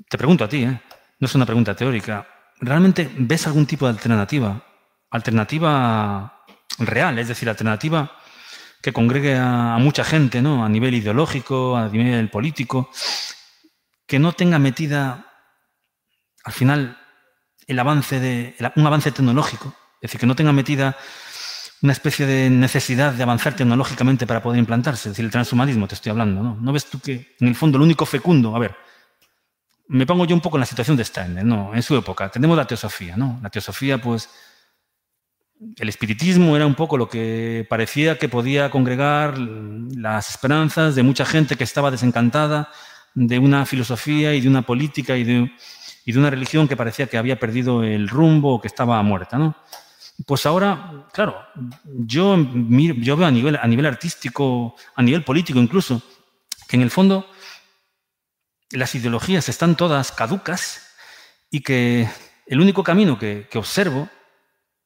te 0.09 0.17
pregunto 0.17 0.43
a 0.43 0.49
ti, 0.49 0.63
¿eh? 0.63 0.81
no 1.19 1.25
es 1.27 1.35
una 1.35 1.45
pregunta 1.45 1.75
teórica, 1.75 2.27
¿realmente 2.59 3.11
ves 3.15 3.45
algún 3.45 3.67
tipo 3.67 3.85
de 3.85 3.91
alternativa? 3.91 4.65
Alternativa 5.11 6.43
real, 6.79 7.19
es 7.19 7.27
decir, 7.27 7.47
alternativa 7.47 8.20
que 8.81 8.93
congregue 8.93 9.35
a, 9.37 9.77
mucha 9.79 10.03
gente, 10.03 10.41
¿no? 10.41 10.65
A 10.65 10.69
nivel 10.69 10.95
ideológico, 10.95 11.77
a 11.77 11.87
nivel 11.89 12.29
político, 12.29 12.89
que 14.07 14.19
no 14.19 14.33
tenga 14.33 14.59
metida 14.59 15.27
al 16.43 16.53
final 16.53 16.97
el 17.67 17.79
avance 17.79 18.19
de 18.19 18.55
un 18.75 18.87
avance 18.87 19.11
tecnológico, 19.11 19.75
es 19.95 20.09
decir, 20.09 20.19
que 20.19 20.25
no 20.25 20.35
tenga 20.35 20.51
metida 20.51 20.97
una 21.83 21.93
especie 21.93 22.25
de 22.25 22.49
necesidad 22.49 23.13
de 23.13 23.23
avanzar 23.23 23.55
tecnológicamente 23.55 24.27
para 24.27 24.41
poder 24.41 24.59
implantarse, 24.59 25.09
es 25.09 25.13
decir, 25.13 25.25
el 25.25 25.31
transhumanismo 25.31 25.87
te 25.87 25.95
estoy 25.95 26.11
hablando, 26.11 26.43
¿no? 26.43 26.57
¿No 26.59 26.73
ves 26.73 26.85
tú 26.85 26.99
que 26.99 27.35
en 27.39 27.47
el 27.47 27.55
fondo 27.55 27.77
el 27.77 27.83
único 27.83 28.05
fecundo, 28.05 28.55
a 28.55 28.59
ver, 28.59 28.75
me 29.87 30.05
pongo 30.05 30.25
yo 30.25 30.35
un 30.35 30.41
poco 30.41 30.57
en 30.57 30.61
la 30.61 30.65
situación 30.65 30.95
de 30.95 31.03
Steiner, 31.03 31.45
¿no? 31.45 31.73
En 31.73 31.81
su 31.81 31.95
época 31.95 32.29
tenemos 32.29 32.55
la 32.57 32.65
teosofía, 32.65 33.17
¿no? 33.17 33.39
La 33.41 33.49
teosofía, 33.49 33.99
pues, 33.99 34.29
el 35.77 35.89
espiritismo 35.89 36.55
era 36.55 36.65
un 36.65 36.75
poco 36.75 36.97
lo 36.97 37.07
que 37.07 37.65
parecía 37.69 38.17
que 38.17 38.29
podía 38.29 38.71
congregar 38.71 39.37
las 39.37 40.29
esperanzas 40.29 40.95
de 40.95 41.03
mucha 41.03 41.25
gente 41.25 41.55
que 41.55 41.63
estaba 41.63 41.91
desencantada 41.91 42.71
de 43.13 43.37
una 43.37 43.65
filosofía 43.65 44.33
y 44.33 44.41
de 44.41 44.47
una 44.47 44.63
política 44.63 45.17
y 45.17 45.23
de, 45.23 45.51
una 46.17 46.29
religión 46.29 46.67
que 46.67 46.75
parecía 46.75 47.07
que 47.07 47.17
había 47.17 47.39
perdido 47.39 47.83
el 47.83 48.09
rumbo 48.09 48.55
o 48.55 48.61
que 48.61 48.67
estaba 48.67 49.01
muerta. 49.03 49.37
¿no? 49.37 49.55
Pues 50.25 50.45
ahora, 50.45 51.05
claro, 51.13 51.37
yo, 51.85 52.37
yo 52.97 53.15
veo 53.15 53.27
a 53.27 53.31
nivel, 53.31 53.55
a 53.55 53.67
nivel 53.67 53.85
artístico, 53.85 54.75
a 54.95 55.03
nivel 55.03 55.23
político 55.23 55.59
incluso, 55.59 56.01
que 56.67 56.75
en 56.75 56.81
el 56.81 56.89
fondo 56.89 57.29
las 58.71 58.95
ideologías 58.95 59.47
están 59.47 59.75
todas 59.75 60.11
caducas 60.11 60.87
y 61.51 61.61
que 61.61 62.09
el 62.47 62.61
único 62.61 62.83
camino 62.83 63.19
que 63.19 63.47
observo 63.55 64.09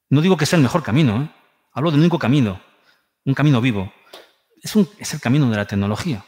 no 0.08 0.20
digo 0.20 0.36
que 0.36 0.46
sea 0.46 0.56
el 0.56 0.62
mejor 0.62 0.82
camino, 0.82 1.22
¿eh? 1.22 1.28
hablo 1.72 1.90
del 1.90 2.00
único 2.00 2.18
camino, 2.18 2.60
un 3.24 3.34
camino 3.34 3.60
vivo. 3.60 3.92
Es, 4.62 4.74
el 5.14 5.20
camino 5.20 5.50
de 5.50 5.56
la 5.56 5.66
tecnología. 5.66 6.24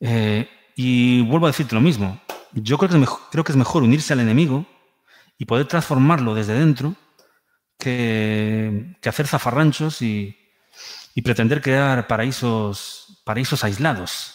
Eh, 0.00 0.48
y 0.76 1.22
vuelvo 1.22 1.46
a 1.46 1.50
decirte 1.50 1.74
lo 1.74 1.80
mismo. 1.80 2.20
Yo 2.52 2.78
creo 2.78 2.90
que, 2.90 3.52
es 3.52 3.56
mejor, 3.56 3.82
unirse 3.82 4.12
al 4.12 4.20
enemigo 4.20 4.66
y 5.38 5.44
poder 5.44 5.66
transformarlo 5.66 6.34
desde 6.34 6.54
dentro 6.54 6.94
que, 7.78 8.96
hacer 9.04 9.26
zafarranchos 9.26 10.02
y, 10.02 10.38
pretender 11.24 11.60
crear 11.60 12.06
paraísos, 12.06 13.22
paraísos 13.24 13.64
aislados. 13.64 14.34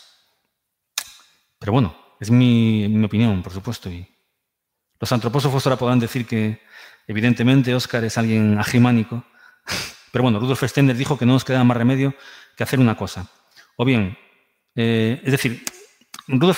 Pero 1.60 1.72
bueno, 1.72 1.96
es 2.20 2.30
mi, 2.30 2.88
mi 2.88 3.06
opinión, 3.06 3.42
por 3.42 3.54
supuesto. 3.54 3.90
Y 3.90 4.08
los 5.00 5.12
antropósofos 5.12 5.66
ahora 5.66 5.78
podrán 5.78 6.00
decir 6.00 6.26
que, 6.28 6.62
Evidentemente, 7.08 7.74
Oscar 7.74 8.04
es 8.04 8.18
alguien 8.18 8.60
agimánico, 8.60 9.24
pero 10.12 10.24
bueno, 10.24 10.40
Rudolf 10.40 10.64
Steiner 10.64 10.96
dijo 10.96 11.18
que 11.18 11.26
no 11.26 11.34
nos 11.34 11.46
queda 11.46 11.64
más 11.64 11.78
remedio 11.78 12.14
que 12.56 12.64
hacer 12.64 12.80
una 12.80 12.98
cosa. 12.98 13.30
O 13.78 13.86
bien, 13.86 14.18
eh, 14.76 15.22
es 15.24 15.32
decir, 15.32 15.64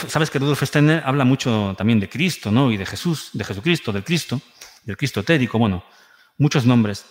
sabes 0.07 0.29
que 0.29 0.39
Rudolf 0.39 0.63
Steiner 0.63 1.03
habla 1.05 1.23
mucho 1.23 1.75
también 1.77 1.99
de 1.99 2.09
Cristo, 2.09 2.51
¿no? 2.51 2.71
Y 2.71 2.77
de 2.77 2.85
Jesús, 2.85 3.29
de 3.33 3.43
Jesucristo, 3.43 3.91
del 3.91 4.03
Cristo, 4.03 4.41
del 4.83 4.97
Cristo 4.97 5.19
etérico, 5.19 5.59
bueno, 5.59 5.83
muchos 6.37 6.65
nombres. 6.65 7.05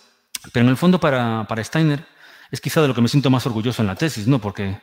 Pero 0.51 0.65
en 0.65 0.69
el 0.69 0.77
fondo 0.77 0.99
para, 0.99 1.45
para 1.47 1.63
Steiner 1.63 2.05
es 2.51 2.59
quizá 2.59 2.81
de 2.81 2.87
lo 2.87 2.95
que 2.95 3.01
me 3.01 3.07
siento 3.07 3.29
más 3.29 3.45
orgulloso 3.45 3.81
en 3.81 3.87
la 3.87 3.95
tesis, 3.95 4.27
¿no? 4.27 4.39
Porque 4.39 4.81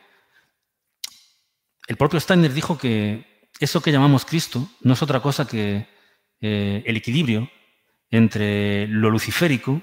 el 1.87 1.97
propio 1.97 2.19
Steiner 2.19 2.53
dijo 2.53 2.77
que 2.77 3.49
eso 3.59 3.81
que 3.81 3.91
llamamos 3.91 4.25
Cristo 4.25 4.69
no 4.81 4.93
es 4.93 5.01
otra 5.01 5.19
cosa 5.19 5.47
que 5.47 5.87
eh, 6.41 6.83
el 6.85 6.97
equilibrio 6.97 7.49
entre 8.09 8.87
lo 8.87 9.09
luciférico, 9.09 9.81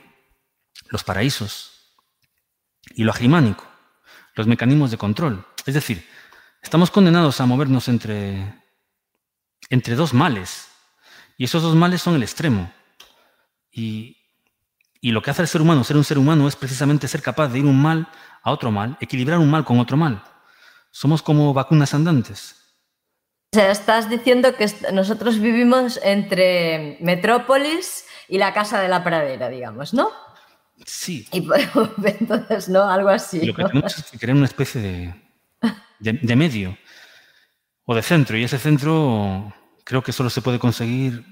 los 0.91 1.05
paraísos, 1.05 1.75
y 2.95 3.05
lo 3.05 3.13
agimánico, 3.13 3.65
los 4.35 4.47
mecanismos 4.47 4.91
de 4.91 4.99
control. 4.99 5.47
Es 5.67 5.75
decir, 5.75 6.07
estamos 6.63 6.91
condenados 6.91 7.41
a 7.41 7.47
movernos 7.47 7.89
entre, 7.89 8.55
entre 9.71 9.95
dos 9.95 10.13
males. 10.13 10.69
Y 11.37 11.45
esos 11.45 11.63
dos 11.63 11.75
males 11.75 12.03
son 12.03 12.15
el 12.15 12.23
extremo. 12.23 12.73
Y, 13.71 14.19
y 15.01 15.11
lo 15.11 15.23
que 15.23 15.31
hace 15.31 15.43
al 15.43 15.49
ser 15.49 15.63
humano 15.63 15.85
ser 15.85 15.97
un 15.97 16.05
ser 16.05 16.19
humano 16.19 16.47
es 16.47 16.57
precisamente 16.57 17.09
ser 17.09 17.23
capaz 17.23 17.49
de 17.49 17.61
ir 17.61 17.65
un 17.65 17.81
mal 17.81 18.09
a 18.43 18.53
otro 18.53 18.71
mal, 18.71 18.97
equilibrar 19.01 19.39
un 19.39 19.51
mal 19.51 19.65
con 19.65 19.81
otro 19.81 19.97
mal. 19.97 20.23
Somos 20.91 21.23
como 21.23 21.53
vacunas 21.55 21.95
andantes. 21.95 22.61
O 23.53 23.57
sea, 23.57 23.71
estás 23.71 24.11
diciendo 24.11 24.55
que 24.57 24.71
nosotros 24.93 25.39
vivimos 25.39 25.99
entre 26.03 26.99
Metrópolis 27.01 28.05
y 28.29 28.39
la 28.39 28.53
Casa 28.53 28.81
de 28.81 28.89
la 28.89 29.05
Pradera, 29.05 29.49
digamos, 29.49 29.95
¿no? 29.95 30.11
Sí. 30.85 31.27
Y 31.33 31.47
entonces, 32.05 32.69
¿no? 32.69 32.83
Algo 32.85 33.09
así. 33.09 33.45
lo 33.45 33.55
que 33.55 33.65
tenemos 33.65 33.99
es 33.99 34.11
que 34.11 34.19
crear 34.19 34.37
una 34.37 34.47
especie 34.47 34.81
de, 34.81 35.15
de, 36.01 36.37
medio 36.37 36.77
o 37.85 37.95
de 37.95 38.03
centro. 38.03 38.37
Y 38.37 38.45
ese 38.45 38.59
centro 38.59 39.53
creo 39.85 40.03
que 40.03 40.13
solo 40.13 40.31
se 40.31 40.43
puede 40.43 40.59
conseguir, 40.59 41.25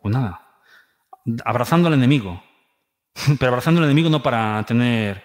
pues 0.00 0.14
nada, 0.14 0.46
abrazando 1.44 1.88
al 1.88 1.94
enemigo. 1.94 2.42
Pero 3.38 3.48
abrazando 3.48 3.80
al 3.80 3.86
enemigo 3.86 4.08
no 4.10 4.22
para 4.22 4.62
tener, 4.64 5.22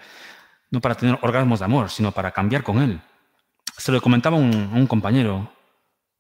no 0.72 0.82
para 0.82 0.96
tener 0.96 1.18
orgasmos 1.22 1.60
de 1.60 1.66
amor, 1.66 1.90
sino 1.90 2.12
para 2.12 2.32
cambiar 2.32 2.64
con 2.64 2.82
él. 2.82 3.02
Se 3.78 3.92
lo 3.92 4.02
comentaba 4.02 4.38
a 4.38 4.40
un, 4.40 4.88
compañero 4.88 5.52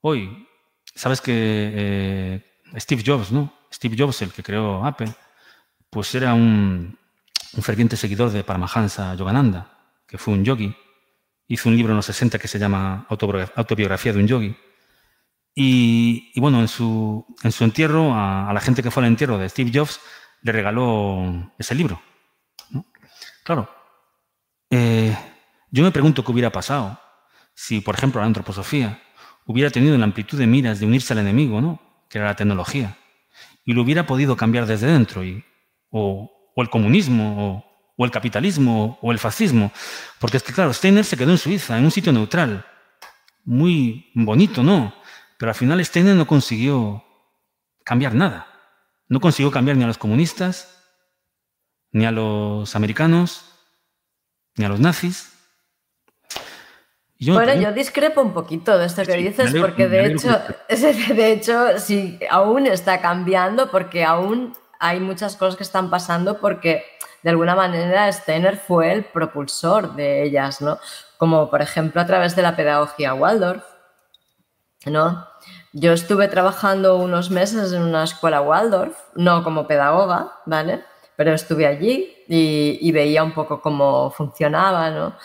hoy. 0.02 0.48
Sabes 0.96 1.22
que 1.22 1.34
eh, 1.34 2.80
Steve 2.80 3.04
Jobs, 3.06 3.32
¿no? 3.32 3.54
Steve 3.74 3.95
Jobs, 3.97 4.21
el 4.21 4.32
que 4.32 4.43
creó 4.43 4.86
Apple, 4.86 5.11
pues 5.89 6.13
era 6.15 6.34
un, 6.34 6.97
ferviente 7.61 7.97
seguidor 7.97 8.32
de 8.32 8.43
Paramahansa 8.43 9.15
Yogananda, 9.15 9.78
que 10.07 10.17
fue 10.17 10.34
un 10.34 10.45
yogi. 10.45 10.76
Hizo 11.47 11.69
un 11.69 11.76
libro 11.76 11.91
en 11.91 11.97
los 11.97 12.05
60 12.05 12.39
que 12.39 12.47
se 12.47 12.59
llama 12.59 13.05
Autobiografía 13.09 14.13
de 14.13 14.19
un 14.19 14.28
yogi. 14.28 14.55
Y, 15.55 16.39
bueno, 16.39 16.59
en 16.61 16.67
su, 16.67 17.26
en 17.43 17.51
su 17.51 17.63
entierro, 17.63 18.13
a, 18.13 18.51
la 18.53 18.59
gente 18.59 18.82
que 18.82 18.89
fue 18.89 19.03
al 19.03 19.07
entierro 19.07 19.38
de 19.38 19.49
Steve 19.49 19.71
Jobs, 19.74 19.99
le 20.41 20.51
regaló 20.51 21.51
ese 21.57 21.76
libro. 21.76 22.01
Claro, 23.43 23.69
eh, 24.69 25.15
yo 25.69 25.84
me 25.84 25.91
pregunto 25.91 26.24
qué 26.24 26.32
hubiera 26.32 26.51
pasado 26.51 26.99
si, 27.53 27.82
por 27.82 27.95
ejemplo, 27.95 28.21
la 28.21 28.28
antroposofía 28.28 29.01
hubiera 29.45 29.69
tenido 29.69 29.97
la 29.97 30.05
amplitud 30.05 30.38
de 30.38 30.47
miras 30.47 30.80
de 30.80 30.86
unirse 30.86 31.13
al 31.13 31.19
enemigo, 31.19 31.61
¿no? 31.61 31.80
que 32.09 32.19
era 32.19 32.28
la 32.28 32.36
tecnología, 32.36 32.97
y 33.66 33.74
lo 33.74 33.82
hubiera 33.82 34.05
podido 34.05 34.36
cambiar 34.36 34.66
desde 34.66 34.88
dentro 34.88 35.24
y 35.24 35.43
o, 35.89 36.30
el 36.57 36.70
comunismo, 36.70 37.66
o, 37.97 38.05
el 38.05 38.11
capitalismo, 38.11 38.97
o 39.01 39.11
el 39.11 39.20
fascismo. 39.20 39.72
Porque 40.20 40.38
es 40.38 40.43
que, 40.43 40.53
claro, 40.53 40.74
Steiner 40.74 41.05
se 41.05 41.18
quedó 41.18 41.32
en 41.32 41.38
Suiza, 41.38 41.78
en 41.78 41.86
un 41.86 41.91
sitio 41.91 42.11
neutral. 42.11 42.66
Muy 43.45 44.11
bonito, 44.16 44.64
¿no? 44.64 44.93
Pero 45.38 45.51
al 45.51 45.55
final 45.55 45.84
Steiner 45.86 46.16
no 46.16 46.28
consiguió 46.28 47.03
cambiar 47.84 48.16
nada. 48.16 48.47
No 49.07 49.20
consiguió 49.20 49.51
cambiar 49.51 49.78
ni 49.78 49.84
a 49.84 49.88
los 49.88 49.97
comunistas, 49.97 50.80
ni 51.91 52.05
a 52.05 52.11
los 52.11 52.76
americanos, 52.76 53.45
ni 54.55 54.66
a 54.66 54.70
los 54.70 54.80
nazis. 54.80 55.32
Bueno, 57.32 57.53
yo 57.55 57.71
discrepo 57.71 58.21
un 58.21 58.34
poquito 58.34 58.78
de 58.78 58.86
esto 58.86 59.03
que 59.03 59.13
dices, 59.13 59.53
porque 59.59 59.88
de 59.89 60.07
hecho, 60.07 60.39
de 60.69 61.32
hecho, 61.32 61.80
sí, 61.80 62.19
aún 62.30 62.67
está 62.67 63.01
cambiando, 63.01 63.69
porque 63.69 64.03
aún 64.03 64.53
hay 64.80 64.99
muchas 64.99 65.38
cosas 65.38 65.55
que 65.55 65.63
están 65.63 65.89
pasando 65.89 66.39
porque 66.39 66.84
de 67.24 67.30
alguna 67.30 67.55
manera 67.55 68.11
Steiner 68.11 68.57
fue 68.57 68.91
el 68.91 69.05
propulsor 69.05 69.95
de 69.95 70.24
ellas, 70.24 70.61
¿no? 70.61 70.78
Como 71.17 71.49
por 71.49 71.61
ejemplo 71.61 72.01
a 72.01 72.05
través 72.05 72.36
de 72.36 72.41
la 72.41 72.55
pedagogía 72.55 73.13
Waldorf, 73.13 73.63
¿no? 74.86 75.26
Yo 75.71 75.93
estuve 75.93 76.28
trabajando 76.28 76.97
unos 76.97 77.32
meses 77.32 77.71
en 77.71 77.84
una 77.84 78.03
escuela 78.03 78.41
Waldorf, 78.41 78.97
no 79.15 79.43
como 79.43 79.67
pedagoga, 79.67 80.34
¿vale? 80.45 80.84
Pero 81.15 81.34
estuve 81.34 81.65
allí 81.65 82.13
y, 82.28 82.78
y 82.82 82.91
veía 82.91 83.24
un 83.24 83.34
poco 83.34 83.61
cómo 83.61 84.11
funcionaba, 84.11 84.89
¿no? 84.89 85.15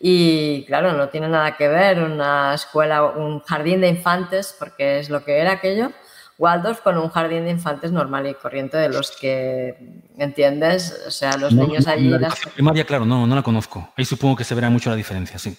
Y 0.00 0.64
claro, 0.66 0.92
no 0.92 1.08
tiene 1.08 1.28
nada 1.28 1.56
que 1.56 1.68
ver 1.68 2.00
una 2.00 2.54
escuela, 2.54 3.02
un 3.02 3.40
jardín 3.40 3.80
de 3.80 3.88
infantes, 3.88 4.54
porque 4.58 5.00
es 5.00 5.10
lo 5.10 5.24
que 5.24 5.38
era 5.38 5.52
aquello, 5.52 5.90
Waldorf 6.38 6.82
con 6.82 6.96
un 6.96 7.08
jardín 7.08 7.44
de 7.44 7.50
infantes 7.50 7.90
normal 7.90 8.28
y 8.28 8.34
corriente 8.34 8.76
de 8.76 8.88
los 8.88 9.10
que, 9.10 9.76
¿entiendes? 10.16 11.04
O 11.06 11.10
sea, 11.10 11.36
los 11.36 11.52
niños 11.52 11.88
allí... 11.88 12.08
La 12.10 12.32
primaria, 12.54 12.84
claro, 12.84 13.04
no, 13.04 13.26
no 13.26 13.34
la 13.34 13.42
conozco. 13.42 13.92
Ahí 13.96 14.04
supongo 14.04 14.36
que 14.36 14.44
se 14.44 14.54
verá 14.54 14.70
mucho 14.70 14.88
la 14.88 14.96
diferencia, 14.96 15.36
sí. 15.38 15.58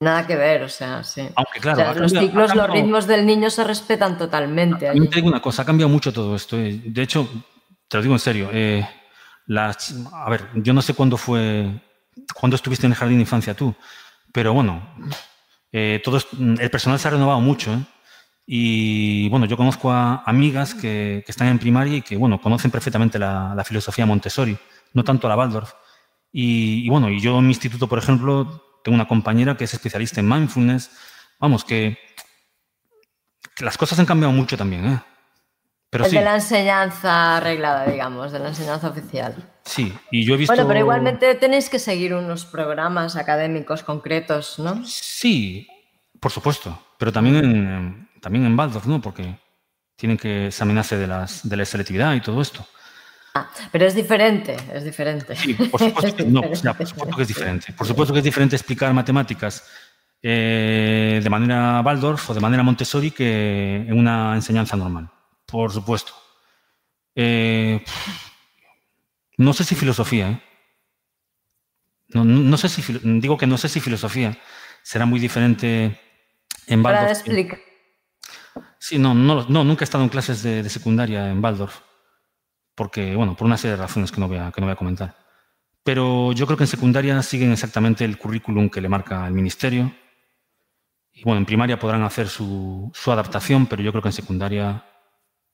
Nada 0.00 0.26
que 0.26 0.34
ver, 0.34 0.62
o 0.62 0.68
sea, 0.68 1.04
sí. 1.04 1.28
Aunque 1.36 1.60
claro, 1.60 1.94
los 2.00 2.10
ciclos, 2.10 2.54
los 2.56 2.70
ritmos 2.70 3.06
del 3.06 3.24
niño 3.24 3.50
se 3.50 3.62
respetan 3.62 4.18
totalmente. 4.18 4.88
A, 4.88 4.94
mí 4.94 5.06
te 5.06 5.16
digo 5.16 5.28
una 5.28 5.40
cosa, 5.40 5.62
ha 5.62 5.64
cambiado 5.64 5.90
mucho 5.90 6.12
todo 6.12 6.34
esto. 6.34 6.56
Eh. 6.56 6.80
De 6.86 7.02
hecho, 7.02 7.28
te 7.86 7.98
lo 7.98 8.02
digo 8.02 8.14
en 8.14 8.18
serio, 8.18 8.48
eh, 8.52 8.84
las, 9.46 9.94
a 10.12 10.28
ver, 10.28 10.48
yo 10.54 10.72
no 10.72 10.82
sé 10.82 10.94
cuándo 10.94 11.16
fue, 11.16 11.70
cuándo 12.34 12.56
estuviste 12.56 12.86
en 12.86 12.92
el 12.92 12.98
jardín 12.98 13.18
de 13.18 13.22
infancia 13.22 13.54
tú, 13.54 13.74
pero 14.32 14.52
bueno, 14.54 14.82
eh, 15.72 16.00
todo, 16.04 16.18
el 16.38 16.70
personal 16.70 16.98
se 16.98 17.08
ha 17.08 17.12
renovado 17.12 17.40
mucho. 17.40 17.72
¿eh? 17.72 17.78
Y 18.46 19.28
bueno, 19.30 19.46
yo 19.46 19.56
conozco 19.56 19.90
a 19.90 20.22
amigas 20.26 20.74
que, 20.74 21.24
están 21.26 21.48
en 21.48 21.58
primaria 21.58 21.98
y 21.98 22.02
que 22.02 22.16
bueno, 22.16 22.40
conocen 22.40 22.70
perfectamente 22.70 23.18
la, 23.18 23.62
filosofía 23.64 24.06
Montessori, 24.06 24.56
no 24.92 25.04
tanto 25.04 25.28
la 25.28 25.36
Waldorf. 25.36 25.72
Y, 26.32 26.88
bueno, 26.88 27.10
y 27.10 27.20
yo 27.20 27.38
en 27.38 27.44
mi 27.44 27.52
instituto, 27.52 27.88
por 27.88 27.98
ejemplo, 27.98 28.80
tengo 28.82 28.94
una 28.94 29.08
compañera 29.08 29.56
que 29.56 29.64
es 29.64 29.74
especialista 29.74 30.20
en 30.20 30.28
mindfulness. 30.28 30.90
Vamos, 31.38 31.64
que, 31.64 31.98
las 33.60 33.76
cosas 33.76 33.98
han 33.98 34.06
cambiado 34.06 34.32
mucho 34.32 34.56
también, 34.56 34.86
¿eh? 34.86 35.00
Pero 35.90 36.08
de 36.08 36.22
la 36.22 36.36
enseñanza 36.36 37.36
arreglada, 37.36 37.84
digamos, 37.84 38.32
de 38.32 38.38
la 38.38 38.48
enseñanza 38.48 38.88
oficial. 38.88 39.51
Sí, 39.64 39.92
y 40.10 40.24
yo 40.24 40.34
he 40.34 40.36
visto... 40.36 40.54
Bueno, 40.54 40.68
pero 40.68 40.80
igualmente 40.80 41.34
tenéis 41.36 41.68
que 41.68 41.78
seguir 41.78 42.14
unos 42.14 42.44
programas 42.44 43.16
académicos 43.16 43.82
concretos, 43.82 44.58
¿no? 44.58 44.84
Sí, 44.84 45.66
por 46.18 46.32
supuesto, 46.32 46.78
pero 46.98 47.12
también 47.12 47.36
en, 47.36 48.08
también 48.20 48.46
en 48.46 48.56
¿no? 48.56 49.00
Porque 49.00 49.38
tienen 49.96 50.16
que 50.16 50.46
examinarse 50.48 50.96
de, 50.96 51.06
las, 51.06 51.48
de 51.48 51.56
la 51.56 51.64
selectividad 51.64 52.14
y 52.14 52.20
todo 52.20 52.42
esto. 52.42 52.66
Ah, 53.34 53.48
pero 53.70 53.86
es 53.86 53.94
diferente, 53.94 54.56
es 54.74 54.84
diferente. 54.84 55.34
Sí, 55.36 55.54
por 55.54 55.80
supuesto, 55.80 56.16
que, 56.16 56.24
no, 56.24 56.42
por 56.42 56.56
supuesto 56.56 57.16
que 57.16 57.22
es 57.22 57.28
diferente. 57.28 57.72
Por 57.72 57.86
supuesto 57.86 58.12
que 58.12 58.18
es 58.18 58.24
diferente 58.24 58.56
explicar 58.56 58.92
matemáticas 58.92 59.64
eh, 60.20 61.20
de 61.22 61.30
manera 61.30 61.80
Waldorf 61.84 62.30
o 62.30 62.34
de 62.34 62.40
manera 62.40 62.62
Montessori 62.62 63.10
que 63.10 63.76
en 63.76 63.98
una 63.98 64.34
enseñanza 64.34 64.76
normal. 64.76 65.08
Por 65.46 65.72
supuesto. 65.72 66.12
Eh, 67.14 67.82
no 69.38 69.52
sé 69.52 69.64
si 69.64 69.74
filosofía, 69.74 70.30
¿eh? 70.30 70.42
No, 72.08 72.24
no, 72.24 72.56
sé 72.58 72.68
si, 72.68 72.82
digo 73.20 73.38
que 73.38 73.46
no 73.46 73.56
sé 73.56 73.70
si 73.70 73.80
filosofía 73.80 74.36
será 74.82 75.06
muy 75.06 75.18
diferente 75.18 75.98
en 76.66 76.84
Waldorf. 76.84 77.00
Para 77.00 77.12
explicar 77.12 77.58
Sí, 78.82 78.98
no, 78.98 79.14
no, 79.14 79.44
nunca 79.64 79.84
he 79.84 79.86
estado 79.86 80.02
en 80.02 80.10
clases 80.10 80.42
de, 80.42 80.68
secundaria 80.68 81.30
en 81.30 81.42
Waldorf, 81.42 81.82
porque, 82.74 83.14
bueno, 83.14 83.36
por 83.36 83.46
una 83.46 83.56
serie 83.56 83.76
de 83.76 83.82
razones 83.82 84.10
que 84.10 84.20
no, 84.20 84.26
voy 84.26 84.38
a, 84.38 84.50
que 84.50 84.60
no 84.60 84.66
voy 84.66 84.72
a 84.72 84.76
comentar. 84.76 85.16
Pero 85.84 86.32
yo 86.32 86.46
creo 86.46 86.56
que 86.56 86.64
en 86.64 86.68
secundaria 86.68 87.22
siguen 87.22 87.52
exactamente 87.52 88.04
el 88.04 88.18
currículum 88.18 88.68
que 88.68 88.80
le 88.80 88.88
marca 88.88 89.24
el 89.28 89.34
ministerio. 89.34 89.94
Y 91.12 91.22
bueno, 91.22 91.38
en 91.38 91.46
primaria 91.46 91.78
podrán 91.78 92.02
hacer 92.02 92.28
su, 92.28 92.90
su 92.92 93.12
adaptación, 93.12 93.66
pero 93.66 93.82
yo 93.82 93.92
creo 93.92 94.02
que 94.02 94.08
en 94.08 94.14
secundaria 94.14 94.84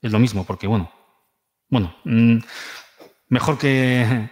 es 0.01 0.11
lo 0.11 0.18
mismo, 0.18 0.45
porque 0.47 0.66
bueno, 0.66 0.91
bueno, 1.68 1.95
mm, 2.05 2.39
mejor 3.29 3.59
que 3.59 4.31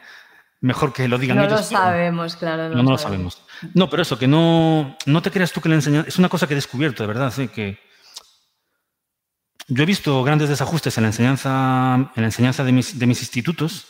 mejor 0.60 0.92
que 0.92 1.08
lo 1.08 1.18
digan 1.18 1.36
no 1.36 1.44
ellos. 1.44 1.70
No 1.70 1.78
lo 1.78 1.84
sabemos, 1.84 2.36
claro. 2.36 2.68
No, 2.68 2.82
no, 2.82 2.90
lo 2.90 2.98
sabemos. 2.98 3.42
No, 3.74 3.88
pero 3.88 4.02
eso, 4.02 4.18
que 4.18 4.26
no, 4.26 4.96
no 5.06 5.22
te 5.22 5.30
creas 5.30 5.52
tú 5.52 5.60
que 5.60 5.68
le 5.68 5.76
enseñan. 5.76 6.04
Es 6.06 6.18
una 6.18 6.28
cosa 6.28 6.46
que 6.46 6.54
he 6.54 6.56
descubierto, 6.56 7.02
de 7.02 7.06
verdad, 7.06 7.32
¿eh? 7.38 7.48
que 7.48 7.78
yo 9.68 9.82
he 9.82 9.86
visto 9.86 10.22
grandes 10.22 10.48
desajustes 10.48 10.96
en 10.96 11.04
la 11.04 11.08
enseñanza, 11.08 11.94
en 12.14 12.22
la 12.22 12.26
enseñanza 12.26 12.64
de, 12.64 12.72
mis, 12.72 12.94
institutos, 12.94 13.86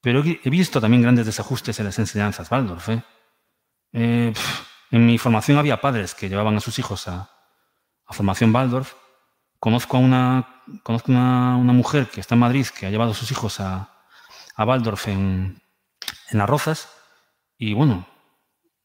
pero 0.00 0.22
he 0.24 0.50
visto 0.50 0.80
también 0.80 1.02
grandes 1.02 1.26
desajustes 1.26 1.78
en 1.78 1.86
las 1.86 1.98
enseñanzas 1.98 2.50
Waldorf. 2.50 2.88
¿eh? 2.90 3.02
Eh, 3.92 4.32
en 4.90 5.06
mi 5.06 5.18
formación 5.18 5.58
había 5.58 5.80
padres 5.80 6.14
que 6.14 6.28
llevaban 6.28 6.56
a 6.56 6.60
sus 6.60 6.78
hijos 6.78 7.08
a, 7.08 7.30
formación 8.08 8.54
Waldorf. 8.54 8.94
Conozco 9.58 9.96
a 9.96 10.00
una, 10.00 10.62
conozco 10.82 11.10
una, 11.10 11.56
mujer 11.56 12.08
que 12.08 12.20
está 12.20 12.34
en 12.34 12.40
Madrid 12.40 12.66
que 12.66 12.86
ha 12.86 12.90
llevado 12.90 13.12
a 13.12 13.14
sus 13.14 13.30
hijos 13.30 13.58
a, 13.58 13.95
a 14.56 14.64
Waldorf 14.64 15.08
en, 15.08 15.60
Las 16.32 16.48
Rozas. 16.48 16.88
Y 17.58 17.74
bueno, 17.74 18.06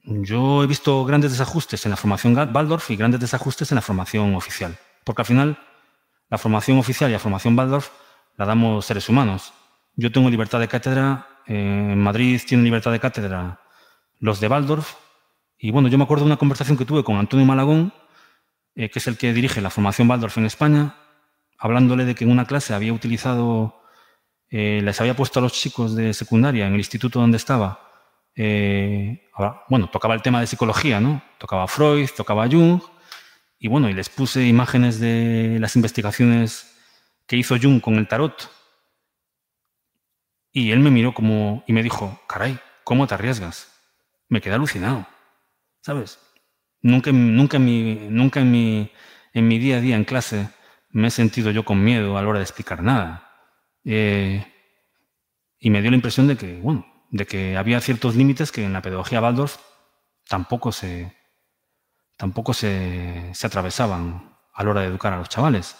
yo 0.03 0.63
he 0.63 0.67
visto 0.67 1.03
grandes 1.05 1.31
desajustes 1.31 1.85
en 1.85 1.91
la 1.91 1.97
formación 1.97 2.35
Waldorf 2.35 2.91
y 2.91 2.95
grandes 2.95 3.19
desajustes 3.19 3.71
en 3.71 3.75
la 3.75 3.81
formación 3.81 4.35
oficial. 4.35 4.77
Porque 5.03 5.23
al 5.23 5.25
final 5.25 5.59
la 6.29 6.37
formación 6.37 6.77
oficial 6.77 7.09
y 7.09 7.13
la 7.13 7.19
formación 7.19 7.57
Waldorf 7.57 7.89
la 8.37 8.45
damos 8.45 8.85
seres 8.85 9.09
humanos. 9.09 9.53
Yo 9.95 10.11
tengo 10.11 10.29
libertad 10.29 10.59
de 10.59 10.67
cátedra, 10.67 11.27
en 11.45 11.99
Madrid 11.99 12.39
tienen 12.47 12.63
libertad 12.63 12.91
de 12.91 12.99
cátedra 12.99 13.59
los 14.19 14.39
de 14.39 14.47
Waldorf, 14.47 14.95
y 15.63 15.69
bueno, 15.69 15.89
yo 15.89 15.97
me 15.99 16.03
acuerdo 16.03 16.25
de 16.25 16.29
una 16.29 16.37
conversación 16.37 16.75
que 16.75 16.85
tuve 16.85 17.03
con 17.03 17.17
Antonio 17.17 17.45
Malagón, 17.45 17.93
que 18.73 18.91
es 18.91 19.07
el 19.07 19.17
que 19.17 19.31
dirige 19.31 19.61
la 19.61 19.69
formación 19.69 20.09
Waldorf 20.09 20.37
en 20.39 20.45
España, 20.45 20.95
hablándole 21.57 22.03
de 22.03 22.15
que 22.15 22.23
en 22.23 22.31
una 22.31 22.45
clase 22.45 22.73
había 22.73 22.93
utilizado, 22.93 23.80
les 24.51 24.99
había 24.99 25.15
puesto 25.15 25.39
a 25.39 25.41
los 25.41 25.53
chicos 25.53 25.95
de 25.95 26.13
secundaria 26.13 26.67
en 26.67 26.73
el 26.73 26.79
instituto 26.79 27.19
donde 27.19 27.37
estaba, 27.37 27.79
bueno, 28.35 29.89
tocaba 29.89 30.13
el 30.13 30.21
tema 30.21 30.41
de 30.41 30.47
psicología, 30.47 30.99
¿no? 30.99 31.23
Tocaba 31.37 31.67
Freud, 31.67 32.09
tocaba 32.15 32.47
Jung, 32.47 32.81
y 33.63 33.67
bueno, 33.67 33.89
y 33.89 33.93
les 33.93 34.09
puse 34.09 34.47
imágenes 34.47 34.99
de 34.99 35.57
las 35.59 35.75
investigaciones 35.75 36.75
que 37.27 37.37
hizo 37.37 37.55
Jung 37.61 37.79
con 37.79 37.95
el 37.95 38.07
tarot. 38.07 38.49
Y 40.51 40.71
él 40.71 40.79
me 40.79 40.89
miró 40.89 41.13
como 41.13 41.63
y 41.67 41.73
me 41.73 41.83
dijo, 41.83 42.19
caray, 42.27 42.59
¿cómo 42.83 43.05
te 43.05 43.13
arriesgas? 43.13 43.71
Me 44.27 44.41
quedé 44.41 44.55
alucinado, 44.55 45.05
¿sabes? 45.81 46.19
Nunca, 46.81 47.11
nunca, 47.11 47.57
en, 47.57 47.65
mi, 47.65 47.95
nunca 48.09 48.39
en, 48.39 48.51
mi, 48.51 48.91
en 49.33 49.47
mi 49.47 49.59
día 49.59 49.77
a 49.77 49.79
día 49.79 49.95
en 49.95 50.05
clase 50.05 50.49
me 50.89 51.09
he 51.09 51.11
sentido 51.11 51.51
yo 51.51 51.63
con 51.63 51.83
miedo 51.83 52.17
a 52.17 52.21
la 52.23 52.27
hora 52.27 52.39
de 52.39 52.43
explicar 52.45 52.81
nada. 52.81 53.30
Eh, 53.85 54.45
y 55.59 55.69
me 55.69 55.81
dio 55.81 55.91
la 55.91 55.95
impresión 55.95 56.27
de 56.27 56.37
que, 56.37 56.59
bueno, 56.59 56.85
de 57.09 57.25
que 57.25 57.57
había 57.57 57.81
ciertos 57.81 58.15
límites 58.15 58.51
que 58.51 58.63
en 58.63 58.73
la 58.73 58.81
pedagogía 58.81 59.21
Waldorf 59.21 59.57
tampoco 60.27 60.71
se, 60.71 61.15
tampoco 62.17 62.53
se, 62.53 63.31
se 63.33 63.47
atravesaban 63.47 64.37
a 64.53 64.63
la 64.63 64.69
hora 64.69 64.81
de 64.81 64.87
educar 64.87 65.13
a 65.13 65.17
los 65.17 65.29
chavales. 65.29 65.75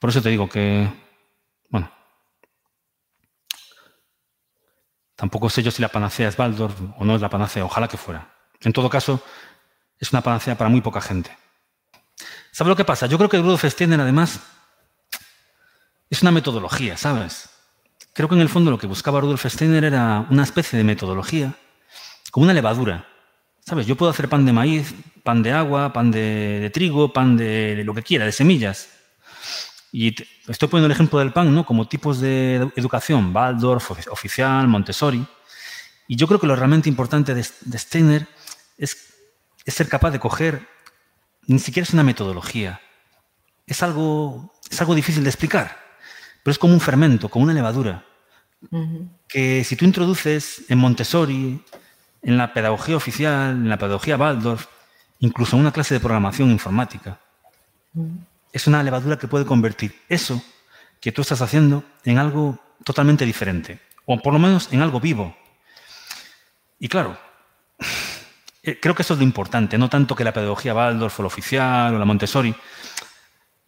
Por 0.00 0.10
eso 0.10 0.22
te 0.22 0.28
digo 0.28 0.48
que, 0.48 0.88
bueno, 1.70 1.90
tampoco 5.14 5.48
sé 5.48 5.62
yo 5.62 5.70
si 5.70 5.82
la 5.82 5.88
panacea 5.88 6.28
es 6.28 6.36
Baldor 6.36 6.72
o 6.98 7.04
no 7.04 7.14
es 7.14 7.20
la 7.20 7.30
panacea, 7.30 7.64
ojalá 7.64 7.88
que 7.88 7.96
fuera. 7.96 8.34
En 8.60 8.72
todo 8.72 8.90
caso, 8.90 9.22
es 9.98 10.12
una 10.12 10.22
panacea 10.22 10.56
para 10.56 10.70
muy 10.70 10.80
poca 10.80 11.00
gente. 11.00 11.36
¿Sabes 12.50 12.68
lo 12.68 12.76
que 12.76 12.84
pasa? 12.84 13.06
Yo 13.06 13.18
creo 13.18 13.28
que 13.28 13.38
Rudolf 13.38 13.64
Steiner, 13.64 14.00
además, 14.00 14.40
es 16.10 16.22
una 16.22 16.30
metodología, 16.30 16.96
¿sabes? 16.96 17.48
Creo 18.12 18.28
que 18.28 18.34
en 18.34 18.40
el 18.40 18.48
fondo 18.48 18.70
lo 18.70 18.78
que 18.78 18.86
buscaba 18.86 19.20
Rudolf 19.20 19.44
Steiner 19.46 19.84
era 19.84 20.26
una 20.30 20.42
especie 20.42 20.76
de 20.76 20.84
metodología, 20.84 21.54
como 22.30 22.44
una 22.44 22.54
levadura. 22.54 23.06
¿Sabes? 23.60 23.86
Yo 23.86 23.96
puedo 23.96 24.10
hacer 24.10 24.28
pan 24.28 24.46
de 24.46 24.52
maíz, 24.52 24.94
pan 25.24 25.42
de 25.42 25.52
agua, 25.52 25.92
pan 25.92 26.10
de, 26.12 26.70
trigo, 26.72 27.12
pan 27.12 27.36
de, 27.36 27.82
lo 27.84 27.94
que 27.94 28.02
quiera, 28.02 28.24
de 28.24 28.32
semillas. 28.32 28.88
Y 29.90 30.14
estoy 30.46 30.68
poniendo 30.68 30.86
el 30.86 30.92
ejemplo 30.92 31.18
del 31.18 31.32
pan, 31.32 31.52
¿no? 31.52 31.66
Como 31.66 31.88
tipos 31.88 32.20
de 32.20 32.70
educación, 32.76 33.34
Waldorf, 33.34 33.90
oficial, 34.10 34.68
Montessori. 34.68 35.26
Y 36.06 36.16
yo 36.16 36.26
creo 36.28 36.38
que 36.38 36.46
lo 36.46 36.54
realmente 36.54 36.88
importante 36.88 37.34
de, 37.34 37.42
Steiner 37.42 38.28
es, 38.78 39.14
ser 39.66 39.88
capaz 39.88 40.12
de 40.12 40.20
coger, 40.20 40.68
ni 41.46 41.58
siquiera 41.58 41.84
es 41.84 41.92
una 41.92 42.04
metodología, 42.04 42.80
es 43.66 43.82
algo, 43.82 44.54
es 44.70 44.80
algo 44.80 44.94
difícil 44.94 45.24
de 45.24 45.30
explicar, 45.30 45.85
pero 46.46 46.52
es 46.52 46.60
como 46.60 46.74
un 46.74 46.80
fermento, 46.80 47.28
como 47.28 47.42
una 47.42 47.54
levadura, 47.54 48.04
que 49.26 49.64
si 49.64 49.74
tú 49.74 49.84
introduces 49.84 50.62
en 50.68 50.78
Montessori, 50.78 51.60
en 52.22 52.36
la 52.36 52.52
pedagogía 52.52 52.96
oficial, 52.96 53.50
en 53.50 53.68
la 53.68 53.76
pedagogía 53.76 54.16
Waldorf, 54.16 54.68
incluso 55.18 55.56
en 55.56 55.62
una 55.62 55.72
clase 55.72 55.94
de 55.94 55.98
programación 55.98 56.52
informática, 56.52 57.18
es 58.52 58.64
una 58.68 58.80
levadura 58.84 59.18
que 59.18 59.26
puede 59.26 59.44
convertir 59.44 60.00
eso 60.08 60.40
que 61.00 61.10
tú 61.10 61.22
estás 61.22 61.42
haciendo 61.42 61.82
en 62.04 62.18
algo 62.18 62.60
totalmente 62.84 63.24
diferente, 63.24 63.80
o 64.04 64.16
por 64.22 64.32
lo 64.32 64.38
menos 64.38 64.68
en 64.70 64.82
algo 64.82 65.00
vivo. 65.00 65.36
Y 66.78 66.86
claro, 66.86 67.18
eh, 68.62 68.78
creo 68.80 68.94
que 68.94 69.02
eso 69.02 69.14
es 69.14 69.18
lo 69.18 69.24
importante, 69.24 69.78
no 69.78 69.88
tanto 69.88 70.14
que 70.14 70.22
la 70.22 70.32
pedagogía 70.32 70.76
Waldorf 70.76 71.18
o 71.18 71.22
la 71.24 71.26
oficial 71.26 71.92
o 71.92 71.98
la 71.98 72.04
Montessori 72.04 72.54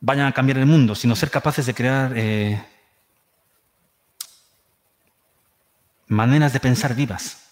vayan 0.00 0.26
a 0.26 0.32
cambiar 0.32 0.58
el 0.58 0.66
mundo, 0.66 0.94
sino 0.94 1.16
ser 1.16 1.30
capaces 1.30 1.66
de 1.66 1.74
crear 1.74 2.12
eh, 2.16 2.62
maneras 6.06 6.52
de 6.52 6.60
pensar 6.60 6.94
vivas. 6.94 7.44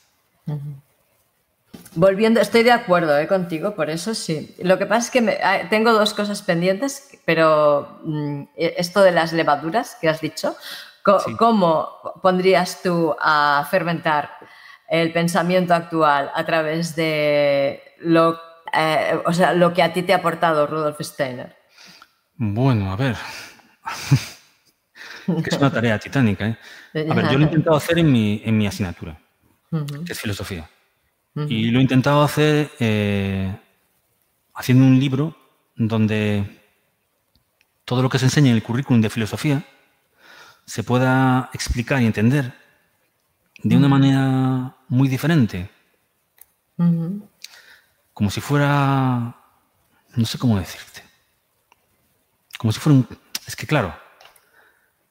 Volviendo, 1.95 2.41
estoy 2.41 2.63
de 2.63 2.73
acuerdo 2.73 3.19
eh, 3.19 3.27
contigo, 3.27 3.75
por 3.75 3.91
eso 3.91 4.15
sí. 4.15 4.55
Lo 4.59 4.79
que 4.79 4.87
pasa 4.87 5.07
es 5.07 5.11
que 5.11 5.41
ah, 5.43 5.69
tengo 5.71 5.93
dos 5.93 6.15
cosas 6.15 6.43
pendientes, 6.43 7.19
pero 7.25 8.01
mm, 8.05 8.43
e, 8.57 8.75
esto 8.79 9.03
de 9.03 9.13
las 9.13 9.33
levaduras 9.33 9.97
que 10.01 10.09
has 10.09 10.21
dicho, 10.21 10.57
¿cómo 11.39 11.89
pondrías 12.23 12.83
tú 12.83 13.15
a 13.19 13.67
fermentar 13.71 14.31
el 14.89 15.13
pensamiento 15.13 15.75
actual 15.75 16.31
a 16.35 16.45
través 16.45 16.95
de 16.97 17.83
lo, 17.99 18.39
eh, 18.73 19.19
o 19.25 19.33
sea, 19.33 19.53
lo 19.53 19.73
que 19.73 19.83
a 19.83 19.93
ti 19.93 20.03
te 20.03 20.13
ha 20.13 20.17
aportado 20.17 20.67
Rudolf 20.67 21.01
Steiner? 21.01 21.56
Bueno, 22.37 22.93
a 22.93 22.97
ver. 22.97 23.17
es 25.47 25.57
una 25.57 25.73
tarea 25.73 25.99
titánica. 25.99 26.59
¿eh? 26.95 27.07
A 27.11 27.15
ver, 27.15 27.31
yo 27.31 27.39
lo 27.39 27.41
he 27.41 27.49
intentado 27.49 27.77
hacer 27.77 27.99
en 27.99 28.11
mi, 28.11 28.43
en 28.45 28.57
mi 28.57 28.67
asignatura, 28.67 29.19
que 30.05 30.13
es 30.13 30.21
filosofía. 30.21 30.69
Y 31.49 31.71
lo 31.71 31.81
he 31.81 31.83
intentado 31.83 32.23
hacer 32.23 32.71
eh, 32.81 33.55
haciendo 34.55 34.87
un 34.87 34.99
libro 34.99 35.37
donde 35.75 36.63
todo 37.85 38.03
lo 38.03 38.09
que 38.09 38.19
se 38.19 38.25
enseña 38.25 38.51
en 38.51 38.57
el 38.57 38.63
currículum 38.63 39.03
de 39.03 39.11
filosofía 39.11 39.63
se 40.65 40.83
pueda 40.83 41.51
explicar 41.53 42.01
y 42.01 42.07
entender 42.07 42.55
de 43.63 43.77
una 43.77 43.89
manera 43.89 44.77
muy 44.89 45.09
diferente. 45.09 45.71
Como 48.15 48.31
si 48.31 48.41
fuera, 48.41 49.37
no 50.15 50.25
sé 50.25 50.39
cómo 50.39 50.59
decirte, 50.59 51.03
como 52.59 52.73
si 52.73 52.81
fuera 52.81 52.99
un... 52.99 53.09
Es 53.47 53.55
que 53.55 53.67
claro, 53.67 53.95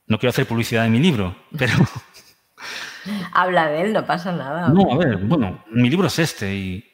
no 0.08 0.20
quiero 0.20 0.30
hacer 0.30 0.46
publicidad 0.46 0.84
de 0.84 0.90
mi 0.90 1.00
libro, 1.00 1.36
pero 1.58 1.74
Habla 3.34 3.68
de 3.68 3.82
él, 3.82 3.94
no 3.94 4.06
pasa 4.06 4.32
nada. 4.32 4.70
No, 4.70 4.94
a 4.94 4.98
ver, 4.98 5.18
bueno, 5.18 5.64
mi 5.72 5.90
libro 5.90 6.08
es 6.08 6.20
este 6.20 6.56
y 6.56 6.86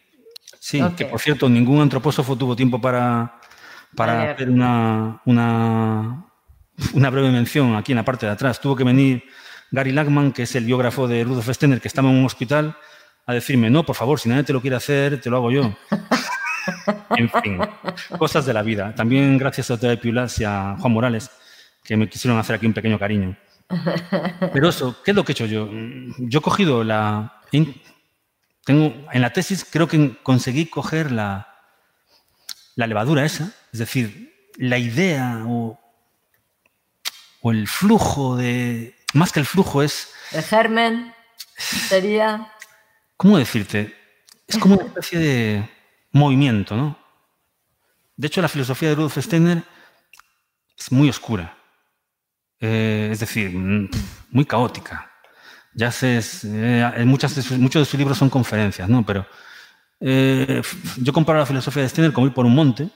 sí, 0.59 0.81
que 0.97 1.05
por 1.05 1.19
cierto, 1.19 1.49
ningún 1.49 1.81
antropósofo 1.81 2.35
tuvo 2.35 2.55
tiempo 2.55 2.81
para, 2.81 3.39
para 3.95 4.31
hacer 4.31 4.49
una, 4.49 5.21
una, 5.25 6.25
una, 6.93 7.09
breve 7.09 7.31
mención 7.31 7.75
aquí 7.75 7.93
en 7.93 7.97
la 7.97 8.05
parte 8.05 8.25
de 8.25 8.33
atrás. 8.33 8.59
Tuvo 8.59 8.75
que 8.75 8.83
venir 8.83 9.23
Gary 9.71 9.91
Lachman, 9.91 10.31
que 10.33 10.43
es 10.43 10.55
el 10.55 10.65
biógrafo 10.65 11.07
de 11.07 11.23
Rudolf 11.23 11.49
Steiner, 11.49 11.79
que 11.79 11.87
estaba 11.87 12.09
en 12.09 12.17
un 12.17 12.25
hospital, 12.25 12.75
a 13.25 13.33
decirme, 13.33 13.69
no, 13.69 13.85
por 13.85 13.95
favor, 13.95 14.19
si 14.19 14.27
nadie 14.27 14.43
te 14.43 14.53
lo 14.53 14.61
quiere 14.61 14.75
hacer, 14.75 15.21
te 15.21 15.29
lo 15.29 15.37
hago 15.37 15.51
yo. 15.51 15.73
en 17.17 17.29
fin, 17.29 17.59
cosas 18.17 18.45
de 18.45 18.53
la 18.53 18.61
vida. 18.61 18.93
También 18.95 19.37
gracias 19.37 19.71
a 19.71 19.79
Teo 19.79 19.99
Piulas 19.99 20.39
y 20.39 20.43
a 20.43 20.75
Juan 20.79 20.93
Morales, 20.93 21.29
que 21.83 21.97
me 21.97 22.07
quisieron 22.09 22.39
hacer 22.39 22.55
aquí 22.55 22.65
un 22.65 22.73
pequeño 22.73 22.99
cariño. 22.99 23.35
Pero 24.53 24.69
eso, 24.69 25.01
¿qué 25.03 25.11
es 25.11 25.15
lo 25.15 25.23
que 25.23 25.31
he 25.31 25.33
hecho 25.33 25.45
yo? 25.45 25.69
Yo 26.17 26.39
he 26.39 26.41
cogido 26.41 26.83
la... 26.83 27.41
Tengo, 28.63 28.93
en 29.11 29.21
la 29.21 29.33
tesis 29.33 29.65
creo 29.69 29.87
que 29.87 30.17
conseguí 30.21 30.67
coger 30.67 31.11
la, 31.11 31.47
la 32.75 32.87
levadura 32.87 33.25
esa, 33.25 33.51
es 33.73 33.79
decir, 33.79 34.51
la 34.57 34.77
idea 34.77 35.43
o, 35.47 35.79
o 37.41 37.51
el 37.51 37.67
flujo 37.67 38.37
de... 38.37 38.95
Más 39.13 39.31
que 39.31 39.39
el 39.39 39.45
flujo 39.45 39.81
es... 39.81 40.13
El 40.31 40.43
germen 40.43 41.13
sería... 41.57 42.53
¿Cómo 43.17 43.37
decirte? 43.37 43.95
Es 44.47 44.57
como 44.57 44.75
una 44.75 44.85
especie 44.85 45.19
de 45.19 45.69
movimiento, 46.11 46.75
¿no? 46.75 46.97
De 48.15 48.27
hecho, 48.27 48.41
la 48.41 48.47
filosofía 48.49 48.89
de 48.89 48.95
Rudolf 48.95 49.17
Steiner 49.17 49.63
es 50.77 50.91
muy 50.91 51.09
oscura. 51.09 51.57
Eh, 52.59 53.09
es 53.11 53.19
decir, 53.19 53.49
mm, 53.49 53.89
muy 54.29 54.45
caótica. 54.45 55.11
Ya 55.73 55.91
sé, 55.91 56.19
eh, 56.43 57.03
muchos 57.05 57.35
de 57.35 57.41
sus 57.85 57.93
libros 57.95 58.17
son 58.17 58.29
conferencias, 58.29 58.87
¿no? 58.87 59.03
Pero 59.05 59.25
eh, 59.99 60.61
yo 60.97 61.13
comparo 61.13 61.39
la 61.39 61.45
filosofía 61.45 61.83
de 61.83 61.89
Steiner 61.89 62.13
como 62.13 62.27
ir 62.27 62.33
por 62.33 62.45
un 62.45 62.53
monte 62.53 62.89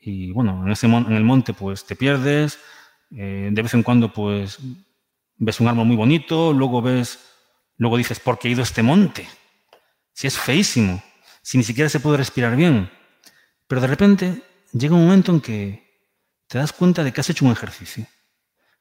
y, 0.00 0.32
bueno, 0.32 0.64
en, 0.64 0.72
ese 0.72 0.86
en 0.86 1.12
el 1.12 1.24
monte 1.24 1.52
pues 1.52 1.84
te 1.84 1.96
pierdes, 1.96 2.58
de 3.10 3.62
vez 3.62 3.74
en 3.74 3.82
cuando 3.82 4.12
pues 4.12 4.58
ves 5.36 5.60
un 5.60 5.68
árbol 5.68 5.86
muy 5.86 5.96
bonito, 5.96 6.52
luego 6.52 6.82
ves, 6.82 7.20
luego 7.76 7.96
dices, 7.96 8.20
¿por 8.20 8.38
qué 8.38 8.48
he 8.48 8.52
ido 8.52 8.60
a 8.60 8.64
este 8.64 8.82
monte? 8.82 9.28
Si 10.12 10.26
es 10.26 10.38
feísimo, 10.38 11.02
si 11.44 11.58
ni 11.58 11.62
siquiera 11.62 11.88
se 11.88 12.00
puede 12.00 12.16
respirar 12.16 12.56
bien. 12.56 12.90
Pero 13.68 13.80
de 13.80 13.86
repente 13.86 14.42
llega 14.72 14.96
un 14.96 15.04
momento 15.04 15.30
en 15.30 15.40
que 15.40 16.10
te 16.48 16.58
das 16.58 16.72
cuenta 16.72 17.04
de 17.04 17.12
que 17.12 17.20
has 17.20 17.30
hecho 17.30 17.44
un 17.44 17.52
ejercicio 17.52 18.06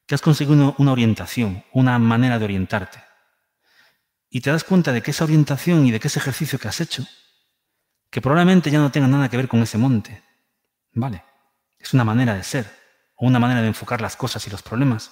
que 0.05 0.15
has 0.15 0.21
conseguido 0.21 0.75
una 0.77 0.91
orientación, 0.91 1.63
una 1.71 1.97
manera 1.99 2.37
de 2.37 2.45
orientarte. 2.45 3.03
Y 4.29 4.41
te 4.41 4.51
das 4.51 4.63
cuenta 4.63 4.91
de 4.91 5.01
que 5.01 5.11
esa 5.11 5.23
orientación 5.23 5.85
y 5.85 5.91
de 5.91 5.99
que 5.99 6.07
ese 6.07 6.19
ejercicio 6.19 6.59
que 6.59 6.67
has 6.67 6.81
hecho, 6.81 7.05
que 8.09 8.21
probablemente 8.21 8.71
ya 8.71 8.79
no 8.79 8.91
tenga 8.91 9.07
nada 9.07 9.29
que 9.29 9.37
ver 9.37 9.47
con 9.47 9.61
ese 9.61 9.77
monte, 9.77 10.23
¿vale? 10.93 11.23
Es 11.79 11.93
una 11.93 12.03
manera 12.03 12.33
de 12.33 12.43
ser, 12.43 12.69
o 13.15 13.27
una 13.27 13.39
manera 13.39 13.61
de 13.61 13.67
enfocar 13.67 14.01
las 14.01 14.15
cosas 14.15 14.45
y 14.47 14.49
los 14.49 14.61
problemas. 14.61 15.11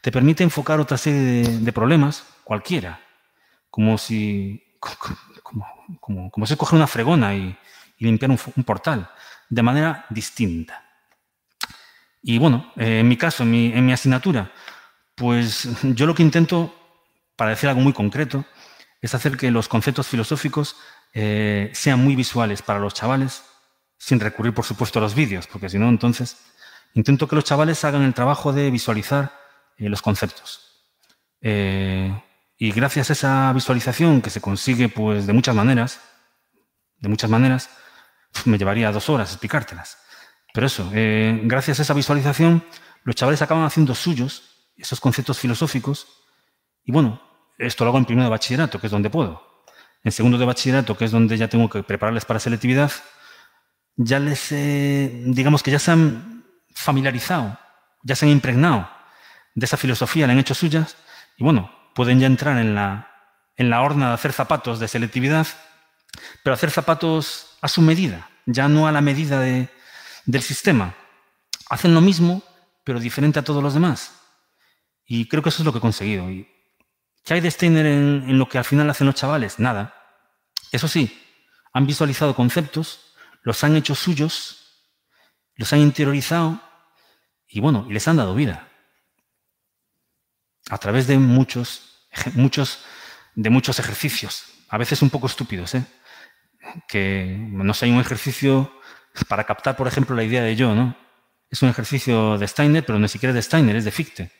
Te 0.00 0.10
permite 0.10 0.42
enfocar 0.42 0.80
otra 0.80 0.98
serie 0.98 1.48
de, 1.58 1.72
problemas, 1.72 2.24
cualquiera, 2.44 3.00
como 3.70 3.96
si, 3.96 4.76
como, 6.00 6.30
como, 6.30 6.46
si 6.46 6.56
coger 6.56 6.76
una 6.76 6.86
fregona 6.86 7.34
y, 7.34 7.56
limpiar 7.98 8.30
un, 8.30 8.64
portal. 8.64 9.08
de 9.48 9.62
manera 9.62 10.06
distinta. 10.10 10.82
Y 12.22 12.38
bueno, 12.38 12.72
eh, 12.76 13.00
en 13.00 13.08
mi 13.08 13.16
caso, 13.16 13.42
en 13.42 13.84
mi, 13.86 13.92
asignatura, 13.92 14.52
pues 15.14 15.68
yo 15.82 16.06
lo 16.06 16.14
que 16.14 16.22
intento, 16.22 16.74
para 17.36 17.50
decir 17.50 17.68
algo 17.68 17.80
muy 17.80 17.92
concreto, 17.92 18.44
es 19.00 19.14
hacer 19.14 19.36
que 19.36 19.50
los 19.50 19.68
conceptos 19.68 20.06
filosóficos 20.06 20.76
eh, 21.12 21.70
sean 21.74 21.98
muy 21.98 22.14
visuales 22.14 22.62
para 22.62 22.78
los 22.78 22.94
chavales, 22.94 23.44
sin 23.98 24.20
recurrir, 24.20 24.54
por 24.54 24.64
supuesto, 24.64 24.98
a 24.98 25.02
los 25.02 25.14
vídeos, 25.14 25.46
porque 25.46 25.68
si 25.68 25.78
no, 25.78 25.88
entonces 25.88 26.38
intento 26.94 27.26
que 27.26 27.36
los 27.36 27.44
chavales 27.44 27.84
hagan 27.84 28.02
el 28.02 28.14
trabajo 28.14 28.52
de 28.52 28.70
visualizar 28.70 29.32
eh, 29.76 29.88
los 29.88 30.02
conceptos. 30.02 30.68
Y 32.62 32.70
gracias 32.70 33.10
a 33.10 33.14
esa 33.14 33.52
visualización 33.52 34.22
que 34.22 34.30
se 34.30 34.40
consigue 34.40 34.88
pues, 34.88 35.26
de 35.26 35.32
muchas 35.32 35.52
maneras, 35.52 36.00
de 37.00 37.08
muchas 37.08 37.28
maneras, 37.28 37.68
me 38.44 38.56
llevaría 38.56 38.92
dos 38.92 39.08
horas 39.08 39.32
explicártelas. 39.32 39.98
Pero 40.54 40.68
eso, 40.68 40.88
eh, 40.94 41.40
gracias 41.42 41.80
a 41.80 41.82
esa 41.82 41.92
visualización, 41.92 42.64
los 43.02 43.16
chavales 43.16 43.42
acaban 43.42 43.64
haciendo 43.64 43.96
suyos 43.96 44.70
esos 44.76 45.00
conceptos 45.00 45.40
filosóficos. 45.40 46.06
Y 46.84 46.92
bueno, 46.92 47.20
esto 47.58 47.82
lo 47.82 47.90
hago 47.90 47.98
en 47.98 48.04
primero 48.04 48.26
de 48.26 48.30
bachillerato, 48.30 48.80
que 48.80 48.86
es 48.86 48.92
donde 48.92 49.10
puedo. 49.10 49.42
En 50.04 50.12
segundo 50.12 50.38
de 50.38 50.46
bachillerato, 50.46 50.96
que 50.96 51.06
es 51.06 51.10
donde 51.10 51.36
ya 51.36 51.48
tengo 51.48 51.68
que 51.68 51.82
prepararles 51.82 52.24
para 52.24 52.38
selectividad, 52.38 52.92
ya 53.96 54.20
les, 54.20 54.50
digamos 54.50 55.64
que 55.64 55.72
ya 55.72 55.80
se 55.80 55.90
han 55.90 56.44
familiarizado, 56.76 57.58
ya 58.04 58.14
se 58.14 58.24
han 58.24 58.30
impregnado 58.30 58.88
de 59.52 59.64
esa 59.66 59.76
filosofía, 59.76 60.28
la 60.28 60.32
han 60.34 60.38
hecho 60.38 60.54
suyas, 60.54 60.96
y 61.36 61.42
bueno, 61.42 61.81
pueden 61.94 62.20
ya 62.20 62.26
entrar 62.26 62.58
en 62.58 62.74
la, 62.74 63.10
en 63.56 63.70
la 63.70 63.82
horna 63.82 64.08
de 64.08 64.14
hacer 64.14 64.32
zapatos 64.32 64.78
de 64.80 64.88
selectividad, 64.88 65.46
pero 66.42 66.54
hacer 66.54 66.70
zapatos 66.70 67.56
a 67.60 67.68
su 67.68 67.82
medida, 67.82 68.28
ya 68.46 68.68
no 68.68 68.86
a 68.86 68.92
la 68.92 69.00
medida 69.00 69.40
del 69.40 70.42
sistema. 70.42 70.94
Hacen 71.68 71.94
lo 71.94 72.00
mismo, 72.00 72.42
pero 72.84 73.00
diferente 73.00 73.38
a 73.38 73.44
todos 73.44 73.62
los 73.62 73.74
demás. 73.74 74.12
Y 75.06 75.28
creo 75.28 75.42
que 75.42 75.48
eso 75.48 75.62
es 75.62 75.66
lo 75.66 75.72
que 75.72 75.78
he 75.78 75.82
conseguido. 75.82 76.30
Y 76.30 76.48
¿Qué 77.24 77.34
hay 77.34 77.40
de 77.40 77.50
Steiner 77.50 77.86
en, 77.86 78.38
lo 78.38 78.48
que 78.48 78.58
al 78.58 78.64
final 78.64 78.90
hacen 78.90 79.06
los 79.06 79.14
chavales? 79.14 79.58
Nada. 79.58 79.94
Eso 80.72 80.88
sí, 80.88 81.22
han 81.72 81.86
visualizado 81.86 82.34
conceptos, 82.34 83.14
los 83.42 83.62
han 83.62 83.76
hecho 83.76 83.94
suyos, 83.94 84.88
los 85.54 85.72
han 85.72 85.80
interiorizado 85.80 86.60
y 87.46 87.60
bueno, 87.60 87.86
les 87.90 88.08
han 88.08 88.16
dado 88.16 88.34
vida. 88.34 88.68
A 90.70 90.78
través 90.78 91.06
de 91.06 91.18
muchos, 91.18 91.98
de 93.34 93.50
muchos 93.50 93.78
ejercicios, 93.78 94.44
a 94.68 94.78
veces 94.78 95.02
un 95.02 95.10
poco 95.10 95.26
estúpidos, 95.26 95.74
¿eh? 95.74 95.84
que 96.88 97.36
no 97.38 97.74
sé, 97.74 97.86
hay 97.86 97.92
un 97.92 98.00
ejercicio 98.00 98.72
para 99.28 99.44
captar, 99.44 99.76
por 99.76 99.88
ejemplo, 99.88 100.16
la 100.16 100.24
idea 100.24 100.42
de 100.42 100.56
yo, 100.56 100.74
¿no? 100.74 100.96
Es 101.50 101.62
un 101.62 101.68
ejercicio 101.68 102.38
de 102.38 102.48
Steiner, 102.48 102.84
pero 102.84 102.98
no 102.98 103.08
siquiera 103.08 103.34
de 103.34 103.42
Steiner, 103.42 103.76
es 103.76 103.84
de 103.84 103.90
Fichte, 103.90 104.30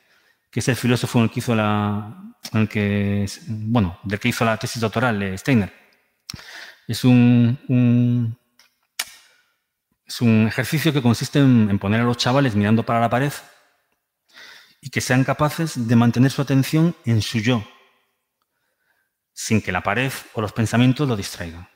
que 0.51 0.61
es 0.61 0.69
el 0.69 0.77
filósofo 0.77 1.19
en 1.19 1.25
el 1.25 1.31
que 1.31 1.41
hizo 1.41 1.55
la, 1.55 2.17
en 2.53 2.61
el 2.61 2.69
que, 2.69 3.27
bueno, 3.49 3.99
del 4.05 4.19
que 4.19 4.29
hizo 4.29 4.45
la 4.45 4.57
tesis 4.57 4.81
doctoral 4.81 5.19
de 5.19 5.37
Steiner. 5.37 5.73
Es 6.89 7.05
un, 7.05 8.37
es 10.07 10.21
un 10.21 10.47
ejercicio 10.47 10.93
que 10.93 11.03
consiste 11.03 11.39
en, 11.39 11.79
poner 11.79 12.01
a 12.01 12.05
los 12.05 12.17
chavales 12.17 12.55
mirando 12.55 12.83
para 12.83 13.01
la 13.01 13.11
pared 13.11 13.33
y 14.85 14.91
que 14.91 15.01
sean 15.01 15.23
capaces 15.23 15.89
de 15.89 15.97
mantener 15.97 16.33
su 16.33 16.43
atención 16.43 16.95
en 17.07 17.23
su 17.23 17.39
yo, 17.39 17.65
sin 19.33 19.63
que 19.63 19.71
la 19.71 19.81
pared 19.81 20.13
o 20.35 20.41
los 20.41 20.53
pensamientos 20.53 21.09
lo 21.09 21.17
distraigan. 21.17 21.69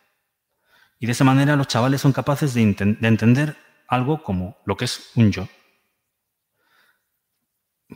Y 0.98 1.06
de 1.06 1.12
esa 1.12 1.22
manera 1.22 1.54
los 1.54 1.68
chavales 1.68 2.00
son 2.00 2.12
capaces 2.12 2.52
de, 2.52 2.62
entender 2.62 3.56
algo 3.86 4.24
como 4.24 4.58
lo 4.66 4.76
que 4.76 4.86
es 4.86 5.12
un 5.14 5.30
yo. 5.30 5.48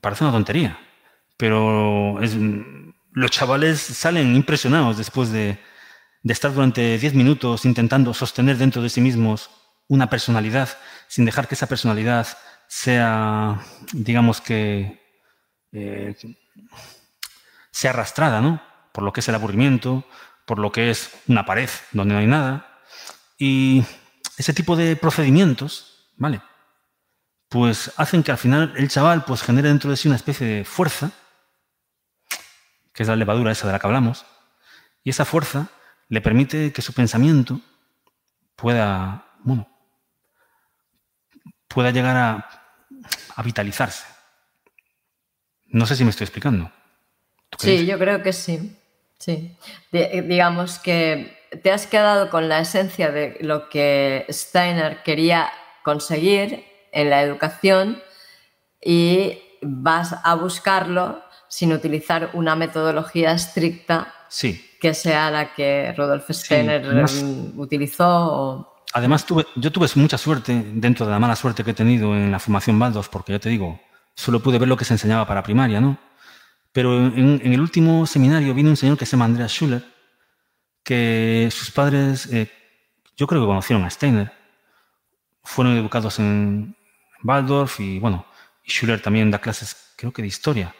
Parece 0.00 0.22
una 0.22 0.32
tontería, 0.32 0.78
pero 1.36 2.20
los 3.12 3.30
chavales 3.32 3.80
salen 3.80 4.36
impresionados 4.36 4.96
después 4.96 5.32
de, 5.32 5.58
estar 6.22 6.54
durante 6.54 6.98
10 6.98 7.14
minutos 7.14 7.64
intentando 7.64 8.14
sostener 8.14 8.58
dentro 8.58 8.80
de 8.80 8.90
sí 8.90 9.00
mismos 9.00 9.50
una 9.88 10.08
personalidad 10.08 10.68
sin 11.08 11.24
dejar 11.24 11.48
que 11.48 11.56
esa 11.56 11.66
personalidad 11.66 12.28
sea, 12.70 13.60
digamos 13.92 14.40
que, 14.40 15.02
eh, 15.72 16.14
sea 17.72 17.90
arrastrada, 17.90 18.40
¿no? 18.40 18.62
Por 18.92 19.02
lo 19.02 19.12
que 19.12 19.20
es 19.20 19.28
el 19.28 19.34
aburrimiento, 19.34 20.04
por 20.46 20.60
lo 20.60 20.70
que 20.70 20.90
es 20.90 21.10
una 21.26 21.44
pared 21.44 21.68
donde 21.90 22.14
no 22.14 22.20
hay 22.20 22.28
nada, 22.28 22.80
y 23.36 23.84
ese 24.36 24.54
tipo 24.54 24.76
de 24.76 24.94
procedimientos, 24.94 26.12
¿vale? 26.16 26.42
Pues 27.48 27.92
hacen 27.96 28.22
que 28.22 28.30
al 28.30 28.38
final 28.38 28.72
el 28.76 28.88
chaval 28.88 29.24
pues 29.24 29.42
genere 29.42 29.68
dentro 29.68 29.90
de 29.90 29.96
sí 29.96 30.06
una 30.06 30.16
especie 30.16 30.46
de 30.46 30.64
fuerza, 30.64 31.10
que 32.92 33.02
es 33.02 33.08
la 33.08 33.16
levadura 33.16 33.50
esa 33.50 33.66
de 33.66 33.72
la 33.72 33.80
que 33.80 33.86
hablamos, 33.88 34.26
y 35.02 35.10
esa 35.10 35.24
fuerza 35.24 35.66
le 36.08 36.20
permite 36.20 36.72
que 36.72 36.82
su 36.82 36.92
pensamiento 36.92 37.60
pueda, 38.54 39.26
bueno, 39.40 39.68
pueda 41.66 41.90
llegar 41.90 42.16
a, 42.16 42.59
vitalizarse. 43.42 44.04
No 45.66 45.86
sé 45.86 45.96
si 45.96 46.04
me 46.04 46.10
estoy 46.10 46.24
explicando. 46.24 46.70
Sí, 47.58 47.86
yo 47.86 47.98
creo 47.98 48.22
que 48.22 48.32
sí. 48.32 48.76
Sí. 49.18 49.54
digamos 49.92 50.78
que 50.78 51.36
te 51.62 51.70
has 51.70 51.86
quedado 51.86 52.30
con 52.30 52.48
la 52.48 52.60
esencia 52.60 53.10
de 53.10 53.36
lo 53.40 53.68
que 53.68 54.24
Steiner 54.30 55.02
quería 55.02 55.50
conseguir 55.84 56.64
en 56.92 57.10
la 57.10 57.22
educación 57.22 58.02
y 58.82 59.38
vas 59.60 60.14
a 60.24 60.34
buscarlo 60.36 61.22
sin 61.48 61.72
utilizar 61.72 62.30
una 62.32 62.56
metodología 62.56 63.32
estricta 63.32 64.14
que 64.80 64.94
sea 64.94 65.30
la 65.30 65.52
que 65.52 65.92
Rudolf 65.96 66.30
Steiner 66.30 66.82
mm, 66.82 67.58
utilizó. 67.58 68.69
Además, 68.92 69.24
tuve, 69.24 69.46
yo 69.54 69.70
tuve 69.70 69.86
mucha 69.94 70.18
suerte 70.18 70.64
dentro 70.74 71.06
de 71.06 71.12
la 71.12 71.18
mala 71.18 71.36
suerte 71.36 71.62
que 71.62 71.70
he 71.70 71.74
tenido 71.74 72.14
en 72.14 72.32
la 72.32 72.40
formación 72.40 72.78
Baldos, 72.78 73.08
porque 73.08 73.32
ya 73.32 73.38
te 73.38 73.48
digo, 73.48 73.80
solo 74.14 74.40
pude 74.40 74.58
ver 74.58 74.68
lo 74.68 74.76
que 74.76 74.84
se 74.84 74.94
enseñaba 74.94 75.26
para 75.26 75.42
primaria, 75.42 75.80
¿no? 75.80 75.98
Pero 76.72 76.96
en, 76.96 77.40
el 77.42 77.60
último 77.60 78.06
seminario 78.06 78.54
vino 78.54 78.70
un 78.70 78.76
señor 78.76 78.98
que 78.98 79.06
se 79.06 79.12
llama 79.12 79.26
Andreas 79.26 79.52
Schuller, 79.52 79.84
que 80.82 81.48
sus 81.52 81.70
padres, 81.70 82.26
eh, 82.32 82.50
yo 83.16 83.26
creo 83.26 83.40
que 83.40 83.46
conocieron 83.46 83.84
a 83.84 83.90
Steiner, 83.90 84.32
fueron 85.42 85.76
educados 85.76 86.18
en 86.18 86.76
Waldorf 87.22 87.80
y 87.80 87.98
bueno, 87.98 88.26
y 88.64 88.70
Schuller 88.70 89.00
también 89.00 89.30
da 89.30 89.40
clases, 89.40 89.94
creo 89.96 90.12
que 90.12 90.22
de 90.22 90.28
historia, 90.28 90.74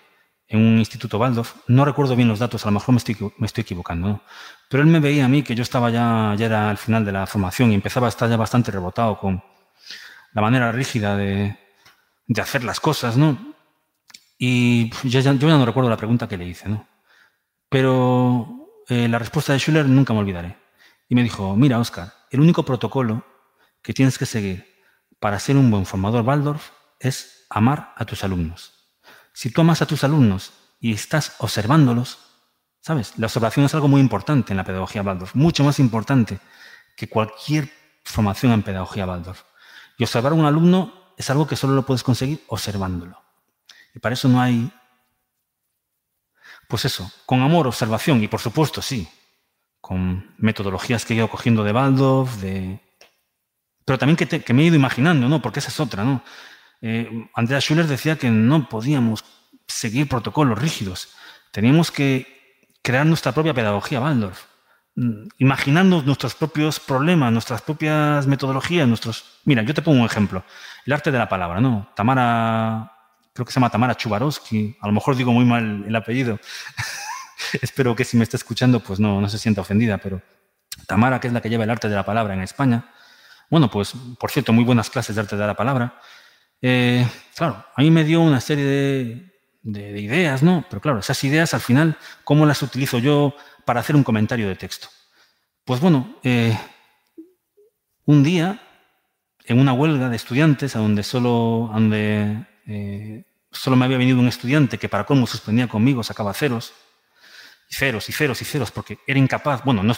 en 0.48 0.58
un 0.60 0.78
instituto 0.78 1.18
Waldorf. 1.18 1.54
No 1.68 1.84
recuerdo 1.84 2.16
bien 2.16 2.28
los 2.28 2.40
datos, 2.40 2.64
a 2.64 2.68
lo 2.68 2.72
mejor 2.72 2.94
me 2.94 2.98
estoy, 2.98 3.16
me 3.38 3.46
estoy 3.46 3.62
equivocando, 3.62 4.22
pero 4.70 4.84
él 4.84 4.88
me 4.88 5.00
veía 5.00 5.24
a 5.24 5.28
mí 5.28 5.42
que 5.42 5.56
yo 5.56 5.64
estaba 5.64 5.90
ya, 5.90 6.32
ya 6.38 6.46
era 6.46 6.70
al 6.70 6.78
final 6.78 7.04
de 7.04 7.10
la 7.10 7.26
formación 7.26 7.72
y 7.72 7.74
empezaba 7.74 8.06
a 8.06 8.10
estar 8.10 8.30
ya 8.30 8.36
bastante 8.36 8.70
rebotado 8.70 9.18
con 9.18 9.42
la 10.32 10.40
manera 10.40 10.70
rígida 10.70 11.16
de, 11.16 11.58
hacer 12.40 12.62
las 12.62 12.78
cosas, 12.78 13.16
¿no? 13.16 13.36
Y 14.38 14.90
yo 15.02 15.18
ya, 15.18 15.32
yo 15.32 15.48
ya 15.48 15.58
no 15.58 15.66
recuerdo 15.66 15.90
la 15.90 15.96
pregunta 15.96 16.28
que 16.28 16.36
le 16.36 16.46
hice, 16.46 16.68
¿no? 16.68 16.86
Pero 17.68 18.68
eh, 18.88 19.08
la 19.08 19.18
respuesta 19.18 19.52
de 19.52 19.58
Schuller 19.58 19.86
nunca 19.86 20.12
me 20.12 20.20
olvidaré. 20.20 20.56
Y 21.08 21.16
me 21.16 21.24
dijo, 21.24 21.56
mira, 21.56 21.80
Oscar, 21.80 22.12
el 22.30 22.38
único 22.38 22.64
protocolo 22.64 23.26
que 23.82 23.92
tienes 23.92 24.18
que 24.18 24.26
seguir 24.26 24.72
para 25.18 25.40
ser 25.40 25.56
un 25.56 25.68
buen 25.68 25.84
formador 25.84 26.24
Waldorf 26.24 26.70
es 27.00 27.44
amar 27.50 27.92
a 27.96 28.04
tus 28.04 28.22
alumnos. 28.22 28.72
Si 29.32 29.50
tú 29.50 29.62
amas 29.62 29.82
a 29.82 29.86
tus 29.86 30.04
alumnos 30.04 30.52
y 30.78 30.92
estás 30.92 31.34
observándolos, 31.38 32.29
¿sabes? 32.80 33.12
La 33.18 33.26
observación 33.26 33.66
es 33.66 33.74
algo 33.74 33.88
muy 33.88 34.00
importante 34.00 34.52
en 34.52 34.56
la 34.56 34.64
pedagogía 34.64 35.02
Waldorf, 35.02 35.34
mucho 35.34 35.64
más 35.64 35.78
importante 35.78 36.38
que 36.96 37.08
cualquier 37.08 37.70
formación 38.04 38.52
en 38.52 38.62
pedagogía 38.62 39.06
Waldorf. 39.06 39.42
Y 39.98 40.04
observar 40.04 40.32
a 40.32 40.34
un 40.34 40.44
alumno 40.44 41.12
es 41.16 41.28
algo 41.30 41.46
que 41.46 41.56
solo 41.56 41.74
lo 41.74 41.84
puedes 41.84 42.02
conseguir 42.02 42.42
observándolo. 42.48 43.22
Y 43.94 43.98
para 43.98 44.14
eso 44.14 44.28
no 44.28 44.40
hay 44.40 44.72
pues 46.70 46.84
eso, 46.84 47.10
con 47.26 47.42
amor, 47.42 47.66
observación 47.66 48.22
y 48.22 48.28
por 48.28 48.40
supuesto, 48.40 48.80
sí, 48.80 49.08
con 49.80 50.34
metodologías 50.38 51.04
que 51.04 51.14
he 51.14 51.16
ido 51.16 51.28
cogiendo 51.28 51.64
de 51.64 51.72
Waldorf, 51.72 52.36
de... 52.36 52.80
pero 53.84 53.98
también 53.98 54.16
que, 54.16 54.54
me 54.54 54.62
he 54.62 54.66
ido 54.66 54.76
imaginando, 54.76 55.28
¿no? 55.28 55.42
Porque 55.42 55.58
esa 55.58 55.70
es 55.70 55.80
otra, 55.80 56.04
¿no? 56.04 56.22
Eh, 56.80 57.28
Andrea 57.34 57.60
Schuller 57.60 57.88
decía 57.88 58.16
que 58.16 58.30
no 58.30 58.68
podíamos 58.68 59.24
seguir 59.66 60.08
protocolos 60.08 60.60
rígidos, 60.60 61.08
teníamos 61.50 61.90
que 61.90 62.39
crear 62.82 63.06
nuestra 63.06 63.32
propia 63.32 63.54
pedagogía 63.54 64.00
Waldorf, 64.00 64.44
mm, 64.96 65.28
imaginando 65.38 66.02
nuestros 66.02 66.34
propios 66.34 66.80
problemas, 66.80 67.32
nuestras 67.32 67.62
propias 67.62 68.26
metodologías, 68.26 68.88
nuestros... 68.88 69.40
Mira, 69.44 69.62
yo 69.62 69.74
te 69.74 69.82
pongo 69.82 70.00
un 70.00 70.06
ejemplo, 70.06 70.44
el 70.86 70.92
arte 70.92 71.10
de 71.10 71.18
la 71.18 71.28
palabra, 71.28 71.60
¿no? 71.60 71.90
Tamara 71.94 72.92
creo 73.32 73.46
que 73.46 73.52
se 73.52 73.60
llama 73.60 73.70
Tamara 73.70 73.96
Chubarovsky, 73.96 74.76
a 74.80 74.86
lo 74.86 74.92
mejor 74.92 75.16
digo 75.16 75.32
muy 75.32 75.44
mal 75.44 75.84
el 75.86 75.96
apellido. 75.96 76.38
Espero 77.62 77.94
que 77.96 78.04
si 78.04 78.16
me 78.16 78.24
está 78.24 78.36
escuchando, 78.36 78.80
pues 78.80 79.00
no, 79.00 79.20
no 79.20 79.28
se 79.28 79.38
sienta 79.38 79.60
ofendida, 79.60 79.98
pero 79.98 80.20
Tamara, 80.86 81.20
que 81.20 81.28
es 81.28 81.32
la 81.32 81.40
que 81.40 81.48
lleva 81.48 81.64
el 81.64 81.70
arte 81.70 81.88
de 81.88 81.94
la 81.94 82.04
palabra 82.04 82.34
en 82.34 82.42
España, 82.42 82.84
Bueno, 83.48 83.70
pues, 83.70 83.94
por 84.18 84.30
cierto, 84.30 84.52
muy 84.52 84.64
buenas 84.64 84.90
clases 84.90 85.16
de 85.16 85.22
arte 85.22 85.36
de 85.36 85.46
la 85.46 85.56
palabra. 85.56 86.00
Eh, 86.62 87.06
claro, 87.34 87.64
a 87.74 87.82
mí 87.82 87.90
me 87.90 88.04
dio 88.04 88.20
una 88.20 88.40
serie 88.40 88.64
de, 88.64 89.29
ideas, 89.64 90.42
¿no? 90.42 90.64
Pero 90.68 90.80
claro, 90.80 90.98
esas 90.98 91.22
ideas 91.24 91.54
al 91.54 91.60
final, 91.60 91.96
¿cómo 92.24 92.46
las 92.46 92.62
utilizo 92.62 92.98
yo 92.98 93.34
para 93.64 93.80
hacer 93.80 93.96
un 93.96 94.04
comentario 94.04 94.48
de 94.48 94.56
texto? 94.56 94.88
Pues 95.64 95.80
bueno, 95.80 96.16
eh, 96.22 96.58
un 98.06 98.22
día, 98.22 98.60
en 99.44 99.58
una 99.58 99.72
huelga 99.72 100.08
de 100.08 100.16
estudiantes, 100.16 100.72
donde 100.72 101.02
solo, 101.02 101.70
donde, 101.72 102.46
eh, 102.66 103.24
solo 103.50 103.76
me 103.76 103.84
había 103.84 103.98
venido 103.98 104.18
un 104.18 104.28
estudiante 104.28 104.78
que 104.78 104.88
para 104.88 105.04
cómo 105.04 105.26
suspendía 105.26 105.68
conmigo, 105.68 106.02
sacaba 106.02 106.34
ceros, 106.34 106.72
y 107.70 107.74
ceros 107.74 108.08
y 108.08 108.12
ceros 108.12 108.42
y 108.42 108.44
ceros, 108.44 108.70
porque 108.72 108.98
era 109.06 109.18
incapaz, 109.18 109.62
bueno, 109.64 109.82
no, 109.82 109.94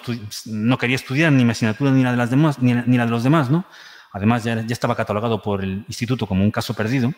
no 0.46 0.78
quería 0.78 0.96
estudiar 0.96 1.32
ni 1.32 1.44
mi 1.44 1.52
asignatura 1.52 1.90
ni 1.90 2.02
la 2.02 2.10
de 2.10 2.16
las 2.18 2.30
demás, 2.30 2.58
ni, 2.58 2.74
la 2.74 3.06
de 3.06 3.10
los 3.10 3.22
demás, 3.22 3.48
¿no? 3.50 3.64
Además, 4.12 4.44
ya, 4.44 4.60
ya 4.60 4.72
estaba 4.74 4.94
catalogado 4.94 5.40
por 5.40 5.64
el 5.64 5.84
instituto 5.88 6.26
como 6.26 6.44
un 6.44 6.50
caso 6.50 6.74
perdido, 6.74 7.14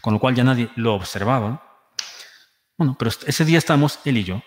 con 0.00 0.14
lo 0.14 0.20
cual 0.20 0.34
ya 0.34 0.44
nadie 0.44 0.70
lo 0.76 0.94
observaba. 0.94 1.62
Bueno, 2.76 2.96
pero 2.98 3.10
ese 3.10 3.44
día 3.44 3.58
estábamos 3.58 4.00
él 4.04 4.18
y 4.18 4.24
yo. 4.24 4.42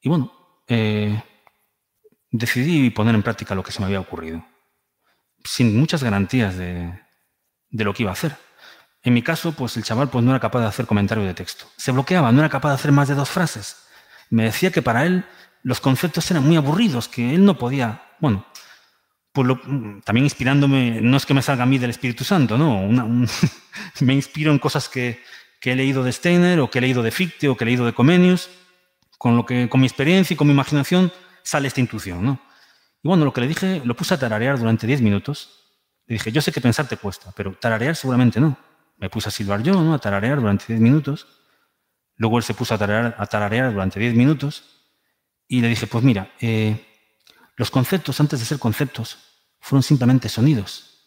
Y 0.00 0.08
bueno, 0.08 0.32
eh, 0.66 1.22
decidí 2.30 2.90
poner 2.90 3.14
en 3.14 3.22
práctica 3.22 3.54
lo 3.54 3.62
que 3.62 3.72
se 3.72 3.80
me 3.80 3.86
había 3.86 4.00
ocurrido, 4.00 4.44
sin 5.44 5.78
muchas 5.78 6.02
garantías 6.02 6.56
de, 6.56 6.98
de, 7.70 7.84
lo 7.84 7.92
que 7.92 8.04
iba 8.04 8.10
a 8.10 8.14
hacer. 8.14 8.36
En 9.02 9.14
mi 9.14 9.22
caso, 9.22 9.52
pues 9.52 9.76
el 9.76 9.84
chaval 9.84 10.08
pues, 10.10 10.24
no 10.24 10.30
era 10.30 10.40
capaz 10.40 10.60
de 10.60 10.66
hacer 10.66 10.86
comentario 10.86 11.24
de 11.24 11.34
texto. 11.34 11.66
Se 11.76 11.92
bloqueaba, 11.92 12.32
no 12.32 12.40
era 12.40 12.48
capaz 12.48 12.70
de 12.70 12.74
hacer 12.76 12.92
más 12.92 13.08
de 13.08 13.14
dos 13.14 13.28
frases 13.28 13.88
me 14.30 14.44
decía 14.44 14.70
que 14.70 14.82
para 14.82 15.06
él 15.06 15.24
los 15.62 15.80
conceptos 15.80 16.30
eran 16.30 16.46
muy 16.46 16.56
aburridos, 16.56 17.08
que 17.08 17.34
él 17.34 17.44
no 17.44 17.58
podía, 17.58 18.02
bueno, 18.20 18.46
pues 19.44 19.58
también 20.04 20.24
inspirándome, 20.24 21.00
no 21.00 21.16
es 21.16 21.24
que 21.24 21.34
me 21.34 21.42
salga 21.42 21.62
a 21.62 21.66
mí 21.66 21.78
del 21.78 21.90
Espíritu 21.90 22.24
Santo, 22.24 22.58
no, 22.58 22.88
me 24.00 24.14
inspiro 24.14 24.50
en 24.50 24.58
cosas 24.58 24.88
que, 24.88 25.22
he 25.62 25.76
leído 25.76 26.02
de 26.02 26.10
Steiner 26.10 26.58
o 26.60 26.70
que 26.70 26.78
he 26.78 26.80
leído 26.80 27.02
de 27.04 27.10
Fichte 27.10 27.48
o 27.48 27.56
que 27.56 27.62
he 27.62 27.66
leído 27.66 27.86
de 27.86 27.92
Comenius, 27.92 28.50
con, 29.16 29.36
lo 29.36 29.46
que, 29.46 29.68
con 29.68 29.80
mi 29.80 29.86
experiencia 29.86 30.34
y 30.34 30.36
con 30.36 30.48
mi 30.48 30.52
imaginación 30.52 31.12
sale 31.44 31.68
esta 31.68 31.80
intuición, 31.80 32.24
¿no? 32.24 32.40
Y 33.02 33.08
bueno, 33.08 33.24
lo 33.24 33.32
que 33.32 33.42
le 33.42 33.48
dije, 33.48 33.80
lo 33.84 33.94
puse 33.94 34.14
a 34.14 34.18
tararear 34.18 34.58
durante 34.58 34.86
10 34.86 35.02
minutos. 35.02 35.50
Le 36.06 36.14
dije, 36.14 36.32
yo 36.32 36.40
sé 36.40 36.50
que 36.50 36.60
pensar 36.60 36.88
te 36.88 36.96
cuesta, 36.96 37.32
pero 37.36 37.52
tararear 37.52 37.94
seguramente 37.94 38.40
no. 38.40 38.58
Me 38.96 39.08
puse 39.08 39.28
a 39.28 39.30
silbar 39.30 39.62
yo, 39.62 39.74
¿no? 39.74 39.94
A 39.94 39.98
tararear 39.98 40.40
durante 40.40 40.64
10 40.66 40.80
minutos. 40.80 41.26
Luego 42.16 42.38
él 42.38 42.44
se 42.44 42.54
puso 42.54 42.74
a 42.74 42.78
tararear, 42.78 43.72
durante 43.72 44.00
10 44.00 44.14
minutos 44.14 44.64
y 45.46 45.60
le 45.60 45.68
dije, 45.68 45.86
pues 45.86 46.02
mira, 46.02 46.32
eh, 46.40 46.84
los 47.56 47.70
conceptos 47.70 48.20
antes 48.20 48.40
de 48.40 48.46
ser 48.46 48.58
conceptos 48.58 49.27
fueron 49.60 49.82
simplemente 49.82 50.28
sonidos. 50.28 51.06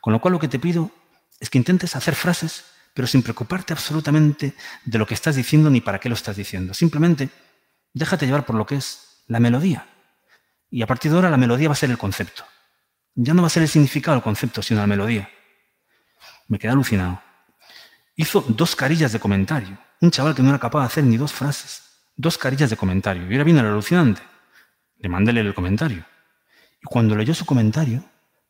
Con 0.00 0.12
lo 0.12 0.20
cual 0.20 0.32
lo 0.32 0.38
que 0.38 0.48
te 0.48 0.58
pido 0.58 0.90
es 1.38 1.50
que 1.50 1.58
intentes 1.58 1.96
hacer 1.96 2.14
frases, 2.14 2.64
pero 2.94 3.06
sin 3.06 3.22
preocuparte 3.22 3.72
absolutamente 3.72 4.54
de 4.84 4.98
lo 4.98 5.06
que 5.06 5.14
estás 5.14 5.36
diciendo 5.36 5.70
ni 5.70 5.80
para 5.80 5.98
qué 5.98 6.08
lo 6.08 6.14
estás 6.14 6.36
diciendo. 6.36 6.74
Simplemente 6.74 7.28
déjate 7.92 8.26
llevar 8.26 8.44
por 8.44 8.56
lo 8.56 8.66
que 8.66 8.76
es 8.76 9.22
la 9.26 9.40
melodía. 9.40 9.86
Y 10.70 10.82
a 10.82 10.86
partir 10.86 11.10
de 11.10 11.16
ahora 11.16 11.30
la 11.30 11.36
melodía 11.36 11.68
va 11.68 11.74
a 11.74 11.76
ser 11.76 11.90
el 11.90 11.98
concepto. 11.98 12.44
Ya 13.14 13.34
no 13.34 13.42
va 13.42 13.46
a 13.46 13.50
ser 13.50 13.62
el 13.62 13.68
significado 13.68 14.16
del 14.16 14.22
concepto, 14.22 14.62
sino 14.62 14.80
la 14.80 14.86
melodía. 14.86 15.28
Me 16.48 16.58
quedé 16.58 16.72
alucinado. 16.72 17.20
Hizo 18.16 18.44
dos 18.48 18.76
carillas 18.76 19.12
de 19.12 19.20
comentario 19.20 19.78
un 20.00 20.10
chaval 20.10 20.34
que 20.34 20.42
no 20.42 20.48
era 20.48 20.58
capaz 20.58 20.80
de 20.80 20.86
hacer 20.86 21.04
ni 21.04 21.16
dos 21.16 21.32
frases, 21.32 21.82
dos 22.16 22.38
carillas 22.38 22.70
de 22.70 22.76
comentario. 22.76 23.30
Y 23.30 23.34
era 23.34 23.44
bien 23.44 23.58
alucinante. 23.58 24.22
Le 24.98 25.08
mandé 25.08 25.32
el 25.32 25.54
comentario. 25.54 26.04
Y 26.82 26.86
cuando 26.86 27.16
leyó 27.16 27.34
su 27.34 27.44
comentario, 27.44 28.04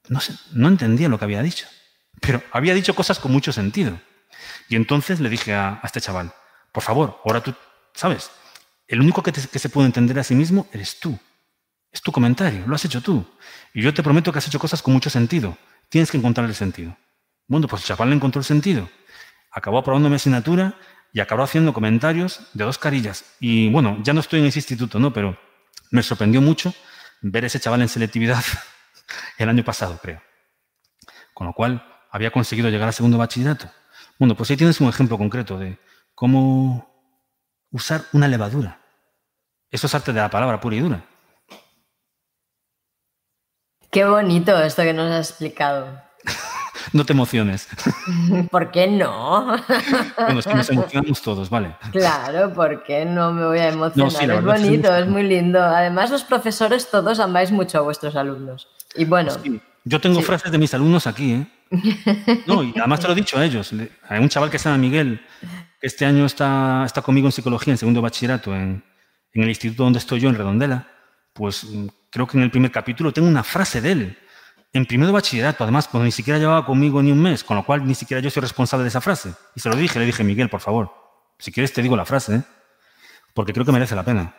no, 0.09 0.21
sé, 0.21 0.35
entendía 0.55 1.09
lo 1.09 1.19
que 1.19 1.25
había 1.25 1.43
dicho. 1.43 1.67
Pero 2.21 2.43
había 2.53 2.75
dicho 2.75 2.95
cosas 2.95 3.19
con 3.19 3.33
mucho 3.33 3.53
sentido. 3.53 4.01
Y 4.69 4.77
entonces 4.77 5.21
le 5.21 5.29
dije 5.29 5.55
a, 5.55 5.81
este 5.83 6.01
chaval, 6.01 6.33
por 6.73 6.83
favor, 6.83 7.21
ahora 7.25 7.43
tú, 7.43 7.55
¿sabes? 7.95 8.31
El 8.87 9.01
único 9.01 9.23
que, 9.23 9.33
que 9.33 9.59
se 9.59 9.69
puede 9.69 9.87
entender 9.87 10.19
a 10.19 10.25
sí 10.25 10.35
mismo 10.35 10.69
eres 10.73 11.01
tú. 11.01 11.19
Es 11.93 12.03
tu 12.03 12.13
comentario, 12.13 12.67
lo 12.67 12.75
has 12.75 12.85
hecho 12.85 13.01
tú. 13.01 13.27
Y 13.75 13.83
yo 13.83 13.93
te 13.93 14.03
prometo 14.03 14.33
que 14.33 14.39
has 14.39 14.47
hecho 14.47 14.59
cosas 14.59 14.83
con 14.83 14.95
mucho 14.95 15.11
sentido. 15.11 15.57
Tienes 15.89 16.11
que 16.11 16.19
encontrar 16.19 16.47
el 16.47 16.55
sentido. 16.55 16.97
Bueno, 17.49 17.67
pues 17.67 17.83
el 17.83 17.89
chaval 17.89 18.11
le 18.11 18.17
encontró 18.17 18.39
el 18.39 18.45
sentido. 18.45 18.89
Acabó 19.51 19.79
aprobando 19.79 20.09
mi 20.09 20.15
asignatura 20.15 20.79
y 21.13 21.19
acabó 21.19 21.43
haciendo 21.43 21.73
comentarios 21.73 22.41
de 22.53 22.65
dos 22.65 22.79
carillas. 22.79 23.25
Y 23.41 23.69
bueno, 23.71 23.99
ya 24.03 24.13
no 24.13 24.21
estoy 24.21 24.41
en 24.41 24.47
ese 24.47 24.61
instituto, 24.61 25.01
¿no? 25.01 25.13
Pero 25.13 25.37
me 25.91 26.05
sorprendió 26.05 26.41
mucho 26.41 26.73
ver 27.21 27.45
ese 27.45 27.61
chaval 27.61 27.83
en 27.83 27.89
selectividad 27.89 28.43
el 29.39 29.49
año 29.49 29.65
pasado, 29.65 29.99
creo. 30.03 30.23
Con 31.35 31.47
lo 31.47 31.53
cual, 31.53 31.85
había 32.11 32.31
conseguido 32.31 32.69
llegar 32.69 32.89
al 32.89 32.95
segundo 32.95 33.19
bachillerato. 33.19 33.71
Bueno, 34.19 34.35
pues 34.37 34.51
ahí 34.51 34.57
tienes 34.57 34.81
un 34.81 34.89
ejemplo 34.89 35.17
concreto 35.17 35.59
de 35.59 35.79
cómo 36.15 36.91
usar 37.71 38.05
una 38.13 38.29
levadura. 38.29 38.81
Eso 39.71 39.87
es 39.87 39.95
arte 39.95 40.13
de 40.13 40.21
la 40.21 40.31
palabra 40.31 40.61
pura 40.61 40.77
y 40.77 40.81
dura. 40.81 41.05
Qué 43.91 44.05
bonito 44.05 44.61
esto 44.63 44.83
que 44.83 44.93
nos 44.93 45.11
has 45.11 45.31
explicado. 45.31 46.03
no 46.93 47.05
te 47.05 47.13
emociones. 47.13 47.69
¿Por 48.51 48.71
qué 48.71 48.87
no? 48.87 49.57
bueno, 50.19 50.41
es 50.41 50.47
que 50.47 50.55
nos 50.55 50.71
emocionamos 50.71 51.23
todos, 51.23 51.51
¿vale? 51.51 51.75
Claro, 51.93 52.53
¿por 52.53 52.83
qué 52.83 53.05
no 53.05 53.33
me 53.33 53.47
voy 53.47 53.59
a 53.59 53.69
emocionar? 53.69 54.39
es 54.39 54.45
bonito, 54.45 54.95
es 54.95 55.07
muy 55.07 55.23
lindo. 55.23 55.61
Además, 55.63 56.11
los 56.11 56.25
profesores 56.25 56.91
todos 56.91 57.21
amáis 57.21 57.51
mucho 57.51 57.79
a 57.79 57.81
vuestros 57.83 58.17
alumnos. 58.17 58.69
Y 58.95 59.05
bueno. 59.05 59.33
Yo 59.85 60.01
tengo 60.01 60.21
frases 60.21 60.53
de 60.53 60.59
mis 60.59 60.75
alumnos 60.75 61.07
aquí, 61.07 61.33
¿eh? 61.33 61.47
No, 62.47 62.63
y 62.63 62.73
además 62.77 63.01
te 63.01 63.07
lo 63.07 63.13
he 63.13 63.17
dicho 63.17 63.39
a 63.39 63.45
ellos. 63.45 63.73
Hay 64.09 64.21
un 64.21 64.29
chaval 64.29 64.51
que 64.51 64.59
se 64.59 64.69
llama 64.69 64.79
Miguel, 64.79 65.25
que 65.81 65.87
este 65.87 66.05
año 66.05 66.27
está, 66.27 66.83
está 66.85 67.03
conmigo 67.03 67.29
en 67.29 67.33
psicología, 67.33 67.73
en 67.73 67.79
segundo 67.79 68.03
bachillerato, 68.03 68.55
en, 68.55 68.83
en 69.33 69.43
el 69.43 69.49
instituto 69.49 69.85
donde 69.85 69.99
estoy 69.99 70.21
yo, 70.21 70.29
en 70.29 70.35
Redondela. 70.35 70.89
Pues 71.33 71.65
mm, 71.65 71.87
creo 72.11 72.27
que 72.27 72.37
en 72.37 72.43
el 72.43 72.51
primer 72.51 72.71
capítulo 72.71 73.13
tengo 73.13 73.29
una 73.29 73.45
frase 73.45 73.81
de 73.81 73.93
él 73.93 74.19
en 74.73 74.87
primero 74.87 75.13
bachillerato, 75.13 75.65
además, 75.65 75.89
cuando 75.89 76.05
ni 76.05 76.13
siquiera 76.13 76.39
llevaba 76.39 76.65
conmigo 76.65 77.03
ni 77.03 77.11
un 77.11 77.21
mes, 77.21 77.43
con 77.43 77.57
lo 77.57 77.65
cual 77.65 77.85
ni 77.87 77.95
siquiera 77.95 78.21
yo 78.21 78.31
soy 78.31 78.43
responsable 78.43 78.85
de 78.85 78.89
esa 78.89 79.01
frase. 79.01 79.35
Y 79.55 79.61
se 79.61 79.69
lo 79.69 79.77
dije, 79.77 79.99
le 79.99 80.07
dije, 80.07 80.23
Miguel, 80.23 80.49
por 80.49 80.61
favor, 80.61 80.93
si 81.39 81.51
quieres 81.51 81.73
te 81.73 81.83
digo 81.83 81.97
la 81.97 82.05
frase, 82.05 82.37
¿eh? 82.37 82.43
porque 83.35 83.53
creo 83.53 83.67
que 83.67 83.73
merece 83.73 83.97
la 83.97 84.05
pena. 84.05 84.35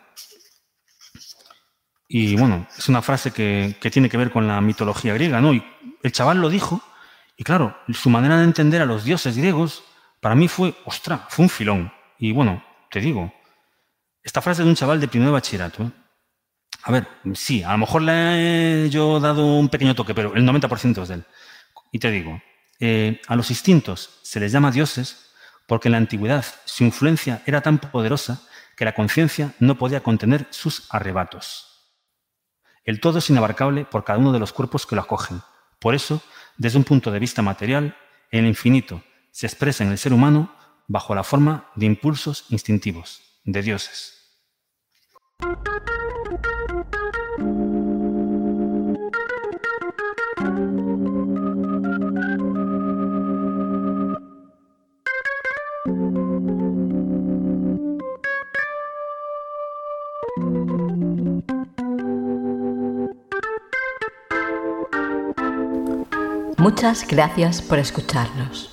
Y 2.08 2.36
bueno, 2.36 2.66
es 2.76 2.88
una 2.88 3.02
frase 3.02 3.30
que, 3.30 3.76
tiene 3.90 4.08
que 4.08 4.16
ver 4.16 4.30
con 4.30 4.46
la 4.46 4.60
mitología 4.60 5.14
griega, 5.14 5.40
¿no? 5.40 5.54
Y 5.54 5.64
el 6.02 6.12
chaval 6.12 6.40
lo 6.40 6.48
dijo, 6.48 6.80
y 7.36 7.44
claro, 7.44 7.76
su 7.92 8.10
manera 8.10 8.38
de 8.38 8.44
entender 8.44 8.82
a 8.82 8.86
los 8.86 9.04
dioses 9.04 9.36
griegos, 9.36 9.82
para 10.20 10.34
mí 10.34 10.48
fue, 10.48 10.74
ostra, 10.84 11.26
fue 11.28 11.44
un 11.44 11.48
filón. 11.48 11.92
Y 12.18 12.32
bueno, 12.32 12.62
te 12.90 13.00
digo, 13.00 13.32
esta 14.22 14.40
frase 14.40 14.62
de 14.62 14.68
un 14.68 14.74
chaval 14.74 15.00
de 15.00 15.08
primero 15.08 15.32
bachillerato, 15.32 15.84
¿eh? 15.84 15.90
A 16.84 16.90
ver, 16.90 17.06
sí, 17.34 17.62
a 17.62 17.72
lo 17.72 17.78
mejor 17.78 18.02
le 18.02 18.84
he 18.86 18.90
yo 18.90 19.20
dado 19.20 19.46
un 19.46 19.68
pequeño 19.68 19.94
toque, 19.94 20.14
pero 20.14 20.34
el 20.34 20.44
90% 20.44 21.02
es 21.02 21.08
de 21.08 21.14
él. 21.14 21.24
Y 21.92 21.98
te 21.98 22.10
digo, 22.10 22.42
eh, 22.80 23.20
a 23.28 23.36
los 23.36 23.50
instintos 23.50 24.18
se 24.22 24.40
les 24.40 24.50
llama 24.50 24.72
dioses 24.72 25.30
porque 25.66 25.88
en 25.88 25.92
la 25.92 25.98
antigüedad 25.98 26.44
su 26.64 26.82
influencia 26.82 27.42
era 27.46 27.60
tan 27.60 27.78
poderosa 27.78 28.42
que 28.76 28.84
la 28.84 28.94
conciencia 28.94 29.54
no 29.60 29.78
podía 29.78 30.02
contener 30.02 30.46
sus 30.50 30.86
arrebatos. 30.90 31.68
El 32.84 32.98
todo 33.00 33.18
es 33.18 33.30
inabarcable 33.30 33.84
por 33.84 34.02
cada 34.02 34.18
uno 34.18 34.32
de 34.32 34.40
los 34.40 34.52
cuerpos 34.52 34.86
que 34.86 34.96
lo 34.96 35.02
acogen. 35.02 35.40
Por 35.78 35.94
eso, 35.94 36.20
desde 36.56 36.78
un 36.78 36.84
punto 36.84 37.12
de 37.12 37.20
vista 37.20 37.42
material, 37.42 37.96
el 38.30 38.46
infinito 38.46 39.04
se 39.30 39.46
expresa 39.46 39.84
en 39.84 39.90
el 39.90 39.98
ser 39.98 40.12
humano 40.12 40.52
bajo 40.88 41.14
la 41.14 41.22
forma 41.22 41.70
de 41.76 41.86
impulsos 41.86 42.46
instintivos, 42.48 43.22
de 43.44 43.62
dioses. 43.62 44.18
Muchas 66.62 67.08
gracias 67.08 67.60
por 67.60 67.80
escucharnos. 67.80 68.70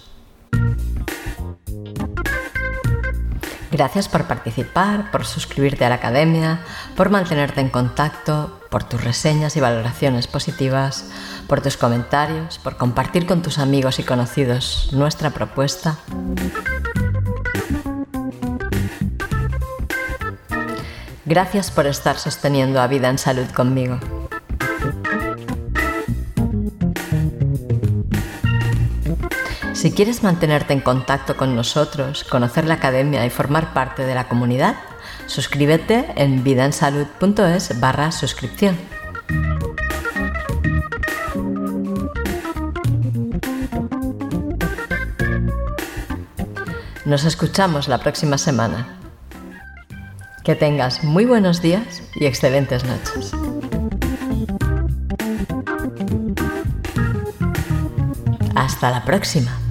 Gracias 3.72 4.08
por 4.08 4.26
participar, 4.26 5.10
por 5.10 5.26
suscribirte 5.26 5.86
a 5.86 5.90
la 5.90 5.96
academia, 5.96 6.60
por 6.96 7.10
mantenerte 7.10 7.62
en 7.62 7.70
contacto, 7.70 8.62
por 8.70 8.84
tus 8.84 9.04
reseñas 9.04 9.58
y 9.58 9.60
valoraciones 9.60 10.28
positivas, 10.28 11.10
por 11.48 11.62
tus 11.62 11.78
comentarios, 11.78 12.60
por 12.60 12.78
compartir 12.78 13.26
con 13.26 13.42
tus 13.42 13.58
amigos 13.58 13.98
y 13.98 14.04
conocidos 14.04 14.90
nuestra 14.92 15.32
propuesta. 15.32 15.98
Gracias 21.26 21.72
por 21.72 21.88
estar 21.88 22.20
sosteniendo 22.20 22.80
a 22.80 22.86
Vida 22.86 23.10
en 23.10 23.18
Salud 23.18 23.50
conmigo. 23.50 24.19
Si 29.80 29.94
quieres 29.94 30.24
mantenerte 30.24 30.74
en 30.74 30.82
contacto 30.82 31.38
con 31.38 31.56
nosotros, 31.56 32.26
conocer 32.26 32.66
la 32.66 32.74
academia 32.74 33.26
y 33.26 33.30
formar 33.30 33.74
parte 33.74 34.04
de 34.06 34.14
la 34.14 34.28
comunidad, 34.28 34.76
suscríbete 35.26 36.12
en 36.18 36.44
vidaensalud.es 36.44 37.80
barra 37.80 38.12
suscripción. 38.12 38.78
Nos 47.06 47.24
escuchamos 47.24 47.88
la 47.88 48.00
próxima 48.00 48.38
semana. 48.38 49.00
Que 50.44 50.56
tengas 50.56 51.06
muy 51.06 51.24
buenos 51.24 51.62
días 51.62 52.04
y 52.16 52.26
excelentes 52.26 52.84
noches. 52.84 53.32
Hasta 58.54 58.92
la 58.92 59.06
próxima. 59.06 59.69